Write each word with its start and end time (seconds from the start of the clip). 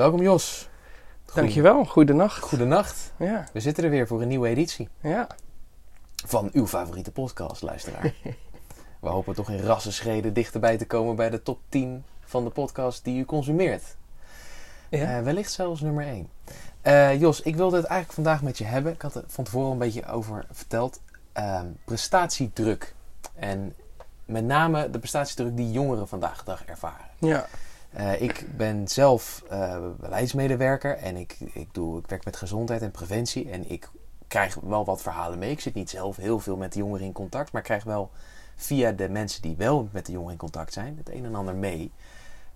Welkom 0.00 0.22
Jos. 0.22 0.68
Dankjewel, 1.34 1.84
goedenacht. 1.84 2.42
Goedenacht. 2.42 3.12
Ja, 3.16 3.46
We 3.52 3.60
zitten 3.60 3.84
er 3.84 3.90
weer 3.90 4.06
voor 4.06 4.22
een 4.22 4.28
nieuwe 4.28 4.48
editie 4.48 4.88
ja. 5.00 5.26
van 6.26 6.50
uw 6.52 6.66
favoriete 6.66 7.12
podcast, 7.12 7.62
luisteraar. 7.62 8.12
We 9.00 9.08
hopen 9.08 9.34
toch 9.34 9.50
in 9.50 9.60
rassenschreden 9.60 10.32
dichterbij 10.32 10.76
te 10.76 10.86
komen 10.86 11.16
bij 11.16 11.30
de 11.30 11.42
top 11.42 11.60
10 11.68 12.04
van 12.20 12.44
de 12.44 12.50
podcast 12.50 13.04
die 13.04 13.18
u 13.18 13.24
consumeert. 13.24 13.96
ja. 14.88 15.16
Eh, 15.18 15.24
wellicht 15.24 15.52
zelfs 15.52 15.80
nummer 15.80 16.28
1. 16.82 17.20
Jos, 17.20 17.40
ik 17.40 17.56
wilde 17.56 17.76
het 17.76 17.86
eigenlijk 17.86 18.14
vandaag 18.14 18.42
met 18.42 18.58
je 18.58 18.64
hebben. 18.64 18.92
Ik 18.92 19.02
had 19.02 19.14
er 19.14 19.24
van 19.26 19.44
tevoren 19.44 19.70
een 19.72 19.78
beetje 19.78 20.06
over 20.06 20.46
verteld. 20.50 21.00
Ehm, 21.32 21.66
prestatiedruk. 21.84 22.94
En 23.34 23.74
met 24.24 24.44
name 24.44 24.90
de 24.90 24.98
prestatiedruk 24.98 25.56
die 25.56 25.70
jongeren 25.70 26.08
vandaag 26.08 26.38
de 26.38 26.44
dag 26.44 26.64
ervaren. 26.64 27.06
ja. 27.18 27.46
Eh, 27.90 28.20
ik 28.20 28.46
ben 28.56 28.88
zelf 28.88 29.42
eh, 29.48 29.86
beleidsmedewerker 30.00 30.96
en 30.96 31.16
ik, 31.16 31.36
ik, 31.52 31.68
doe, 31.72 31.98
ik 31.98 32.06
werk 32.06 32.24
met 32.24 32.36
gezondheid 32.36 32.82
en 32.82 32.90
preventie. 32.90 33.50
En 33.50 33.70
ik 33.70 33.90
krijg 34.28 34.54
wel 34.54 34.84
wat 34.84 35.02
verhalen 35.02 35.38
mee. 35.38 35.50
Ik 35.50 35.60
zit 35.60 35.74
niet 35.74 35.90
zelf 35.90 36.16
heel 36.16 36.38
veel 36.38 36.56
met 36.56 36.72
de 36.72 36.78
jongeren 36.78 37.06
in 37.06 37.12
contact, 37.12 37.52
maar 37.52 37.60
ik 37.60 37.66
krijg 37.66 37.84
wel 37.84 38.10
via 38.56 38.92
de 38.92 39.08
mensen 39.08 39.42
die 39.42 39.56
wel 39.56 39.88
met 39.92 40.06
de 40.06 40.12
jongeren 40.12 40.32
in 40.32 40.38
contact 40.38 40.72
zijn, 40.72 40.96
het 40.96 41.10
een 41.10 41.24
en 41.24 41.34
ander 41.34 41.54
mee. 41.54 41.92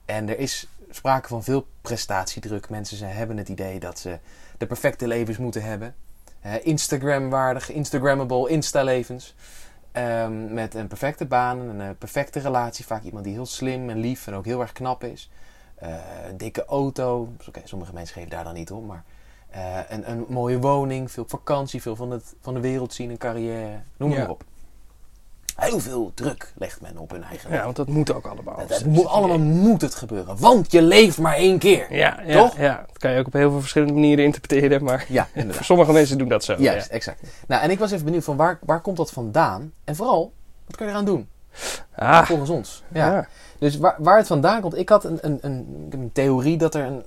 En 0.04 0.28
er 0.28 0.38
is 0.38 0.68
sprake 0.90 1.28
van 1.28 1.44
veel 1.44 1.66
prestatiedruk. 1.80 2.68
Mensen 2.68 2.96
ze 2.96 3.04
hebben 3.04 3.36
het 3.36 3.48
idee 3.48 3.80
dat 3.80 3.98
ze 3.98 4.18
de 4.58 4.66
perfecte 4.66 5.06
levens 5.06 5.38
moeten 5.38 5.62
hebben. 5.62 5.94
Eh, 6.40 6.66
Instagram-waardig, 6.66 7.70
Instagrammable, 7.70 8.48
Insta-levens. 8.48 9.34
Ehm, 9.94 10.54
met 10.54 10.74
een 10.74 10.86
perfecte 10.86 11.26
baan, 11.26 11.58
een 11.58 11.96
perfecte 11.98 12.38
relatie. 12.40 12.84
Vaak 12.84 13.02
iemand 13.02 13.24
die 13.24 13.32
heel 13.32 13.46
slim 13.46 13.90
en 13.90 13.98
lief 13.98 14.26
en 14.26 14.34
ook 14.34 14.44
heel 14.44 14.60
erg 14.60 14.72
knap 14.72 15.04
is. 15.04 15.30
Eh, 15.74 15.94
een 16.28 16.36
dikke 16.36 16.64
auto. 16.64 17.28
Sommige 17.64 17.92
mensen 17.92 18.14
geven 18.14 18.30
daar 18.30 18.44
dan 18.44 18.54
niet 18.54 18.70
om. 18.70 18.86
Maar 18.86 19.04
eh, 19.50 19.78
een, 19.88 20.10
een 20.10 20.24
mooie 20.28 20.58
woning, 20.58 21.10
veel 21.10 21.24
vakantie, 21.26 21.82
veel 21.82 21.96
van, 21.96 22.10
het, 22.10 22.34
van 22.40 22.54
de 22.54 22.60
wereld 22.60 22.92
zien, 22.92 23.10
een 23.10 23.18
carrière. 23.18 23.80
Noem 23.96 24.10
Ja. 24.10 24.18
maar 24.18 24.30
op. 24.30 24.44
Heel 25.54 25.80
veel 25.80 26.12
druk 26.14 26.52
legt 26.56 26.80
men 26.80 26.98
op 26.98 27.10
hun 27.10 27.22
eigen 27.24 27.50
ja, 27.52 27.64
want 27.64 27.76
dat 27.76 27.88
moet 27.88 28.12
ook 28.12 28.26
allemaal. 28.26 28.58
het 28.66 28.86
moet, 28.86 29.06
allemaal 29.06 29.38
moet 29.38 29.80
het 29.80 29.94
gebeuren. 29.94 30.36
Want 30.38 30.72
je 30.72 30.82
leeft 30.82 31.18
maar 31.18 31.34
één 31.34 31.58
keer. 31.58 31.94
Ja, 31.94 32.20
ja, 32.26 32.32
Toch? 32.42 32.58
ja, 32.58 32.84
dat 32.86 32.98
kan 32.98 33.10
je 33.12 33.18
ook 33.18 33.26
op 33.26 33.32
heel 33.32 33.50
veel 33.50 33.60
verschillende 33.60 33.94
manieren 33.94 34.24
interpreteren, 34.24 34.84
maar 34.84 35.06
Ja, 35.08 35.28
voor 35.48 35.64
sommige 35.74 35.92
mensen 35.92 36.18
doen 36.18 36.28
dat 36.28 36.44
zo. 36.44 36.54
Juist, 36.58 36.88
exact. 36.88 37.20
Nou, 37.48 37.62
en 37.62 37.70
ik 37.70 37.78
was 37.78 37.90
even 37.90 38.04
benieuwd 38.04 38.24
van 38.24 38.36
waar, 38.36 38.58
waar 38.62 38.80
komt 38.80 38.96
dat 38.96 39.10
vandaan? 39.10 39.72
En 39.84 39.96
vooral, 39.96 40.32
wat 40.66 40.76
kan 40.76 40.86
je 40.86 40.92
eraan 40.92 41.04
doen? 41.04 41.28
Ja. 41.96 42.20
Ah, 42.20 42.26
Volgens 42.26 42.50
ons. 42.50 42.82
Ja. 42.92 43.12
ja. 43.14 43.28
Dus 43.58 43.76
waar, 43.76 43.94
waar 43.98 44.16
het 44.16 44.26
vandaan 44.26 44.60
komt, 44.60 44.76
ik 44.76 44.88
had 44.88 45.04
een, 45.04 45.18
een, 45.20 45.38
een, 45.40 45.86
een 45.90 46.10
theorie 46.12 46.56
dat 46.56 46.74
er 46.74 46.84
een, 46.84 47.04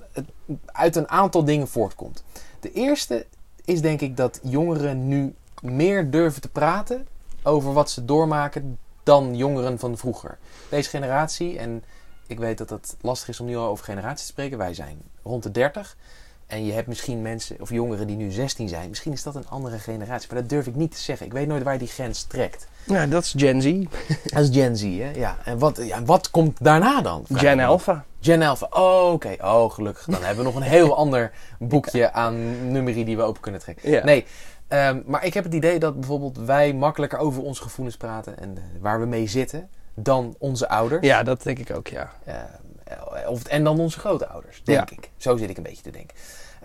uit 0.66 0.96
een 0.96 1.08
aantal 1.08 1.44
dingen 1.44 1.68
voortkomt. 1.68 2.24
De 2.60 2.72
eerste 2.72 3.26
is 3.64 3.80
denk 3.80 4.00
ik 4.00 4.16
dat 4.16 4.40
jongeren 4.42 5.08
nu 5.08 5.34
meer 5.60 6.10
durven 6.10 6.40
te 6.40 6.48
praten 6.48 7.06
over 7.48 7.72
wat 7.72 7.90
ze 7.90 8.04
doormaken 8.04 8.78
dan 9.02 9.36
jongeren 9.36 9.78
van 9.78 9.96
vroeger. 9.96 10.38
Deze 10.68 10.90
generatie, 10.90 11.58
en 11.58 11.84
ik 12.26 12.38
weet 12.38 12.58
dat 12.58 12.70
het 12.70 12.96
lastig 13.00 13.28
is 13.28 13.40
om 13.40 13.46
nu 13.46 13.56
al 13.56 13.68
over 13.68 13.84
generaties 13.84 14.26
te 14.26 14.32
spreken, 14.32 14.58
wij 14.58 14.74
zijn 14.74 14.98
rond 15.22 15.42
de 15.42 15.50
30. 15.50 15.96
En 16.46 16.64
je 16.64 16.72
hebt 16.72 16.86
misschien 16.86 17.22
mensen 17.22 17.56
of 17.60 17.70
jongeren 17.70 18.06
die 18.06 18.16
nu 18.16 18.30
16 18.30 18.68
zijn. 18.68 18.88
Misschien 18.88 19.12
is 19.12 19.22
dat 19.22 19.34
een 19.34 19.48
andere 19.48 19.78
generatie. 19.78 20.28
Maar 20.32 20.40
dat 20.40 20.50
durf 20.50 20.66
ik 20.66 20.74
niet 20.74 20.92
te 20.92 21.00
zeggen. 21.00 21.26
Ik 21.26 21.32
weet 21.32 21.46
nooit 21.46 21.62
waar 21.62 21.78
die 21.78 21.88
grens 21.88 22.22
trekt. 22.22 22.68
Ja, 22.84 23.06
dat 23.06 23.22
is 23.22 23.34
Gen 23.36 23.62
Z. 23.62 23.84
Dat 24.34 24.42
is 24.42 24.48
Gen 24.52 24.76
Z, 24.76 24.82
hè? 24.82 25.10
Ja. 25.10 25.36
En 25.44 25.58
wat, 25.58 25.80
ja, 25.82 26.02
wat 26.02 26.30
komt 26.30 26.64
daarna 26.64 27.00
dan? 27.00 27.24
Gen. 27.32 27.60
Alpha. 27.60 28.04
Gen 28.20 28.42
Alpha. 28.42 28.66
Oh, 28.70 29.12
oké. 29.12 29.36
Oh, 29.40 29.70
gelukkig. 29.70 30.04
Dan 30.04 30.22
hebben 30.24 30.44
we 30.44 30.50
nog 30.50 30.60
een 30.60 30.68
heel 30.68 30.96
ander 30.96 31.32
boekje 31.58 32.12
aan 32.12 32.70
nummerie 32.72 33.04
die 33.04 33.16
we 33.16 33.22
open 33.22 33.40
kunnen 33.40 33.60
trekken. 33.60 33.90
Ja. 33.90 34.04
Nee, 34.04 34.24
ehm, 34.68 35.00
maar 35.06 35.24
ik 35.24 35.34
heb 35.34 35.44
het 35.44 35.54
idee 35.54 35.78
dat 35.78 35.94
bijvoorbeeld 36.00 36.38
wij 36.38 36.74
makkelijker 36.74 37.18
over 37.18 37.42
onze 37.42 37.62
gevoelens 37.62 37.96
praten 37.96 38.38
en 38.38 38.56
eh, 38.56 38.62
waar 38.80 39.00
we 39.00 39.06
mee 39.06 39.26
zitten 39.26 39.68
dan 39.94 40.34
onze 40.38 40.68
ouders. 40.68 41.06
Ja, 41.06 41.22
dat 41.22 41.42
denk 41.42 41.58
ik 41.58 41.70
ook, 41.70 41.86
ja. 41.86 42.12
Ehm, 42.24 43.28
of, 43.28 43.44
en 43.44 43.64
dan 43.64 43.80
onze 43.80 43.98
grootouders, 43.98 44.62
denk 44.64 44.90
ik. 44.90 45.10
Zo 45.16 45.36
zit 45.36 45.50
ik 45.50 45.56
een 45.56 45.62
beetje 45.62 45.82
te 45.82 45.90
denken. 45.90 46.16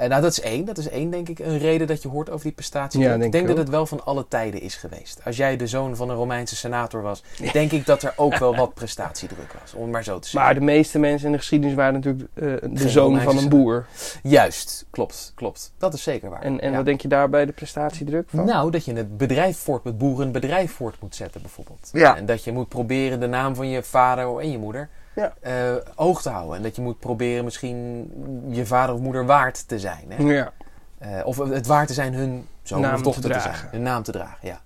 Eh, 0.04 0.10
nou, 0.10 0.22
dat 0.22 0.32
is 0.32 0.42
één. 0.42 0.66
Dat 0.66 0.78
is 0.78 0.90
één, 0.90 1.10
denk 1.10 1.30
ik, 1.30 1.40
een 1.40 1.58
reden 1.58 1.88
dat 1.88 2.02
je 2.02 2.08
hoort 2.08 2.30
over 2.30 2.44
die 2.44 2.52
prestatie. 2.52 3.00
Ja, 3.00 3.14
ik 3.14 3.20
denk 3.20 3.32
denk 3.32 3.44
ik 3.44 3.50
dat 3.50 3.60
het 3.60 3.70
wel 3.70 3.86
van 3.86 4.06
alle 4.06 4.26
tijden 4.28 4.62
is 4.62 4.76
geweest. 4.76 5.20
Als 5.26 5.38
jij 5.38 5.58
de 5.58 5.68
zoon 5.68 5.96
van 5.96 6.10
een 6.10 6.16
Romeinse 6.16 6.56
senator 6.56 7.02
was, 7.02 7.24
denk 7.54 7.72
ik 7.72 7.86
dat 7.86 8.04
er 8.04 8.14
ook 8.16 8.38
wel 8.38 8.56
wat 8.56 8.74
prestatiedruk 8.74 9.56
was. 9.62 9.74
Om 9.74 9.82
het 9.82 9.92
maar 9.92 10.04
zo 10.04 10.20
te 10.20 10.28
zeggen. 10.30 10.42
Maar 10.42 10.60
de 10.60 10.66
meeste 10.66 11.00
mensen 11.00 11.26
in 11.26 11.32
de 11.32 11.38
geschiedenis 11.38 11.76
waren 11.76 11.94
natuurlijk 11.94 12.30
eh, 12.34 12.44
de 12.44 12.60
Geen 12.74 12.90
zoon 12.90 13.04
Romeinse 13.04 13.28
van 13.34 13.44
een 13.44 13.50
boer. 13.50 13.86
Juist, 14.24 14.86
klopt, 14.90 15.32
klopt. 15.36 15.74
Dat 15.78 15.94
is 15.94 16.04
zeker 16.04 16.30
waar. 16.30 16.42
En, 16.42 16.60
en 16.62 16.70
Ja. 16.70 16.76
wat 16.76 16.86
denk 16.86 17.02
je 17.02 17.08
daar 17.08 17.30
bij 17.30 17.46
de 17.46 17.52
prestatiedruk 17.52 18.30
van? 18.30 18.46
Nou, 18.46 18.72
dat 18.72 18.86
je 18.86 18.94
het 18.94 19.18
bedrijf 19.18 19.58
voort, 19.58 19.84
met 19.84 19.98
boeren 19.98 20.26
een 20.26 20.32
bedrijf 20.32 20.72
voort 20.72 20.96
moet 21.02 21.16
zetten, 21.16 21.42
bijvoorbeeld. 21.42 21.90
Ja. 21.92 22.18
En 22.18 22.26
dat 22.26 22.44
je 22.44 22.52
moet 22.52 22.68
proberen 22.70 23.20
de 23.20 23.28
naam 23.28 23.56
van 23.56 23.70
je 23.70 23.84
vader 23.84 24.38
en 24.40 24.52
je 24.52 24.58
moeder 24.58 24.90
Ja. 25.16 25.34
eh, 25.42 25.76
hoog 25.96 26.22
te 26.22 26.30
houden. 26.30 26.58
En 26.58 26.64
dat 26.64 26.76
je 26.76 26.82
moet 26.82 27.00
proberen 27.00 27.44
misschien 27.44 28.12
je 28.50 28.66
vader 28.66 28.96
of 28.96 29.02
moeder 29.02 29.26
waard 29.26 29.68
te 29.68 29.80
zijn. 29.80 30.06
Hè? 30.12 30.24
Ja. 30.24 30.52
Eh, 30.98 31.26
of 31.26 31.38
het 31.38 31.68
waard 31.68 31.88
te 31.88 31.94
zijn 31.94 32.14
hun 32.14 32.48
zoon 32.64 32.82
Naam 32.82 32.92
of 32.94 32.98
te 32.98 33.04
dochter 33.04 33.32
te, 33.32 33.40
zijn. 33.40 33.56
Hun 33.72 33.82
naam 33.82 34.04
te 34.04 34.12
dragen, 34.12 34.48
ja. 34.48 34.62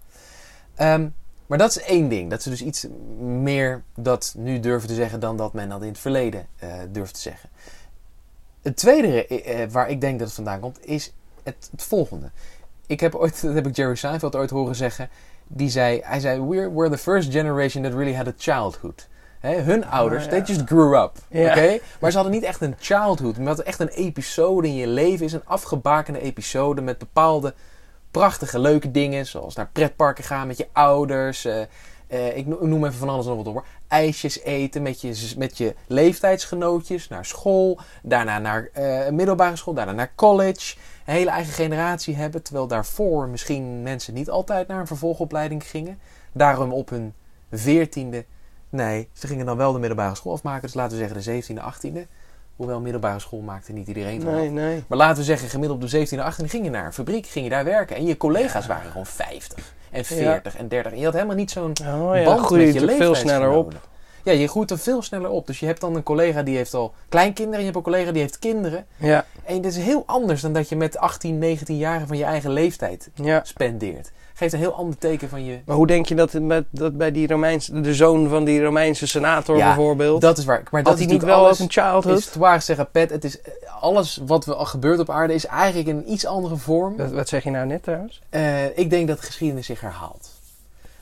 Ehm, 0.75 1.07
maar 1.45 1.57
dat 1.57 1.69
is 1.69 1.81
één 1.81 2.09
ding. 2.09 2.29
Dat 2.29 2.41
ze 2.41 2.49
dus 2.49 2.61
iets 2.61 2.87
meer 3.19 3.83
dat 3.95 4.33
nu 4.37 4.59
durven 4.59 4.87
te 4.87 4.95
zeggen 4.95 5.19
dan 5.19 5.37
dat 5.37 5.53
men 5.53 5.69
dat 5.69 5.81
in 5.81 5.87
het 5.87 5.99
verleden 5.99 6.47
eh 6.57 6.69
durft 6.91 7.13
te 7.13 7.19
zeggen. 7.19 7.49
Het 8.61 8.75
tweede 8.75 9.67
waar 9.71 9.89
ik 9.89 10.01
denk 10.01 10.19
dat 10.19 10.27
het 10.27 10.35
vandaan 10.35 10.59
komt 10.59 10.85
is 10.85 11.13
het, 11.43 11.69
het 11.71 11.83
volgende. 11.83 12.31
Ik 12.87 12.99
heb 12.99 13.15
ooit, 13.15 13.41
dat 13.41 13.53
heb 13.53 13.67
ik 13.67 13.75
Jerry 13.75 13.95
Seinfeld 13.95 14.35
ooit 14.35 14.49
horen 14.49 14.75
zeggen. 14.75 15.09
Die 15.47 15.69
zei, 15.69 16.01
hij 16.03 16.19
zei, 16.19 16.41
we're, 16.41 16.73
we're 16.73 16.89
the 16.89 16.97
first 16.97 17.31
generation 17.31 17.83
that 17.83 17.93
really 17.93 18.15
had 18.15 18.27
a 18.27 18.33
childhood. 18.37 19.07
Hè, 19.39 19.55
hun 19.61 19.85
ouders, 19.85 20.23
ja. 20.23 20.29
they 20.29 20.41
just 20.41 20.61
grew 20.65 20.93
up. 21.03 21.11
Ja. 21.29 21.49
Oké? 21.49 21.77
Maar 21.99 22.09
ze 22.11 22.17
hadden 22.17 22.35
niet 22.35 22.43
echt 22.43 22.61
een 22.61 22.75
childhood. 22.79 23.37
Maar 23.37 23.59
echt 23.59 23.79
een 23.79 23.87
episode 23.87 24.67
in 24.67 24.75
je 24.75 24.87
leven 24.87 25.25
is. 25.25 25.33
Een 25.33 25.45
afgebakende 25.45 26.21
episode 26.21 26.81
met 26.81 26.97
bepaalde 26.97 27.53
prachtige, 28.11 28.59
leuke 28.59 28.91
dingen. 28.91 29.25
Zoals 29.25 29.55
naar 29.55 29.69
pretparken 29.71 30.23
gaan 30.23 30.47
met 30.47 30.57
je 30.57 30.67
ouders. 30.71 31.45
eh, 31.45 31.61
eh, 32.07 32.37
ik 32.37 32.45
no- 32.47 32.57
noem 32.65 32.85
even 32.85 32.97
van 32.97 33.09
alles 33.09 33.25
en 33.25 33.29
nog 33.35 33.37
wat 33.43 33.47
op. 33.47 33.53
hoor. 33.53 33.65
IJsjes 33.87 34.39
eten 34.41 34.81
met 34.81 35.01
je, 35.01 35.33
met 35.37 35.57
je 35.57 35.75
leeftijdsgenootjes. 35.87 37.07
Naar 37.07 37.25
school. 37.25 37.79
Daarna 38.03 38.39
naar 38.39 38.69
eh, 38.73 39.09
middelbare 39.09 39.55
school. 39.55 39.73
Daarna 39.73 39.91
naar 39.91 40.11
college. 40.15 40.75
Een 41.05 41.13
hele 41.13 41.29
eigen 41.29 41.53
generatie 41.53 42.15
hebben. 42.15 42.43
Terwijl 42.43 42.67
daarvoor 42.67 43.27
misschien 43.27 43.83
mensen 43.83 44.13
niet 44.13 44.29
altijd 44.29 44.67
naar 44.67 44.79
een 44.79 44.87
vervolgopleiding 44.87 45.63
gingen. 45.67 45.99
Daarom 46.31 46.73
op 46.73 46.89
hun 46.89 47.13
veertiende 47.51 48.25
Nee, 48.69 49.09
ze 49.13 49.27
gingen 49.27 49.45
dan 49.45 49.57
wel 49.57 49.71
de 49.71 49.79
middelbare 49.79 50.15
school 50.15 50.33
afmaken. 50.33 50.61
Dus 50.61 50.73
laten 50.73 50.97
we 50.97 51.03
zeggen 51.03 51.45
de 51.45 51.61
17e, 51.61 52.03
18e. 52.05 52.09
Hoewel 52.55 52.81
middelbare 52.81 53.19
school 53.19 53.41
maakte 53.41 53.73
niet 53.73 53.87
iedereen 53.87 54.21
van 54.21 54.33
Nee, 54.33 54.49
nee. 54.49 54.83
Maar 54.87 54.97
laten 54.97 55.17
we 55.17 55.23
zeggen, 55.23 55.49
gemiddeld 55.49 55.83
op 55.83 55.89
de 55.89 56.07
17e, 56.07 56.33
18e 56.33 56.45
ging 56.45 56.63
je 56.63 56.69
naar 56.69 56.85
een 56.85 56.93
fabriek, 56.93 57.27
ging 57.27 57.45
je 57.45 57.51
daar 57.51 57.63
werken. 57.63 57.95
En 57.95 58.05
je 58.05 58.17
collega's 58.17 58.67
waren 58.67 58.89
gewoon 58.91 59.05
50 59.05 59.73
en 59.91 60.05
40 60.05 60.55
en 60.57 60.67
30. 60.67 60.91
En 60.91 60.97
je 60.97 61.03
had 61.03 61.13
helemaal 61.13 61.35
niet 61.35 61.51
zo'n 61.51 61.73
Oh 61.81 62.15
ja, 62.15 62.23
band 62.23 62.45
groei 62.45 62.65
met 62.65 62.73
je 62.73 62.79
je 62.79 62.95
veel 62.95 63.15
sneller 63.15 63.49
op. 63.49 63.73
Ja, 64.23 64.33
je 64.33 64.47
groeit 64.47 64.71
er 64.71 64.79
veel 64.79 65.01
sneller 65.01 65.29
op. 65.29 65.47
Dus 65.47 65.59
je 65.59 65.65
hebt 65.65 65.81
dan 65.81 65.95
een 65.95 66.03
collega 66.03 66.43
die 66.43 66.55
heeft 66.55 66.73
al 66.73 66.93
kleinkinderen. 67.09 67.53
En 67.53 67.65
je 67.65 67.65
hebt 67.65 67.77
een 67.77 67.91
collega 67.91 68.11
die 68.11 68.21
heeft 68.21 68.39
kinderen. 68.39 68.85
Ja, 68.97 69.25
En 69.43 69.61
dat 69.61 69.71
is 69.71 69.77
heel 69.77 70.03
anders 70.05 70.41
dan 70.41 70.53
dat 70.53 70.69
je 70.69 70.75
met 70.75 70.97
18, 70.97 71.37
19 71.37 71.77
jaren 71.77 72.07
van 72.07 72.17
je 72.17 72.23
eigen 72.23 72.51
leeftijd 72.51 73.09
ja. 73.13 73.43
spendeert. 73.43 74.11
Geeft 74.37 74.53
een 74.53 74.59
heel 74.59 74.73
ander 74.73 74.97
teken 74.97 75.29
van 75.29 75.45
je 75.45 75.59
Maar 75.65 75.75
hoe 75.75 75.87
denk 75.87 76.05
je 76.05 76.15
dat, 76.15 76.31
het 76.31 76.43
met, 76.43 76.65
dat 76.69 76.97
bij 76.97 77.11
die 77.11 77.27
Romeinse, 77.27 77.81
de 77.81 77.93
zoon 77.95 78.29
van 78.29 78.43
die 78.43 78.63
Romeinse 78.63 79.07
senator 79.07 79.57
Ja, 79.57 79.65
bijvoorbeeld, 79.65 80.21
Dat 80.21 80.37
is 80.37 80.45
waar. 80.45 80.63
Maar 80.71 80.83
dat 80.83 80.99
is 80.99 81.05
niet 81.05 81.23
wel 81.23 81.35
alles, 81.37 81.53
ook 81.53 81.59
een 81.65 81.71
childhood? 81.71 82.17
is 82.17 82.25
het 82.25 82.35
waar 82.35 82.61
zeggen, 82.61 82.91
Pet. 82.91 83.09
Het 83.09 83.23
is 83.23 83.41
eh, 83.41 83.51
alles 83.81 84.19
wat 84.25 84.45
we 84.45 84.55
al 84.55 84.65
gebeurt 84.65 84.99
op 84.99 85.09
aarde 85.09 85.33
is 85.33 85.45
eigenlijk 85.45 85.87
in 85.87 85.97
een 85.97 86.11
iets 86.11 86.25
andere 86.25 86.55
vorm. 86.57 86.97
Wat, 86.97 87.11
wat 87.11 87.27
zeg 87.29 87.43
je 87.43 87.49
nou 87.49 87.65
net 87.67 87.83
trouwens? 87.83 88.21
Eh, 88.29 88.77
ik 88.77 88.89
denk 88.89 89.07
dat 89.07 89.19
de 89.19 89.25
geschiedenis 89.25 89.65
zich 89.65 89.81
herhaalt. 89.81 90.29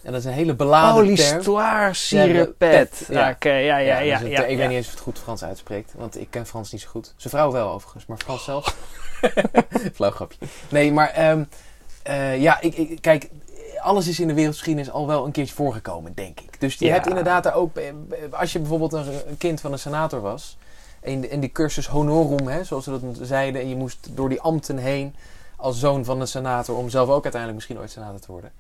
En 0.02 0.12
dat 0.12 0.20
is 0.22 0.26
een 0.28 0.34
hele 0.34 0.54
beladen 0.56 0.90
Oh, 0.90 0.96
term. 0.96 1.08
l'histoire, 1.08 1.86
Ja, 1.86 1.94
sire 1.94 2.34
de 2.34 2.46
pet. 2.58 2.90
pet, 2.90 3.06
Ja, 3.10 3.26
ja. 3.28 3.32
Oké, 3.34 3.50
ja, 3.54 3.78
ja, 3.78 4.00
ja. 4.00 4.18
dus 4.18 4.28
het- 4.28 4.38
ja, 4.38 4.44
ik 4.44 4.50
ja. 4.50 4.58
weet 4.58 4.68
niet 4.68 4.78
eens 4.78 4.86
of 4.86 4.92
het 4.94 5.02
goed 5.02 5.20
Frans 5.20 5.44
uitspreekt, 5.44 5.92
want 5.96 6.20
ik 6.20 6.28
ken 6.30 6.46
Frans 6.46 6.72
niet 6.72 6.82
zo 6.82 6.88
goed. 6.90 7.14
Zijn 7.18 7.34
vrouw 7.34 7.52
wel 7.52 7.70
overigens, 7.72 8.06
maar 8.06 8.18
Frans 8.18 8.44
zelf. 8.44 8.76
Flauw 9.96 10.12
grapje. 10.12 10.38
Nee, 10.70 10.92
maar 10.92 11.10
ehm, 11.10 11.44
eh, 12.06 12.42
ja, 12.42 12.62
ik, 12.62 12.76
ik- 12.78 13.02
kijk, 13.02 13.30
alles 13.82 14.08
is 14.08 14.20
in 14.20 14.28
de 14.28 14.34
wereldgeschiedenis 14.34 14.92
al 14.92 15.08
wel 15.08 15.26
een 15.26 15.32
keertje 15.32 15.56
voorgekomen, 15.56 16.14
denk 16.14 16.40
ik. 16.40 16.60
Dus 16.60 16.76
je 16.76 16.86
Ja. 16.86 16.94
hebt 16.94 17.08
inderdaad 17.08 17.44
daar 17.44 17.54
ook, 17.56 17.76
eh, 17.78 17.94
als 18.32 18.54
je 18.54 18.60
bijvoorbeeld 18.60 18.94
een, 18.94 19.08
een 19.28 19.38
kind 19.38 19.62
van 19.62 19.72
een 19.72 19.80
senator 19.80 20.22
was, 20.22 20.58
en, 21.02 21.30
en 21.30 21.40
die 21.40 21.52
cursus 21.52 21.88
honorum, 21.88 22.48
hè, 22.48 22.64
zoals 22.64 22.84
ze 22.84 22.92
dat 22.92 23.02
zeiden, 23.22 23.62
en 23.62 23.70
je 23.70 23.76
moest 23.76 24.08
door 24.12 24.30
die 24.30 24.42
ambten 24.42 24.78
heen 24.78 25.16
als 25.56 25.80
zoon 25.80 26.06
van 26.06 26.22
een 26.22 26.28
senator, 26.28 26.76
om 26.78 26.90
zelf 26.90 27.08
ook 27.10 27.24
uiteindelijk 27.24 27.54
misschien 27.54 27.80
ooit 27.80 27.92
senator 27.92 28.20
te 28.20 28.32
worden. 28.32 28.52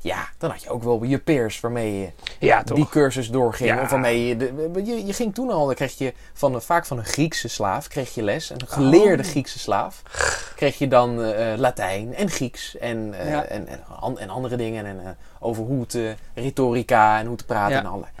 Ja, 0.00 0.28
dan 0.38 0.50
had 0.50 0.62
je 0.62 0.68
ook 0.70 0.82
wel 0.82 1.02
je 1.04 1.18
peers 1.18 1.60
waarmee 1.60 2.00
je 2.00 2.10
Ja, 2.38 2.62
die 2.62 2.88
cursus 2.88 3.30
doorging. 3.30 3.68
Ja. 3.70 3.82
Of 3.82 3.90
waarmee 3.90 4.26
je, 4.26 4.36
de, 4.36 4.70
je... 4.84 5.06
Je 5.06 5.12
ging 5.12 5.34
toen 5.34 5.50
al, 5.50 5.66
dan 5.66 5.74
kreeg 5.74 5.98
je 5.98 6.14
van, 6.32 6.62
vaak 6.62 6.86
van 6.86 6.98
een 6.98 7.04
Griekse 7.04 7.48
slaaf 7.48 7.88
kreeg 7.88 8.14
je 8.14 8.22
les. 8.22 8.50
Een 8.50 8.60
geleerde 8.66 9.22
Oh. 9.22 9.28
Griekse 9.28 9.58
slaaf. 9.58 10.02
Kreeg 10.56 10.78
je 10.78 10.88
dan 10.88 11.22
eh, 11.22 11.56
Latijn 11.56 12.14
en 12.14 12.30
Grieks 12.30 12.76
en, 12.76 13.14
eh, 13.14 13.30
Ja. 13.30 13.42
en, 13.44 13.66
en, 13.66 13.80
an- 14.00 14.18
en 14.18 14.30
andere 14.30 14.56
dingen. 14.56 14.86
En 14.86 15.00
eh, 15.04 15.10
over 15.40 15.64
hoe 15.64 15.86
te, 15.86 16.14
retorica 16.34 17.18
en 17.18 17.26
hoe 17.26 17.36
te 17.36 17.44
praten 17.44 17.76
en 17.76 17.86
allerlei. 17.86 18.12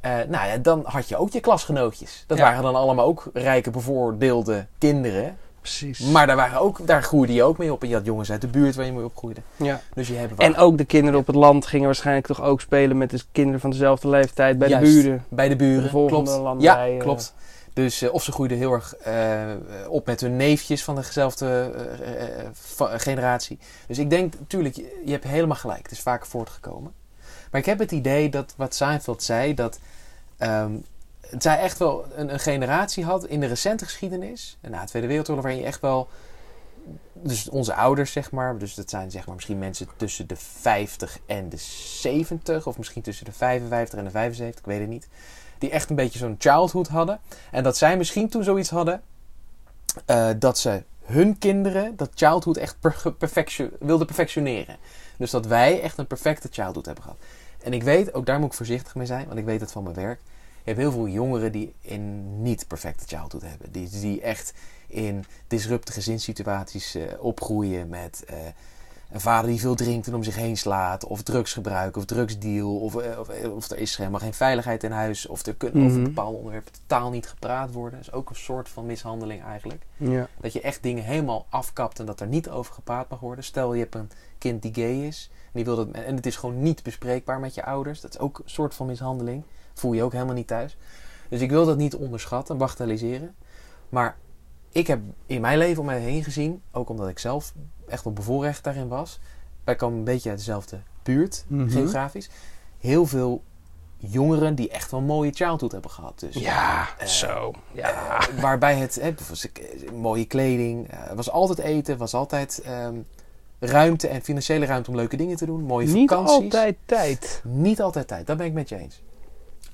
Eh, 0.00 0.12
nou 0.28 0.46
ja, 0.48 0.56
dan 0.56 0.82
had 0.84 1.08
je 1.08 1.16
ook 1.16 1.30
je 1.32 1.40
klasgenootjes. 1.40 2.24
Dat 2.26 2.38
Ja. 2.38 2.44
waren 2.44 2.62
dan 2.62 2.74
allemaal 2.74 3.06
ook 3.06 3.30
rijke, 3.32 3.70
bevoordeelde 3.70 4.66
kinderen. 4.78 5.36
Precies. 5.60 6.00
Maar 6.00 6.26
daar, 6.26 6.36
waren 6.36 6.60
ook, 6.60 6.86
daar 6.86 7.02
groeide 7.02 7.32
je 7.32 7.42
ook 7.42 7.58
mee 7.58 7.72
op. 7.72 7.82
En 7.82 7.88
je 7.88 7.94
had 7.94 8.04
jongens 8.04 8.30
uit 8.30 8.40
de 8.40 8.46
buurt 8.46 8.74
waar 8.74 8.86
je 8.86 8.92
mee 8.92 9.04
opgroeide. 9.04 9.40
ja. 9.56 9.80
Dus 9.94 10.08
je 10.08 10.14
hebt 10.14 10.40
En 10.40 10.56
ook 10.56 10.78
de 10.78 10.84
kinderen 10.84 11.20
op 11.20 11.26
het 11.26 11.36
land 11.36 11.66
gingen 11.66 11.86
waarschijnlijk 11.86 12.26
toch 12.26 12.42
ook 12.42 12.60
spelen 12.60 12.98
met 12.98 13.10
de 13.10 13.20
kinderen 13.32 13.60
van 13.60 13.70
dezelfde 13.70 14.08
leeftijd 14.08 14.58
bij 14.58 14.68
Juist. 14.68 14.92
de 14.94 15.02
buren. 15.02 15.24
Bij 15.28 15.48
de 15.48 15.56
buren, 15.56 15.82
De 15.82 15.88
volgende 15.88 16.24
klopt. 16.30 16.42
landij, 16.42 16.90
ja, 16.90 16.96
eh. 16.96 17.02
klopt. 17.02 17.34
Dus 17.72 18.02
eh, 18.02 18.12
of 18.14 18.22
ze 18.22 18.32
groeiden 18.32 18.58
heel 18.58 18.72
erg 18.72 18.94
eh, 18.96 19.40
op 19.88 20.06
met 20.06 20.20
hun 20.20 20.36
neefjes 20.36 20.84
van 20.84 20.94
dezelfde 20.94 21.46
eh, 21.74 22.14
eh, 22.14 22.46
eh, 22.78 22.86
generatie. 23.00 23.58
Dus 23.86 23.98
ik 23.98 24.10
denk, 24.10 24.34
natuurlijk, 24.38 24.76
je, 24.76 25.02
je 25.04 25.10
hebt 25.12 25.24
helemaal 25.24 25.56
gelijk. 25.56 25.82
Het 25.82 25.90
is 25.90 26.00
vaak 26.00 26.26
voortgekomen. 26.26 26.92
Maar 27.50 27.60
ik 27.60 27.66
heb 27.66 27.78
het 27.78 27.90
idee 27.92 28.28
dat 28.28 28.54
wat 28.56 28.74
Seinfeld 28.74 29.22
zei, 29.22 29.54
dat 29.54 29.78
ehm, 30.38 30.72
het 31.30 31.42
zij 31.42 31.58
echt 31.58 31.78
wel 31.78 32.04
een, 32.14 32.32
een 32.32 32.40
generatie 32.40 33.04
had 33.04 33.26
in 33.26 33.40
de 33.40 33.46
recente 33.46 33.84
geschiedenis, 33.84 34.58
na 34.60 34.80
de 34.80 34.86
Tweede 34.86 35.08
Wereldoorlog, 35.08 35.44
waarin 35.44 35.60
je 35.60 35.66
echt 35.66 35.80
wel, 35.80 36.08
dus 37.12 37.48
onze 37.48 37.74
ouders 37.74 38.12
zeg 38.12 38.30
maar, 38.30 38.58
dus 38.58 38.74
dat 38.74 38.90
zijn 38.90 39.10
zeg 39.10 39.26
maar 39.26 39.34
misschien 39.34 39.58
mensen 39.58 39.88
tussen 39.96 40.26
de 40.26 40.36
50 40.36 41.18
en 41.26 41.48
de 41.48 41.56
70, 41.56 42.66
of 42.66 42.78
misschien 42.78 43.02
tussen 43.02 43.24
de 43.24 43.32
55 43.32 43.98
en 43.98 44.04
de 44.04 44.10
75, 44.10 44.60
ik 44.60 44.66
weet 44.66 44.80
het 44.80 44.88
niet 44.88 45.08
die 45.60 45.70
echt 45.70 45.90
een 45.90 45.96
beetje 45.96 46.18
zo'n 46.18 46.34
childhood 46.38 46.88
hadden. 46.88 47.20
En 47.50 47.62
dat 47.62 47.76
zij 47.76 47.96
misschien 47.96 48.28
toen 48.28 48.44
zoiets 48.44 48.70
hadden 48.70 49.02
eh, 50.06 50.30
dat 50.38 50.58
ze 50.58 50.82
hun 51.04 51.38
kinderen 51.38 51.96
dat 51.96 52.10
childhood 52.14 52.56
echt 52.56 52.76
wilden 53.78 54.06
perfectioneren. 54.06 54.76
Dus 55.16 55.30
dat 55.30 55.46
wij 55.46 55.80
echt 55.80 55.98
een 55.98 56.06
perfecte 56.06 56.48
childhood 56.50 56.86
hebben 56.86 57.04
gehad. 57.04 57.18
En 57.62 57.72
ik 57.72 57.82
weet, 57.82 58.14
ook 58.14 58.26
daar 58.26 58.38
moet 58.38 58.48
ik 58.48 58.54
voorzichtig 58.54 58.94
mee 58.94 59.06
zijn, 59.06 59.26
want 59.26 59.38
ik 59.38 59.44
weet 59.44 59.60
het 59.60 59.72
van 59.72 59.82
mijn 59.82 59.94
werk. 59.94 60.20
Je 60.64 60.70
hebt 60.70 60.78
heel 60.78 60.92
veel 60.92 61.08
jongeren 61.08 61.52
die 61.52 61.74
een 61.84 62.42
niet 62.42 62.66
perfecte 62.66 63.06
childhood 63.06 63.42
hebben. 63.42 63.72
Die, 63.72 63.88
die 63.88 64.20
echt 64.20 64.52
in 64.86 65.24
disrupte 65.46 65.92
gezinssituaties 65.92 66.94
eh, 66.94 67.02
opgroeien 67.18 67.88
met 67.88 68.24
eh, 68.26 68.36
een 69.10 69.20
vader 69.20 69.50
die 69.50 69.60
veel 69.60 69.74
drinkt 69.74 70.06
en 70.06 70.14
om 70.14 70.22
zich 70.22 70.36
heen 70.36 70.56
slaat. 70.56 71.04
Of 71.04 71.22
drugsgebruik 71.22 71.96
of 71.96 72.04
drugsdeal. 72.04 72.76
Of, 72.80 72.96
eh, 72.96 73.18
of, 73.18 73.28
of 73.44 73.70
er 73.70 73.78
is 73.78 73.96
helemaal 73.96 74.20
geen 74.20 74.34
veiligheid 74.34 74.84
in 74.84 74.90
huis. 74.90 75.26
Of 75.26 75.46
er 75.46 75.54
kunnen 75.54 75.84
over 75.84 75.96
Mhm. 75.98 76.06
bepaalde 76.06 76.36
onderwerpen 76.36 76.72
totaal 76.72 77.10
niet 77.10 77.26
gepraat 77.28 77.72
worden. 77.72 77.98
Dat 77.98 78.08
is 78.08 78.14
ook 78.14 78.30
een 78.30 78.36
soort 78.36 78.68
van 78.68 78.86
mishandeling 78.86 79.42
eigenlijk. 79.44 79.82
Ja. 79.96 80.28
Dat 80.40 80.52
je 80.52 80.60
echt 80.60 80.82
dingen 80.82 81.04
helemaal 81.04 81.46
afkapt 81.48 81.98
en 81.98 82.06
dat 82.06 82.20
er 82.20 82.26
niet 82.26 82.48
over 82.50 82.74
gepraat 82.74 83.08
mag 83.08 83.20
worden. 83.20 83.44
Stel 83.44 83.74
je 83.74 83.80
hebt 83.80 83.94
een 83.94 84.10
kind 84.38 84.62
die 84.62 84.74
gay 84.74 85.06
is. 85.06 85.30
En, 85.32 85.50
die 85.52 85.64
wil 85.64 85.76
dat, 85.76 85.90
en 85.90 86.16
het 86.16 86.26
is 86.26 86.36
gewoon 86.36 86.62
niet 86.62 86.82
bespreekbaar 86.82 87.40
met 87.40 87.54
je 87.54 87.64
ouders. 87.64 88.00
Dat 88.00 88.10
is 88.14 88.18
ook 88.18 88.38
een 88.38 88.50
soort 88.50 88.74
van 88.74 88.86
mishandeling. 88.86 89.42
Voel 89.80 89.92
je 89.92 90.02
ook 90.02 90.12
helemaal 90.12 90.34
niet 90.34 90.46
thuis. 90.46 90.76
Dus 91.28 91.40
ik 91.40 91.50
wil 91.50 91.66
dat 91.66 91.76
niet 91.76 91.96
onderschatten, 91.96 92.56
bagatelliseren. 92.58 93.34
Maar 93.88 94.16
ik 94.72 94.86
heb 94.86 95.00
in 95.26 95.40
mijn 95.40 95.58
leven 95.58 95.80
om 95.80 95.86
mij 95.86 95.98
heen 96.00 96.24
gezien, 96.24 96.62
ook 96.72 96.88
omdat 96.88 97.08
ik 97.08 97.18
zelf 97.18 97.52
echt 97.88 98.04
wel 98.04 98.12
bevoorrecht 98.12 98.64
daarin 98.64 98.88
was. 98.88 99.20
Wij 99.64 99.74
komen 99.74 99.98
een 99.98 100.04
beetje 100.04 100.28
uit 100.30 100.38
dezelfde 100.38 100.80
buurt, 101.02 101.44
Mhm. 101.46 101.68
geografisch. 101.70 102.30
Heel 102.78 103.06
veel 103.06 103.42
jongeren 103.96 104.54
die 104.54 104.68
echt 104.70 104.90
wel 104.90 105.00
een 105.00 105.06
mooie 105.06 105.30
childhood 105.32 105.72
hebben 105.72 105.90
gehad. 105.90 106.18
Dus, 106.20 106.34
Ja, 106.34 106.88
eh, 106.98 107.06
zo. 107.06 107.52
Ja. 107.72 108.18
eh, 108.18 108.40
waarbij 108.40 108.76
het, 108.76 108.94
hè, 109.00 109.08
ik- 109.08 109.92
mooie 109.92 110.24
kleding, 110.24 110.88
eh, 110.90 111.12
was 111.12 111.30
altijd 111.30 111.58
eten, 111.58 111.96
was 111.98 112.14
altijd 112.14 112.60
ehm, 112.64 112.94
ruimte 113.58 114.08
en 114.08 114.22
financiële 114.22 114.66
ruimte 114.66 114.90
om 114.90 114.96
leuke 114.96 115.16
dingen 115.16 115.36
te 115.36 115.46
doen. 115.46 115.62
Mooie 115.62 115.86
Niet 115.86 116.08
vakanties. 116.10 116.34
altijd 116.34 116.76
tijd. 116.84 117.40
Niet 117.44 117.80
altijd 117.82 118.08
tijd, 118.08 118.26
dat 118.26 118.36
ben 118.36 118.46
ik 118.46 118.52
met 118.52 118.68
je 118.68 118.76
eens. 118.76 119.02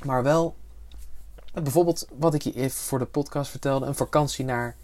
Maar 0.04 0.22
wel, 0.22 0.54
eh, 1.54 1.62
bijvoorbeeld 1.62 2.06
wat 2.18 2.34
ik 2.34 2.42
je 2.42 2.52
even 2.54 2.70
voor 2.80 2.98
de 2.98 3.04
podcast 3.04 3.50
vertelde, 3.50 3.86
een 3.86 3.94
vakantie 3.94 4.44
naar 4.44 4.76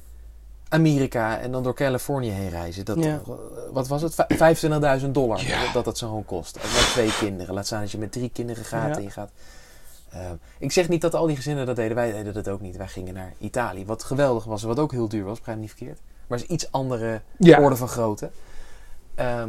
Amerika 0.69 1.39
en 1.39 1.53
dan 1.53 1.63
door 1.63 1.75
Californië 1.75 2.31
heen 2.31 2.49
reizen. 2.49 2.85
Dat, 2.85 3.05
Ja. 3.05 3.21
eh, 3.27 3.33
Wat 3.73 3.89
was 3.89 4.03
het? 4.03 4.15
Vij- 4.15 4.37
25.000 4.37 5.15
dollar 5.15 5.47
Ja. 5.47 5.65
dat, 5.65 5.73
dat 5.73 5.85
dat 5.85 5.99
zo 5.99 6.07
gewoon 6.07 6.25
kost. 6.25 6.57
En 6.57 6.63
met 6.73 6.81
twee 6.93 7.17
kinderen. 7.17 7.55
Laat 7.55 7.67
staan 7.67 7.81
dat 7.81 7.91
je 7.91 7.99
met 7.99 8.13
drie 8.13 8.31
kinderen 8.31 8.65
gaat 8.65 8.89
Ja. 8.89 8.97
en 8.97 9.03
je 9.03 9.11
gaat. 9.11 9.31
Eh, 10.11 10.31
ik 10.59 10.73
zeg 10.73 10.89
niet 10.89 11.01
dat 11.01 11.15
al 11.15 11.27
die 11.27 11.37
gezinnen 11.37 11.67
dat 11.67 11.77
deden. 11.77 11.95
Wij 11.97 12.13
deden 12.13 12.35
dat 12.35 12.49
ook 12.49 12.61
niet. 12.61 12.77
Wij 12.77 12.89
gingen 12.89 13.15
naar 13.15 13.33
Italië. 13.39 13.87
Wat 13.87 14.05
geweldig 14.05 14.45
was, 14.45 14.63
wat 14.63 14.79
ook 14.79 14.93
heel 14.93 15.09
duur 15.09 15.25
was, 15.25 15.37
begrijp 15.39 15.57
me 15.59 15.63
niet 15.65 15.75
verkeerd. 15.77 16.01
Maar 16.27 16.39
het 16.39 16.47
is 16.49 16.55
iets 16.55 16.73
andere 16.73 17.21
Ja. 17.39 17.61
orde 17.61 17.77
van 17.77 17.89
grootte. 17.89 18.31
Ehm, 19.15 19.49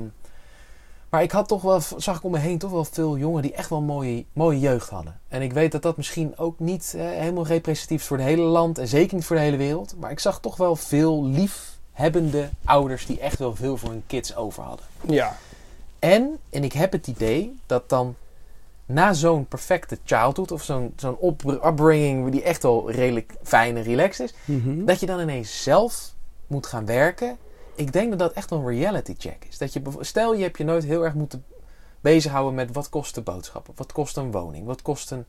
maar 1.13 1.21
ik 1.23 1.31
had 1.31 1.47
toch 1.47 1.61
wel, 1.61 1.79
zag 1.97 2.17
ik 2.17 2.23
om 2.23 2.31
me 2.31 2.37
heen 2.37 2.57
toch 2.57 2.71
wel 2.71 2.85
veel 2.85 3.17
jongen 3.17 3.41
die 3.41 3.53
echt 3.53 3.69
wel 3.69 3.81
mooie, 3.81 4.25
mooie 4.33 4.59
jeugd 4.59 4.89
hadden. 4.89 5.19
En 5.27 5.41
ik 5.41 5.53
weet 5.53 5.71
dat 5.71 5.81
dat 5.81 5.97
misschien 5.97 6.37
ook 6.37 6.59
niet 6.59 6.93
eh, 6.97 7.05
helemaal 7.05 7.45
representatief 7.47 8.01
is 8.01 8.07
voor 8.07 8.17
het 8.17 8.25
hele 8.25 8.41
land 8.41 8.77
en 8.77 8.87
zeker 8.87 9.15
niet 9.15 9.25
voor 9.25 9.35
de 9.35 9.41
hele 9.41 9.57
wereld. 9.57 9.95
Maar 9.99 10.11
ik 10.11 10.19
zag 10.19 10.39
toch 10.39 10.57
wel 10.57 10.75
veel 10.75 11.25
liefhebbende 11.25 12.49
ouders 12.65 13.05
die 13.05 13.19
echt 13.19 13.39
wel 13.39 13.55
veel 13.55 13.77
voor 13.77 13.89
hun 13.89 14.03
kids 14.07 14.35
over 14.35 14.63
hadden. 14.63 14.85
Ja. 15.07 15.37
En, 15.99 16.37
en 16.49 16.63
ik 16.63 16.73
heb 16.73 16.91
het 16.91 17.07
idee 17.07 17.59
dat 17.65 17.89
dan 17.89 18.15
na 18.85 19.13
zo'n 19.13 19.45
perfecte 19.45 19.97
childhood 20.05 20.51
of 20.51 20.63
zo'n 20.63 20.93
zo'n 20.95 21.17
upbringing 21.65 22.31
die 22.31 22.43
echt 22.43 22.63
wel 22.63 22.91
redelijk 22.91 23.33
fijn 23.43 23.77
en 23.77 23.83
relaxed 23.83 24.25
is, 24.29 24.55
Mhm. 24.55 24.85
dat 24.85 24.99
je 24.99 25.05
dan 25.05 25.19
ineens 25.19 25.63
zelf 25.63 26.13
moet 26.47 26.67
gaan 26.67 26.85
werken. 26.85 27.37
Ik 27.75 27.93
denk 27.93 28.09
dat 28.09 28.19
dat 28.19 28.33
echt 28.33 28.51
een 28.51 28.67
reality 28.67 29.15
check 29.17 29.45
is. 29.49 29.57
Dat 29.57 29.73
je, 29.73 29.81
stel 29.99 30.33
je 30.35 30.43
hebt 30.43 30.57
je 30.57 30.63
nooit 30.63 30.83
heel 30.83 31.03
erg 31.03 31.13
moeten 31.13 31.45
bezighouden 32.01 32.53
met 32.53 32.71
wat 32.71 32.89
kost 32.89 33.15
de 33.15 33.21
boodschappen, 33.21 33.73
wat 33.75 33.91
kost 33.91 34.17
een 34.17 34.31
woning, 34.31 34.65
wat 34.65 34.81
kost 34.81 35.11
een, 35.11 35.25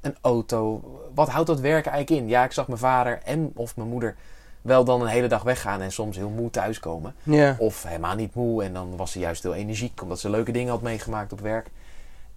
een 0.00 0.16
auto, 0.20 0.82
wat 1.14 1.28
houdt 1.28 1.46
dat 1.46 1.60
werken 1.60 1.92
eigenlijk 1.92 2.22
in? 2.22 2.28
Ja, 2.28 2.44
ik 2.44 2.52
zag 2.52 2.66
mijn 2.66 2.78
vader 2.78 3.20
en 3.24 3.50
of 3.54 3.76
mijn 3.76 3.88
moeder 3.88 4.16
wel 4.62 4.84
dan 4.84 5.00
een 5.00 5.06
hele 5.06 5.26
dag 5.28 5.42
weggaan 5.42 5.80
en 5.80 5.92
soms 5.92 6.16
heel 6.16 6.28
moe 6.28 6.50
thuiskomen. 6.50 7.14
Ja. 7.22 7.56
Of 7.58 7.82
helemaal 7.82 8.14
niet 8.14 8.34
moe 8.34 8.64
en 8.64 8.72
dan 8.72 8.96
was 8.96 9.12
ze 9.12 9.18
juist 9.18 9.42
heel 9.42 9.54
energiek 9.54 10.02
omdat 10.02 10.20
ze 10.20 10.30
leuke 10.30 10.52
dingen 10.52 10.70
had 10.70 10.82
meegemaakt 10.82 11.32
op 11.32 11.40
werk. 11.40 11.70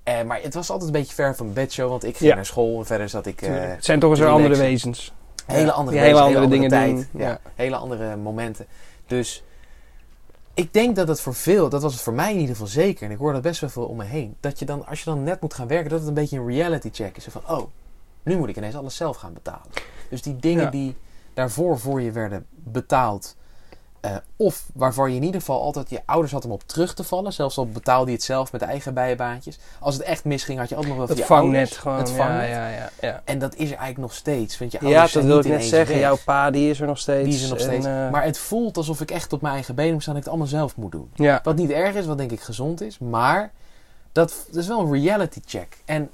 Eh, 0.04 0.22
maar 0.24 0.40
het 0.42 0.54
was 0.54 0.70
altijd 0.70 0.94
een 0.94 1.00
beetje 1.00 1.14
ver 1.16 1.36
van 1.36 1.54
bedshow, 1.54 1.90
want 1.90 2.04
ik 2.04 2.18
ging 2.18 2.30
Ja. 2.30 2.36
naar 2.36 2.46
school 2.46 2.80
en 2.80 2.86
verder 2.86 3.10
zat 3.10 3.26
ik... 3.26 3.42
eh. 3.42 3.50
Het 3.54 3.86
zijn 3.86 4.00
toch 4.00 4.10
eens 4.10 4.20
weer 4.20 4.30
andere 4.30 4.56
wezens. 4.58 5.14
Hele 5.46 5.66
Ja. 5.66 5.72
andere, 5.72 5.98
hele 5.98 6.12
wezens, 6.12 6.28
andere 6.28 6.48
dingen 6.48 6.70
tijd. 6.70 7.08
doen. 7.12 7.38
Hele 7.56 7.76
andere 7.76 8.16
momenten. 8.16 8.66
Dus 9.18 9.44
ik 10.54 10.74
denk 10.74 10.96
dat 10.96 11.08
het 11.08 11.22
voor 11.22 11.34
veel, 11.34 11.70
dat 11.70 11.82
was 11.82 11.94
het 11.94 12.02
voor 12.02 12.14
mij 12.14 12.32
in 12.32 12.40
ieder 12.40 12.56
geval 12.56 12.68
zeker, 12.72 13.06
en 13.06 13.12
ik 13.12 13.18
hoor 13.18 13.34
dat 13.34 13.42
best 13.42 13.62
wel 13.62 13.70
veel 13.70 13.86
om 13.86 13.98
me 13.98 14.04
heen, 14.04 14.36
dat 14.40 14.60
je 14.60 14.66
dan, 14.66 14.86
als 14.86 15.00
je 15.00 15.06
dan 15.06 15.24
net 15.24 15.42
moet 15.42 15.54
gaan 15.54 15.68
werken, 15.68 15.90
dat 15.90 16.00
het 16.00 16.08
een 16.08 16.14
beetje 16.14 16.38
een 16.40 16.48
reality 16.48 16.90
check 16.92 17.18
is. 17.18 17.26
Van, 17.30 17.42
oh, 17.48 17.68
nu 18.24 18.38
moet 18.38 18.50
ik 18.50 18.58
ineens 18.58 18.76
alles 18.76 18.96
zelf 18.96 19.18
gaan 19.18 19.34
betalen. 19.34 19.68
Dus 20.10 20.22
die 20.22 20.36
dingen 20.36 20.64
Ja. 20.64 20.70
die 20.70 20.96
daarvoor 21.34 21.80
voor 21.80 22.02
je 22.02 22.12
werden 22.12 22.46
betaald, 22.50 23.36
eh, 24.04 24.16
of 24.36 24.64
waarvan 24.74 25.10
je 25.10 25.16
in 25.16 25.24
ieder 25.24 25.40
geval 25.40 25.62
altijd 25.62 25.90
je 25.90 26.02
ouders 26.06 26.32
had 26.32 26.46
om 26.46 26.52
op 26.52 26.64
terug 26.66 26.94
te 26.94 27.04
vallen, 27.04 27.34
zelfs 27.34 27.58
al 27.58 27.68
betaalde 27.68 28.10
je 28.12 28.16
het 28.16 28.26
zelf 28.26 28.52
met 28.52 28.62
eigen 28.62 28.94
bijbaantjes. 28.94 29.60
Als 29.80 29.96
het 29.96 30.04
echt 30.04 30.24
misging, 30.26 30.60
had 30.60 30.70
je 30.70 30.76
ook 30.76 30.86
nog 30.88 30.98
wel 30.98 31.08
Het 31.08 31.18
je 31.18 31.26
vangnet 31.26 31.56
ouders, 31.56 31.78
gewoon. 31.78 31.98
Het 31.98 32.10
vangnet. 32.10 32.50
ja, 32.50 32.68
ja, 32.70 32.90
ja. 33.02 33.22
En 33.26 33.40
dat 33.40 33.54
is 33.54 33.60
er 33.60 33.78
eigenlijk 33.78 33.98
nog 33.98 34.14
steeds. 34.14 34.58
Want 34.58 34.72
je 34.72 34.88
Ja, 34.88 35.08
dat 35.08 35.24
wil 35.24 35.40
ik 35.40 35.46
net 35.46 35.64
zeggen. 35.64 35.96
weg. 35.96 36.04
Jouw 36.04 36.18
pa 36.26 36.52
die 36.52 36.70
is 36.70 36.80
er 36.82 36.88
nog 36.88 36.98
steeds. 37.00 37.26
Die 37.26 37.34
is 37.34 37.44
er 37.44 37.50
nog 37.50 37.60
steeds. 37.60 37.86
En, 37.86 38.06
eh, 38.06 38.12
Maar 38.12 38.24
het 38.24 38.38
voelt 38.38 38.78
alsof 38.78 39.02
ik 39.02 39.12
echt 39.12 39.34
op 39.34 39.42
mijn 39.42 39.54
eigen 39.54 39.76
benen 39.76 39.94
moet 39.94 40.02
staan. 40.02 40.14
Dat 40.14 40.24
ik 40.24 40.30
het 40.30 40.40
allemaal 40.40 40.60
zelf 40.60 40.76
moet 40.76 40.92
doen. 40.92 41.12
ja. 41.16 41.40
Wat 41.44 41.56
niet 41.56 41.70
erg 41.72 41.96
is, 41.96 42.06
wat 42.06 42.18
denk 42.18 42.32
ik 42.32 42.42
gezond 42.42 42.82
is. 42.82 43.00
Maar 43.00 43.52
dat, 44.12 44.46
dat 44.52 44.62
is 44.62 44.68
wel 44.68 44.80
een 44.80 44.92
reality 45.04 45.40
check. 45.46 45.78
En 45.86 46.10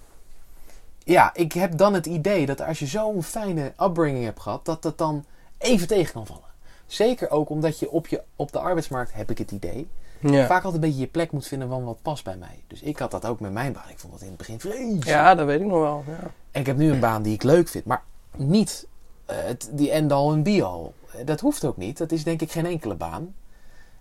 ja, 1.04 1.30
ik 1.34 1.54
heb 1.54 1.78
dan 1.78 1.94
het 1.94 2.06
idee 2.06 2.46
dat 2.46 2.62
als 2.62 2.80
je 2.80 2.86
zo'n 2.86 3.24
fijne 3.24 3.74
upbringing 3.82 4.24
hebt 4.26 4.40
gehad, 4.40 4.66
dat 4.66 4.82
dat 4.82 4.98
dan 4.98 5.26
even 5.58 5.88
tegen 5.88 6.14
kan 6.14 6.26
vallen. 6.26 6.48
Zeker 6.94 7.30
ook 7.30 7.50
omdat 7.50 7.80
je 7.80 7.92
op, 7.92 8.08
je 8.08 8.22
op 8.36 8.52
de 8.52 8.60
arbeidsmarkt, 8.60 9.14
heb 9.14 9.30
ik 9.30 9.38
het 9.38 9.52
idee, 9.52 9.88
Ja. 10.20 10.46
vaak 10.48 10.64
altijd 10.64 10.74
een 10.84 10.90
beetje 10.90 11.00
je 11.04 11.08
plek 11.08 11.32
moet 11.32 11.48
vinden 11.48 11.70
van 11.70 11.84
wat 11.84 12.02
past 12.02 12.24
bij 12.24 12.38
mij. 12.38 12.60
Dus 12.68 12.82
ik 12.82 12.98
had 12.98 13.12
dat 13.12 13.26
ook 13.26 13.40
met 13.40 13.52
mijn 13.52 13.74
baan. 13.74 13.90
Ik 13.90 14.00
vond 14.00 14.14
dat 14.14 14.22
in 14.22 14.28
het 14.28 14.38
begin 14.38 14.60
vreselijk. 14.60 15.06
ja, 15.06 15.36
dat 15.36 15.46
weet 15.46 15.60
ik 15.60 15.66
nog 15.66 15.80
wel. 15.80 16.04
Ja. 16.08 16.32
En 16.52 16.60
ik 16.62 16.66
heb 16.66 16.78
nu 16.78 16.92
een 16.92 17.00
baan 17.00 17.22
die 17.22 17.34
ik 17.34 17.44
leuk 17.44 17.68
vind, 17.68 17.86
maar 17.86 18.04
niet 18.36 18.88
eh, 19.26 19.36
het, 19.40 19.70
die 19.72 19.92
end-all 19.92 20.32
en 20.34 20.44
be-all. 20.44 20.92
Eh, 21.12 21.26
Dat 21.26 21.40
hoeft 21.40 21.66
ook 21.66 21.78
niet. 21.78 21.98
Dat 21.98 22.12
is 22.12 22.24
denk 22.24 22.42
ik 22.42 22.52
geen 22.52 22.66
enkele 22.66 22.96
baan. 22.96 23.34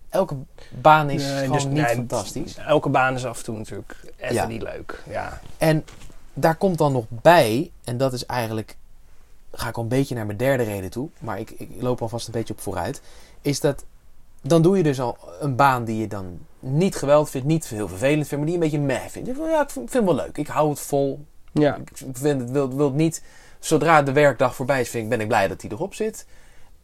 Elke 0.09 0.35
baan 0.81 1.09
is 1.09 1.23
Nee, 1.23 1.35
gewoon 1.37 1.51
dus- 1.51 1.63
niet 1.65 1.73
nee, 1.73 1.95
fantastisch. 1.95 2.57
Elke 2.57 2.89
baan 2.89 3.15
is 3.15 3.25
af 3.25 3.37
en 3.37 3.43
toe 3.43 3.57
natuurlijk 3.57 3.95
even 4.17 4.35
Ja. 4.35 4.47
niet 4.47 4.61
leuk. 4.61 5.03
Ja. 5.09 5.39
En 5.57 5.85
daar 6.33 6.55
komt 6.55 6.77
dan 6.77 6.91
nog 6.91 7.05
bij, 7.09 7.71
en 7.83 7.97
dat 7.97 8.13
is 8.13 8.25
eigenlijk, 8.25 8.77
ga 9.51 9.67
ik 9.69 9.75
al 9.77 9.83
een 9.83 9.89
beetje 9.89 10.15
naar 10.15 10.25
mijn 10.25 10.37
derde 10.37 10.63
reden 10.63 10.89
toe, 10.89 11.09
maar 11.19 11.39
ik, 11.39 11.51
ik 11.51 11.69
loop 11.79 12.01
alvast 12.01 12.27
een 12.27 12.33
beetje 12.33 12.53
op 12.53 12.61
vooruit, 12.61 13.01
is 13.41 13.59
dat 13.59 13.85
dan 14.41 14.61
doe 14.61 14.77
je 14.77 14.83
dus 14.83 14.99
al 15.01 15.17
een 15.39 15.55
baan 15.55 15.85
die 15.85 15.97
je 15.97 16.07
dan 16.07 16.39
niet 16.59 16.95
geweldig 16.95 17.29
vind, 17.29 17.45
niet 17.45 17.67
heel 17.67 17.87
vervelend 17.87 18.27
vind, 18.27 18.41
maar 18.41 18.49
die 18.49 18.53
een 18.55 18.63
beetje 18.63 18.79
meh 18.79 19.05
vind. 19.07 19.27
Ik, 19.27 19.37
ja, 19.37 19.61
ik 19.61 19.69
vind 19.69 19.93
het 19.93 20.03
wel 20.03 20.15
leuk. 20.15 20.37
Ik 20.37 20.47
hou 20.47 20.69
het 20.69 20.79
vol. 20.79 21.25
Ja. 21.51 21.75
Ik 21.75 21.89
vind 22.13 22.41
het, 22.41 22.51
wil, 22.51 22.75
wil 22.75 22.91
niet, 22.91 23.23
zodra 23.59 24.03
de 24.03 24.11
werkdag 24.11 24.55
voorbij 24.55 24.81
is, 24.81 24.89
vind 24.89 25.03
ik, 25.03 25.09
ben 25.09 25.21
ik 25.21 25.27
blij 25.27 25.47
dat 25.47 25.61
hij 25.61 25.71
erop 25.71 25.93
zit. 25.93 26.25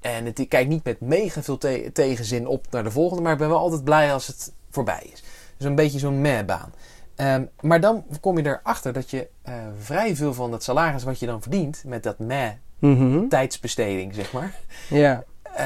En 0.02 0.26
het, 0.26 0.40
ik 0.40 0.50
kijk 0.50 0.68
niet 0.68 0.84
met 0.84 1.00
mega 1.00 1.42
veel 1.44 1.58
te- 1.58 1.90
tegenzin 1.94 2.48
op 2.48 2.66
naar 2.70 2.84
de 2.84 2.92
volgende, 2.92 3.24
maar 3.24 3.32
ik 3.32 3.38
ben 3.38 3.50
wel 3.50 3.58
altijd 3.58 3.84
blij 3.84 4.14
als 4.14 4.28
het 4.28 4.52
voorbij 4.70 5.10
is. 5.14 5.24
Dus 5.58 5.68
een 5.68 5.76
beetje 5.76 6.00
zo'n 6.00 6.22
meh-baan. 6.22 6.74
Ehm, 7.16 7.44
maar 7.62 7.80
dan 7.80 8.06
kom 8.22 8.38
je 8.38 8.46
erachter 8.46 8.94
dat 8.94 9.10
je 9.10 9.28
eh, 9.42 9.54
vrij 9.82 10.16
veel 10.16 10.34
van 10.34 10.52
het 10.52 10.64
salaris 10.64 11.04
wat 11.04 11.20
je 11.20 11.26
dan 11.26 11.42
verdient 11.42 11.84
met 11.86 12.04
dat 12.04 12.20
meh 12.20 12.50
Mhm. 12.80 13.28
tijdsbesteding, 13.28 14.14
zeg 14.16 14.32
maar. 14.34 14.54
Ja. 14.90 15.24
eh, 15.56 15.66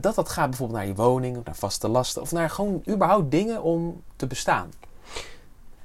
dat 0.00 0.14
dat 0.14 0.28
gaat 0.28 0.48
bijvoorbeeld 0.48 0.78
naar 0.78 0.88
je 0.88 0.94
woning 0.94 1.36
of 1.36 1.44
naar 1.44 1.54
vaste 1.54 1.88
lasten 1.88 2.22
of 2.22 2.32
naar 2.32 2.50
gewoon 2.50 2.82
überhaupt 2.88 3.30
dingen 3.30 3.62
om 3.62 4.02
te 4.16 4.26
bestaan. 4.26 4.70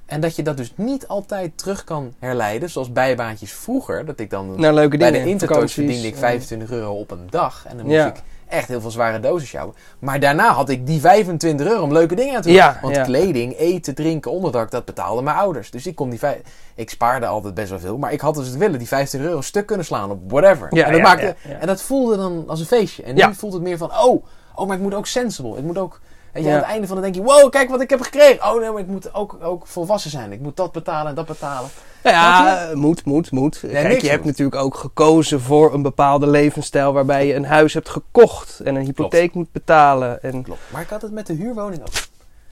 En 0.06 0.20
dat 0.20 0.36
je 0.36 0.42
dat 0.42 0.56
dus 0.56 0.72
niet 0.76 1.08
altijd 1.08 1.58
terug 1.58 1.84
kan 1.84 2.14
herleiden, 2.18 2.70
zoals 2.70 2.92
bijbaantjes 2.92 3.52
vroeger. 3.52 4.04
Dat 4.04 4.20
ik 4.20 4.30
dan 4.30 4.60
Nou, 4.60 4.74
leuke 4.74 4.96
bij 4.96 5.10
dingen. 5.10 5.38
de 5.38 5.46
vakanties, 5.46 5.72
verdiende 5.72 6.06
ik 6.06 6.14
eh, 6.14 6.20
25 6.20 6.70
euro 6.70 6.92
op 6.92 7.10
een 7.10 7.26
dag. 7.30 7.64
En 7.68 7.76
dan 7.76 7.86
moest 7.86 7.98
Ja. 7.98 8.06
ik 8.06 8.22
echt 8.48 8.68
heel 8.68 8.80
veel 8.80 8.90
zware 8.90 9.20
dozen 9.20 9.48
sjouwen. 9.48 9.74
Maar 9.98 10.20
daarna 10.20 10.52
had 10.52 10.68
ik 10.68 10.86
die 10.86 11.00
25 11.00 11.66
euro 11.66 11.82
om 11.82 11.92
leuke 11.92 12.14
dingen 12.14 12.34
aan 12.36 12.42
te 12.42 12.48
doen. 12.48 12.56
Ja, 12.56 12.78
Want 12.82 12.94
ja. 12.96 13.02
kleding, 13.02 13.58
eten, 13.58 13.94
drinken, 13.94 14.30
onderdak, 14.30 14.70
dat 14.70 14.84
betaalden 14.84 15.24
mijn 15.24 15.36
ouders. 15.36 15.70
Dus 15.70 15.86
ik 15.86 15.94
kon 15.94 16.10
die 16.10 16.18
vij- 16.18 16.42
Ik 16.74 16.90
spaarde 16.90 17.26
altijd 17.26 17.54
best 17.54 17.70
wel 17.70 17.78
veel. 17.78 17.98
Maar 17.98 18.12
ik 18.12 18.20
had 18.20 18.34
dus 18.34 18.46
het 18.46 18.56
willen 18.56 18.78
die 18.78 18.88
25 18.88 19.30
euro 19.30 19.42
stuk 19.42 19.66
kunnen 19.66 19.86
slaan 19.86 20.10
op 20.10 20.30
whatever. 20.30 20.68
Ja, 20.70 20.84
en, 20.86 20.92
dat 20.92 21.00
maakte, 21.02 21.34
en 21.60 21.66
dat 21.66 21.82
voelde 21.82 22.16
dan 22.16 22.44
als 22.46 22.60
een 22.60 22.66
feestje. 22.66 23.02
En 23.02 23.14
nu 23.14 23.34
voelt 23.34 23.52
het 23.52 23.62
meer 23.62 23.76
van, 23.78 23.90
oh, 24.04 24.24
oh, 24.54 24.66
maar 24.66 24.76
ik 24.76 24.82
moet 24.82 24.94
ook 24.94 25.06
sensible. 25.06 25.56
Ik 25.58 25.64
moet 25.64 25.78
ook... 25.78 26.00
Je, 26.36 26.42
Ja. 26.42 26.50
aan 26.50 26.56
het 26.56 26.64
einde 26.64 26.86
van 26.86 26.96
het 26.96 27.04
denk 27.04 27.26
je, 27.26 27.32
wow, 27.32 27.50
kijk 27.50 27.70
wat 27.70 27.80
ik 27.80 27.90
heb 27.90 28.00
gekregen. 28.00 28.48
Oh 28.54 28.60
nee, 28.60 28.70
maar 28.70 28.80
ik 28.80 28.86
moet 28.86 29.14
ook, 29.14 29.36
ook 29.42 29.66
volwassen 29.66 30.10
zijn. 30.10 30.32
Ik 30.32 30.40
moet 30.40 30.56
dat 30.56 30.72
betalen 30.72 31.08
en 31.08 31.14
dat 31.14 31.26
betalen. 31.26 31.70
Nou 32.02 32.16
ja, 32.16 32.70
moet, 32.74 33.04
moet, 33.04 33.30
moet. 33.30 33.60
Kijk, 33.70 34.00
je 34.00 34.08
hebt 34.08 34.24
natuurlijk 34.24 34.56
ook 34.62 34.74
gekozen 34.76 35.40
voor 35.40 35.74
een 35.74 35.82
bepaalde 35.82 36.26
levensstijl 36.26 36.92
waarbij 36.92 37.26
je 37.26 37.34
een 37.34 37.44
huis 37.44 37.74
hebt 37.74 37.88
gekocht 37.88 38.60
en 38.60 38.74
een 38.74 38.84
hypotheek 38.84 39.34
moet 39.34 39.52
betalen. 39.52 40.22
En... 40.22 40.42
Klopt. 40.42 40.60
Maar 40.72 40.82
ik 40.82 40.88
had 40.88 41.02
het 41.02 41.12
met 41.12 41.26
de 41.26 41.32
huurwoning 41.34 41.80
ook. 41.80 41.94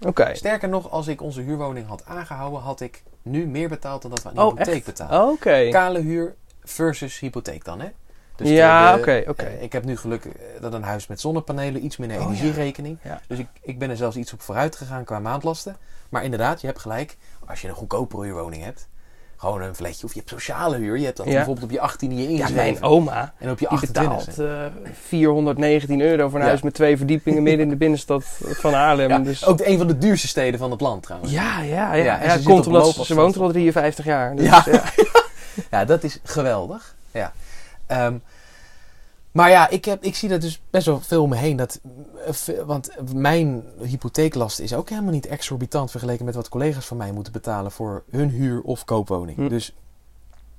Oké. 0.08 0.34
Sterker 0.34 0.68
nog, 0.68 0.90
als 0.90 1.06
ik 1.06 1.22
onze 1.22 1.40
huurwoning 1.40 1.86
had 1.88 2.02
aangehouden, 2.06 2.60
had 2.60 2.80
ik 2.80 3.02
nu 3.22 3.46
meer 3.46 3.68
betaald 3.68 4.02
dan 4.02 4.10
dat 4.10 4.22
we 4.22 4.28
aan 4.28 4.34
de 4.34 4.40
Oh, 4.40 4.50
hypotheek 4.50 4.84
betalen. 4.84 5.28
Oké. 5.30 5.68
Kale 5.70 5.98
huur 6.00 6.34
versus 6.64 7.18
hypotheek 7.18 7.64
dan, 7.64 7.80
hè? 7.80 7.88
Dus 8.36 8.48
Ja, 8.48 8.96
oké, 8.98 9.24
oké. 9.28 9.42
eh, 9.44 9.62
ik 9.62 9.72
heb 9.72 9.84
nu 9.84 9.96
geluk 9.96 10.24
eh, 10.24 10.32
dat 10.60 10.72
een 10.72 10.82
huis 10.82 11.06
met 11.06 11.20
zonnepanelen 11.20 11.84
iets 11.84 11.96
minder 11.96 12.18
Oh, 12.18 12.24
energierekening. 12.24 12.98
Ja. 13.02 13.20
Dus 13.28 13.38
ik, 13.38 13.46
ik 13.62 13.78
ben 13.78 13.90
er 13.90 13.96
zelfs 13.96 14.16
iets 14.16 14.32
op 14.32 14.40
vooruit 14.42 14.76
gegaan 14.76 15.04
qua 15.04 15.18
maandlasten. 15.18 15.76
Maar 16.08 16.24
inderdaad, 16.24 16.60
je 16.60 16.66
hebt 16.66 16.80
gelijk. 16.80 17.16
Als 17.46 17.60
je 17.60 17.68
een 17.68 17.74
goedkopere 17.74 18.22
huurwoning 18.24 18.62
hebt, 18.64 18.88
gewoon 19.36 19.62
een 19.62 19.74
flatje. 19.74 20.06
Of 20.06 20.12
je 20.12 20.18
hebt 20.18 20.30
sociale 20.30 20.76
huur. 20.76 20.98
Je 20.98 21.04
hebt 21.04 21.16
dat 21.16 21.26
Ja. 21.26 21.32
bijvoorbeeld 21.32 21.64
op 21.64 21.70
je 21.70 22.06
18e 22.06 22.14
je 22.16 22.36
Ja, 22.36 22.48
mijn 22.54 22.82
oma, 22.82 23.32
en 23.38 23.50
op 23.50 23.58
je 23.58 23.68
die 23.68 23.76
28 23.78 24.24
betaalt 24.36 24.38
eh 24.84 24.92
419 25.06 26.00
euro 26.00 26.24
voor 26.28 26.34
een 26.38 26.42
Ja. 26.44 26.48
huis 26.50 26.62
met 26.62 26.74
twee 26.74 26.96
verdiepingen 26.96 27.42
midden 27.42 27.62
in 27.62 27.68
de 27.68 27.76
binnenstad 27.76 28.24
van 28.40 28.72
Haarlem. 28.72 29.08
Ja, 29.14 29.18
dus... 29.18 29.44
Ook 29.46 29.60
een 29.60 29.78
van 29.78 29.86
de 29.86 29.98
duurste 29.98 30.28
steden 30.28 30.58
van 30.58 30.70
het 30.70 30.80
land 30.80 31.02
trouwens. 31.02 31.32
Ja, 31.32 31.60
ja, 31.60 31.92
ja. 31.94 32.20
En 32.20 32.40
ze 32.40 32.48
komt 32.48 32.66
omdat 32.66 32.94
ze, 32.94 33.14
woont 33.14 33.34
er 33.34 33.42
al 33.42 33.50
53 33.52 34.04
jaar. 34.04 34.36
Dus, 34.36 34.46
Ja. 34.46 34.64
ja. 34.70 34.82
Ja, 35.70 35.84
dat 35.84 36.02
is 36.04 36.18
geweldig. 36.22 36.94
Ja. 37.10 37.32
Ehm, 37.86 38.18
maar 39.32 39.50
ja, 39.50 39.68
ik, 39.68 39.84
heb, 39.84 40.02
ik 40.02 40.14
zie 40.14 40.28
dat 40.28 40.40
dus 40.40 40.62
best 40.70 40.86
wel 40.86 41.00
veel 41.00 41.22
om 41.22 41.28
me 41.28 41.36
heen. 41.36 41.56
Dat, 41.56 41.80
eh, 42.26 42.62
want 42.64 42.90
mijn 43.14 43.64
hypotheeklast 43.82 44.58
is 44.58 44.74
ook 44.74 44.88
helemaal 44.88 45.12
niet 45.12 45.26
exorbitant 45.26 45.90
vergeleken 45.90 46.24
met 46.24 46.34
wat 46.34 46.48
collega's 46.48 46.86
van 46.86 46.96
mij 46.96 47.12
moeten 47.12 47.32
betalen 47.32 47.72
voor 47.72 48.02
hun 48.10 48.28
huur 48.30 48.62
of 48.62 48.84
koopwoning. 48.84 49.36
Hm. 49.36 49.48
Dus 49.48 49.74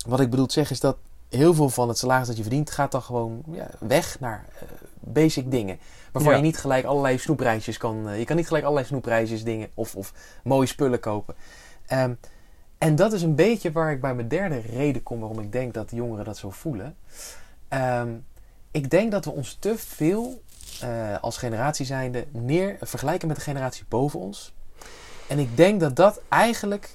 wat 0.08 0.20
ik 0.20 0.30
bedoel 0.30 0.46
te 0.46 0.54
zeggen 0.54 0.76
is 0.76 0.82
dat 0.82 0.98
heel 1.30 1.54
veel 1.54 1.70
van 1.70 1.88
het 1.88 1.98
salaris 1.98 2.28
dat 2.28 2.36
je 2.38 2.42
verdient 2.42 2.72
gaat 2.72 2.92
dan 2.92 3.02
gewoon 3.02 3.44
ja, 3.52 3.70
weg 3.80 4.20
naar 4.20 4.46
eh, 4.60 4.68
basic 5.00 5.52
dingen. 5.52 5.80
Waarvan 6.12 6.32
Ja. 6.32 6.38
je 6.38 6.44
niet 6.44 6.58
gelijk 6.58 6.86
allerlei 6.86 7.18
snoepreisjes 7.18 7.78
kan... 7.78 8.10
eh, 8.10 8.20
je 8.20 8.26
kan 8.26 8.36
niet 8.36 8.48
gelijk 8.48 8.64
allerlei 8.64 8.88
snoepreisjes 8.88 9.44
dingen 9.44 9.70
of, 9.74 9.96
of 9.96 10.14
mooie 10.44 10.68
spullen 10.68 11.00
kopen. 11.00 11.36
Ehm, 11.86 12.14
en 12.78 12.96
dat 12.96 13.14
is 13.14 13.22
een 13.22 13.36
beetje 13.36 13.72
waar 13.72 13.92
ik 13.92 14.02
bij 14.02 14.16
mijn 14.16 14.28
derde 14.28 14.60
reden 14.60 15.04
kom 15.04 15.20
waarom 15.20 15.40
ik 15.40 15.52
denk 15.52 15.74
dat 15.74 15.90
de 15.90 15.96
jongeren 15.96 16.26
dat 16.26 16.38
zo 16.38 16.50
voelen. 16.50 16.96
Ehm, 17.68 18.10
ik 18.72 18.90
denk 18.90 19.12
dat 19.12 19.26
we 19.26 19.32
ons 19.32 19.58
te 19.60 19.78
veel 19.78 20.42
eh, 20.82 21.18
als 21.22 21.38
generatie 21.38 21.86
zijnde 21.86 22.26
neer 22.32 22.78
vergelijken 22.82 23.28
met 23.28 23.38
de 23.38 23.44
generatie 23.44 23.86
boven 23.88 24.20
ons. 24.20 24.54
En 25.28 25.40
ik 25.40 25.58
denk 25.58 25.80
dat 25.80 25.96
dat 25.96 26.22
eigenlijk, 26.30 26.90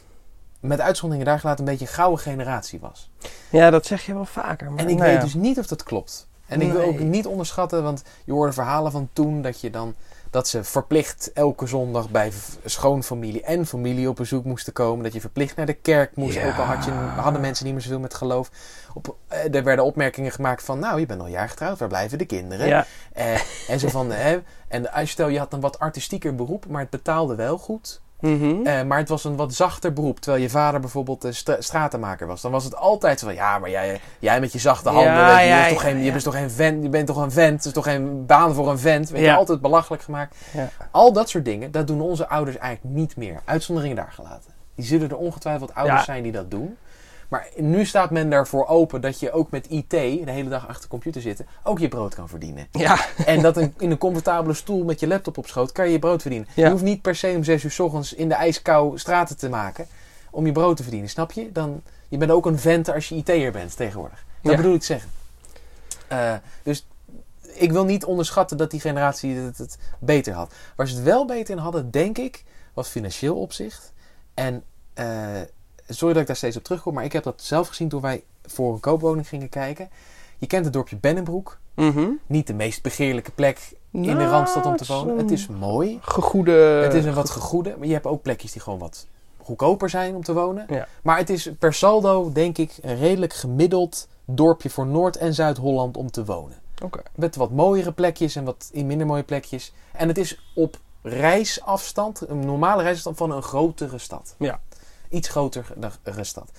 met 0.61 0.81
uitzonderingen 0.81 1.27
daar 1.27 1.41
gelaten, 1.41 1.65
een 1.65 1.71
beetje 1.71 1.87
een 1.87 1.93
gouden 1.93 2.19
generatie 2.19 2.81
was. 2.81 3.11
ja, 3.51 3.71
dat 3.71 3.87
zeg 3.87 4.07
je 4.07 4.15
wel 4.15 4.25
vaker. 4.25 4.71
Maar, 4.71 4.85
En 4.85 4.89
ik 4.89 4.97
nou 4.97 5.09
weet 5.09 5.19
ja. 5.19 5.25
dus 5.25 5.35
niet 5.35 5.59
of 5.59 5.67
dat 5.67 5.83
klopt. 5.83 6.29
En 6.47 6.61
ik 6.61 6.73
wil 6.73 6.83
ook 6.83 6.99
niet 6.99 7.27
onderschatten, 7.27 7.83
want 7.83 8.03
je 8.25 8.33
hoorde 8.33 8.53
verhalen 8.53 8.93
van 8.93 9.09
toen 9.13 9.43
dat 9.43 9.61
je 9.61 9.71
dan 9.71 9.95
dat 10.31 10.49
ze 10.49 10.65
verplicht 10.65 11.33
elke 11.33 11.67
zondag 11.67 12.11
bij 12.11 12.33
schoonfamilie 12.65 13.43
en 13.43 13.67
familie 13.67 14.09
op 14.09 14.17
bezoek 14.17 14.45
moesten 14.45 14.73
komen. 14.73 15.05
Dat 15.05 15.13
je 15.13 15.21
verplicht 15.21 15.57
naar 15.57 15.67
de 15.67 15.73
kerk 15.73 16.17
moest. 16.17 16.35
Ja. 16.35 16.49
Ook 16.49 16.57
al 16.57 16.65
had 16.65 16.85
je, 16.85 16.91
hadden 16.91 17.41
mensen 17.41 17.65
niet 17.65 17.75
meer 17.75 17.83
zoveel 17.83 18.01
met 18.01 18.15
geloof. 18.15 18.51
Op, 18.95 19.17
eh, 19.29 19.55
er 19.55 19.65
werden 19.65 19.85
opmerkingen 19.85 20.33
gemaakt 20.33 20.63
van, 20.63 20.79
nou, 20.79 21.01
je 21.01 21.07
bent 21.07 21.21
al 21.21 21.27
jaar 21.27 21.49
getrouwd, 21.49 21.79
waar 21.79 21.89
blijven 21.89 22.19
de 22.19 22.27
kinderen? 22.27 22.67
Ja, 22.67 22.87
Eh, 23.13 23.41
en 23.69 23.79
zo 23.79 23.89
van, 23.89 24.11
hè, 24.11 24.39
en 24.69 25.09
stel 25.09 25.29
je 25.29 25.39
had 25.39 25.53
een 25.53 25.61
wat 25.61 25.79
artistieker 25.79 26.35
beroep, 26.35 26.67
maar 26.67 26.81
het 26.81 26.91
betaalde 26.91 27.35
wel 27.35 27.59
goed. 27.59 28.01
Mhm. 28.21 28.67
Eh, 28.67 28.83
maar 28.83 28.99
het 28.99 29.09
was 29.09 29.25
een 29.25 29.37
wat 29.37 29.55
zachter 29.55 29.93
beroep. 29.93 30.21
Terwijl 30.21 30.43
je 30.43 30.51
vader 30.51 30.81
bijvoorbeeld 30.81 31.27
stra- 31.31 31.61
stratenmaker 31.61 32.27
was. 32.27 32.41
Dan 32.41 32.51
was 32.51 32.65
het 32.65 32.77
altijd 32.77 33.19
zo 33.19 33.27
van... 33.27 33.35
Ja, 33.35 33.59
maar 33.59 33.71
jij, 33.71 34.01
jij 34.19 34.41
met 34.41 34.53
je 34.53 34.59
zachte 34.59 34.89
handen. 34.89 35.13
Ja, 35.13 35.41
je, 35.41 35.49
ja, 35.49 35.57
bent 35.57 35.69
toch 35.69 35.81
geen, 35.81 35.99
je 35.99 36.05
ja. 36.05 36.11
bent 36.11 36.25
toch 36.25 36.35
geen 36.35 36.51
vent. 36.51 36.83
Je 36.83 36.89
bent 36.89 37.07
toch 37.07 37.17
een 37.17 37.33
vent. 37.33 37.57
Het 37.57 37.65
is 37.65 37.73
toch 37.73 37.85
geen 37.85 38.27
baan 38.27 38.55
voor 38.55 38.71
een 38.71 38.79
vent. 38.79 39.11
Weet 39.11 39.23
je, 39.23 39.35
altijd 39.35 39.61
belachelijk 39.61 40.03
gemaakt. 40.03 40.37
Ja. 40.53 40.69
Al 40.91 41.13
dat 41.13 41.29
soort 41.29 41.45
dingen. 41.45 41.71
Dat 41.71 41.87
doen 41.87 42.01
onze 42.01 42.29
ouders 42.29 42.57
eigenlijk 42.57 42.97
niet 42.97 43.17
meer. 43.17 43.41
Uitzonderingen 43.45 43.97
daar 43.97 44.13
gelaten. 44.13 44.53
Die 44.75 44.85
zullen 44.85 45.11
er 45.11 45.17
ongetwijfeld 45.17 45.75
ouders 45.75 46.05
zijn 46.05 46.23
die 46.23 46.33
dat 46.33 46.51
doen. 46.51 46.77
Maar 47.31 47.49
nu 47.57 47.85
staat 47.85 48.11
men 48.11 48.31
daarvoor 48.31 48.67
open 48.67 49.01
dat 49.01 49.21
je 49.21 49.33
ook 49.33 49.51
met 49.51 49.67
IT... 49.69 49.91
de 49.91 50.23
hele 50.25 50.49
dag 50.49 50.67
achter 50.69 50.83
de 50.83 50.89
computer 50.89 51.21
zitten... 51.23 51.47
ook 51.63 51.79
je 51.79 51.89
brood 51.89 52.15
kan 52.15 52.29
verdienen. 52.29 52.67
ja. 52.73 52.99
En 53.27 53.43
dat 53.43 53.57
een, 53.57 53.75
in 53.79 53.91
een 53.91 53.99
comfortabele 53.99 54.55
stoel 54.55 54.85
met 54.85 55.01
je 55.01 55.07
laptop 55.07 55.39
op 55.39 55.47
schoot 55.47 55.73
kan 55.73 55.87
je 55.87 55.93
je 55.93 55.99
brood 55.99 56.21
verdienen. 56.21 56.49
Ja. 56.55 56.65
Je 56.65 56.71
hoeft 56.71 56.83
niet 56.83 57.03
per 57.03 57.17
se 57.17 57.33
om 57.37 57.45
zes 57.45 57.65
uur 57.65 57.71
s 57.71 57.79
ochtends 57.79 58.15
in 58.15 58.29
de 58.29 58.35
ijskou 58.35 58.99
straten 58.99 59.37
te 59.39 59.49
maken 59.49 59.87
om 60.31 60.47
je 60.47 60.53
brood 60.53 60.77
te 60.77 60.83
verdienen. 60.83 61.11
Snap 61.11 61.33
je? 61.33 61.53
Dan, 61.53 61.83
je 62.09 62.17
bent 62.17 62.31
ook 62.31 62.47
een 62.47 62.59
vent 62.59 62.93
als 62.93 63.09
je 63.09 63.15
IT'er 63.15 63.53
bent 63.53 63.77
tegenwoordig. 63.77 64.25
Dat 64.43 64.51
Ja. 64.53 64.57
bedoel 64.57 64.75
ik 64.75 64.83
zeggen. 64.83 65.11
Eh, 66.09 66.35
dus 66.63 66.87
ik 67.55 67.73
wil 67.73 67.85
niet 67.85 68.05
onderschatten 68.05 68.57
dat 68.57 68.71
die 68.71 68.81
generatie 68.81 69.37
het, 69.37 69.59
het 69.59 69.79
beter 69.99 70.33
had. 70.33 70.55
Waar 70.77 70.89
ze 70.89 70.95
het 70.95 71.05
wel 71.05 71.27
beter 71.27 71.55
in 71.57 71.61
hadden, 71.63 71.91
denk 71.91 72.19
ik, 72.19 72.45
was 72.75 72.89
financieel 72.89 73.37
opzicht. 73.37 73.93
En 74.35 74.63
eh, 74.95 75.07
sorry 75.95 76.13
dat 76.13 76.23
ik 76.23 76.29
daar 76.29 76.37
steeds 76.37 76.57
op 76.57 76.65
terugkom, 76.65 76.95
maar 76.95 77.05
ik 77.05 77.13
heb 77.13 77.23
dat 77.23 77.43
zelf 77.43 77.69
gezien 77.69 77.89
toen 77.89 78.01
wij 78.01 78.23
voor 78.43 78.73
een 78.73 78.81
koopwoning 78.81 79.29
gingen 79.29 79.49
kijken. 79.49 79.89
Je 80.39 80.47
kent 80.47 80.65
het 80.65 80.73
dorpje 80.73 80.97
Bennenbroek. 80.97 81.59
Mhm. 81.75 82.09
Niet 82.27 82.47
de 82.47 82.55
meest 82.55 82.83
begeerlijke 82.83 83.31
plek 83.31 83.73
in 83.91 84.03
de 84.03 84.13
Nou, 84.13 84.29
Randstad 84.29 84.67
om 84.67 84.77
te 84.77 84.85
wonen. 84.87 85.19
Het 85.19 85.31
is 85.31 85.47
mooi. 85.47 85.99
Gegoede... 86.03 86.53
het 86.53 86.95
is 86.95 87.05
een 87.05 87.15
wat 87.15 87.31
gegoede. 87.31 87.75
Maar 87.79 87.87
je 87.87 87.93
hebt 87.93 88.07
ook 88.07 88.23
plekjes 88.23 88.53
die 88.53 88.63
gewoon 88.63 88.79
wat 88.79 89.07
goedkoper 89.39 89.91
zijn 89.91 90.15
om 90.15 90.23
te 90.23 90.33
wonen. 90.33 90.67
Ja. 90.69 90.89
Maar 91.03 91.19
het 91.19 91.31
is 91.31 91.51
per 91.59 91.75
saldo, 91.75 92.33
denk 92.33 92.59
ik, 92.59 92.79
een 92.81 92.97
redelijk 92.97 93.33
gemiddeld 93.33 94.09
dorpje 94.25 94.71
voor 94.71 94.87
Noord- 94.87 95.17
en 95.17 95.35
Zuid-Holland 95.35 95.97
om 95.97 96.11
te 96.11 96.25
wonen. 96.25 96.59
Oké. 96.83 97.03
Met 97.15 97.37
wat 97.37 97.51
mooiere 97.51 97.93
plekjes 97.93 98.37
en 98.37 98.45
wat 98.45 98.69
in 98.73 98.87
minder 98.87 99.07
mooie 99.07 99.23
plekjes. 99.23 99.73
En 99.93 100.09
het 100.09 100.19
is 100.19 100.41
op 100.55 100.79
reisafstand, 101.03 102.29
een 102.29 102.41
normale 102.41 102.83
reisafstand 102.83 103.17
van 103.17 103.31
een 103.31 103.43
grotere 103.43 103.99
stad. 103.99 104.35
Ja. 104.39 104.61
Iets 105.11 105.29
grotere 105.29 106.25
stad. 106.25 106.51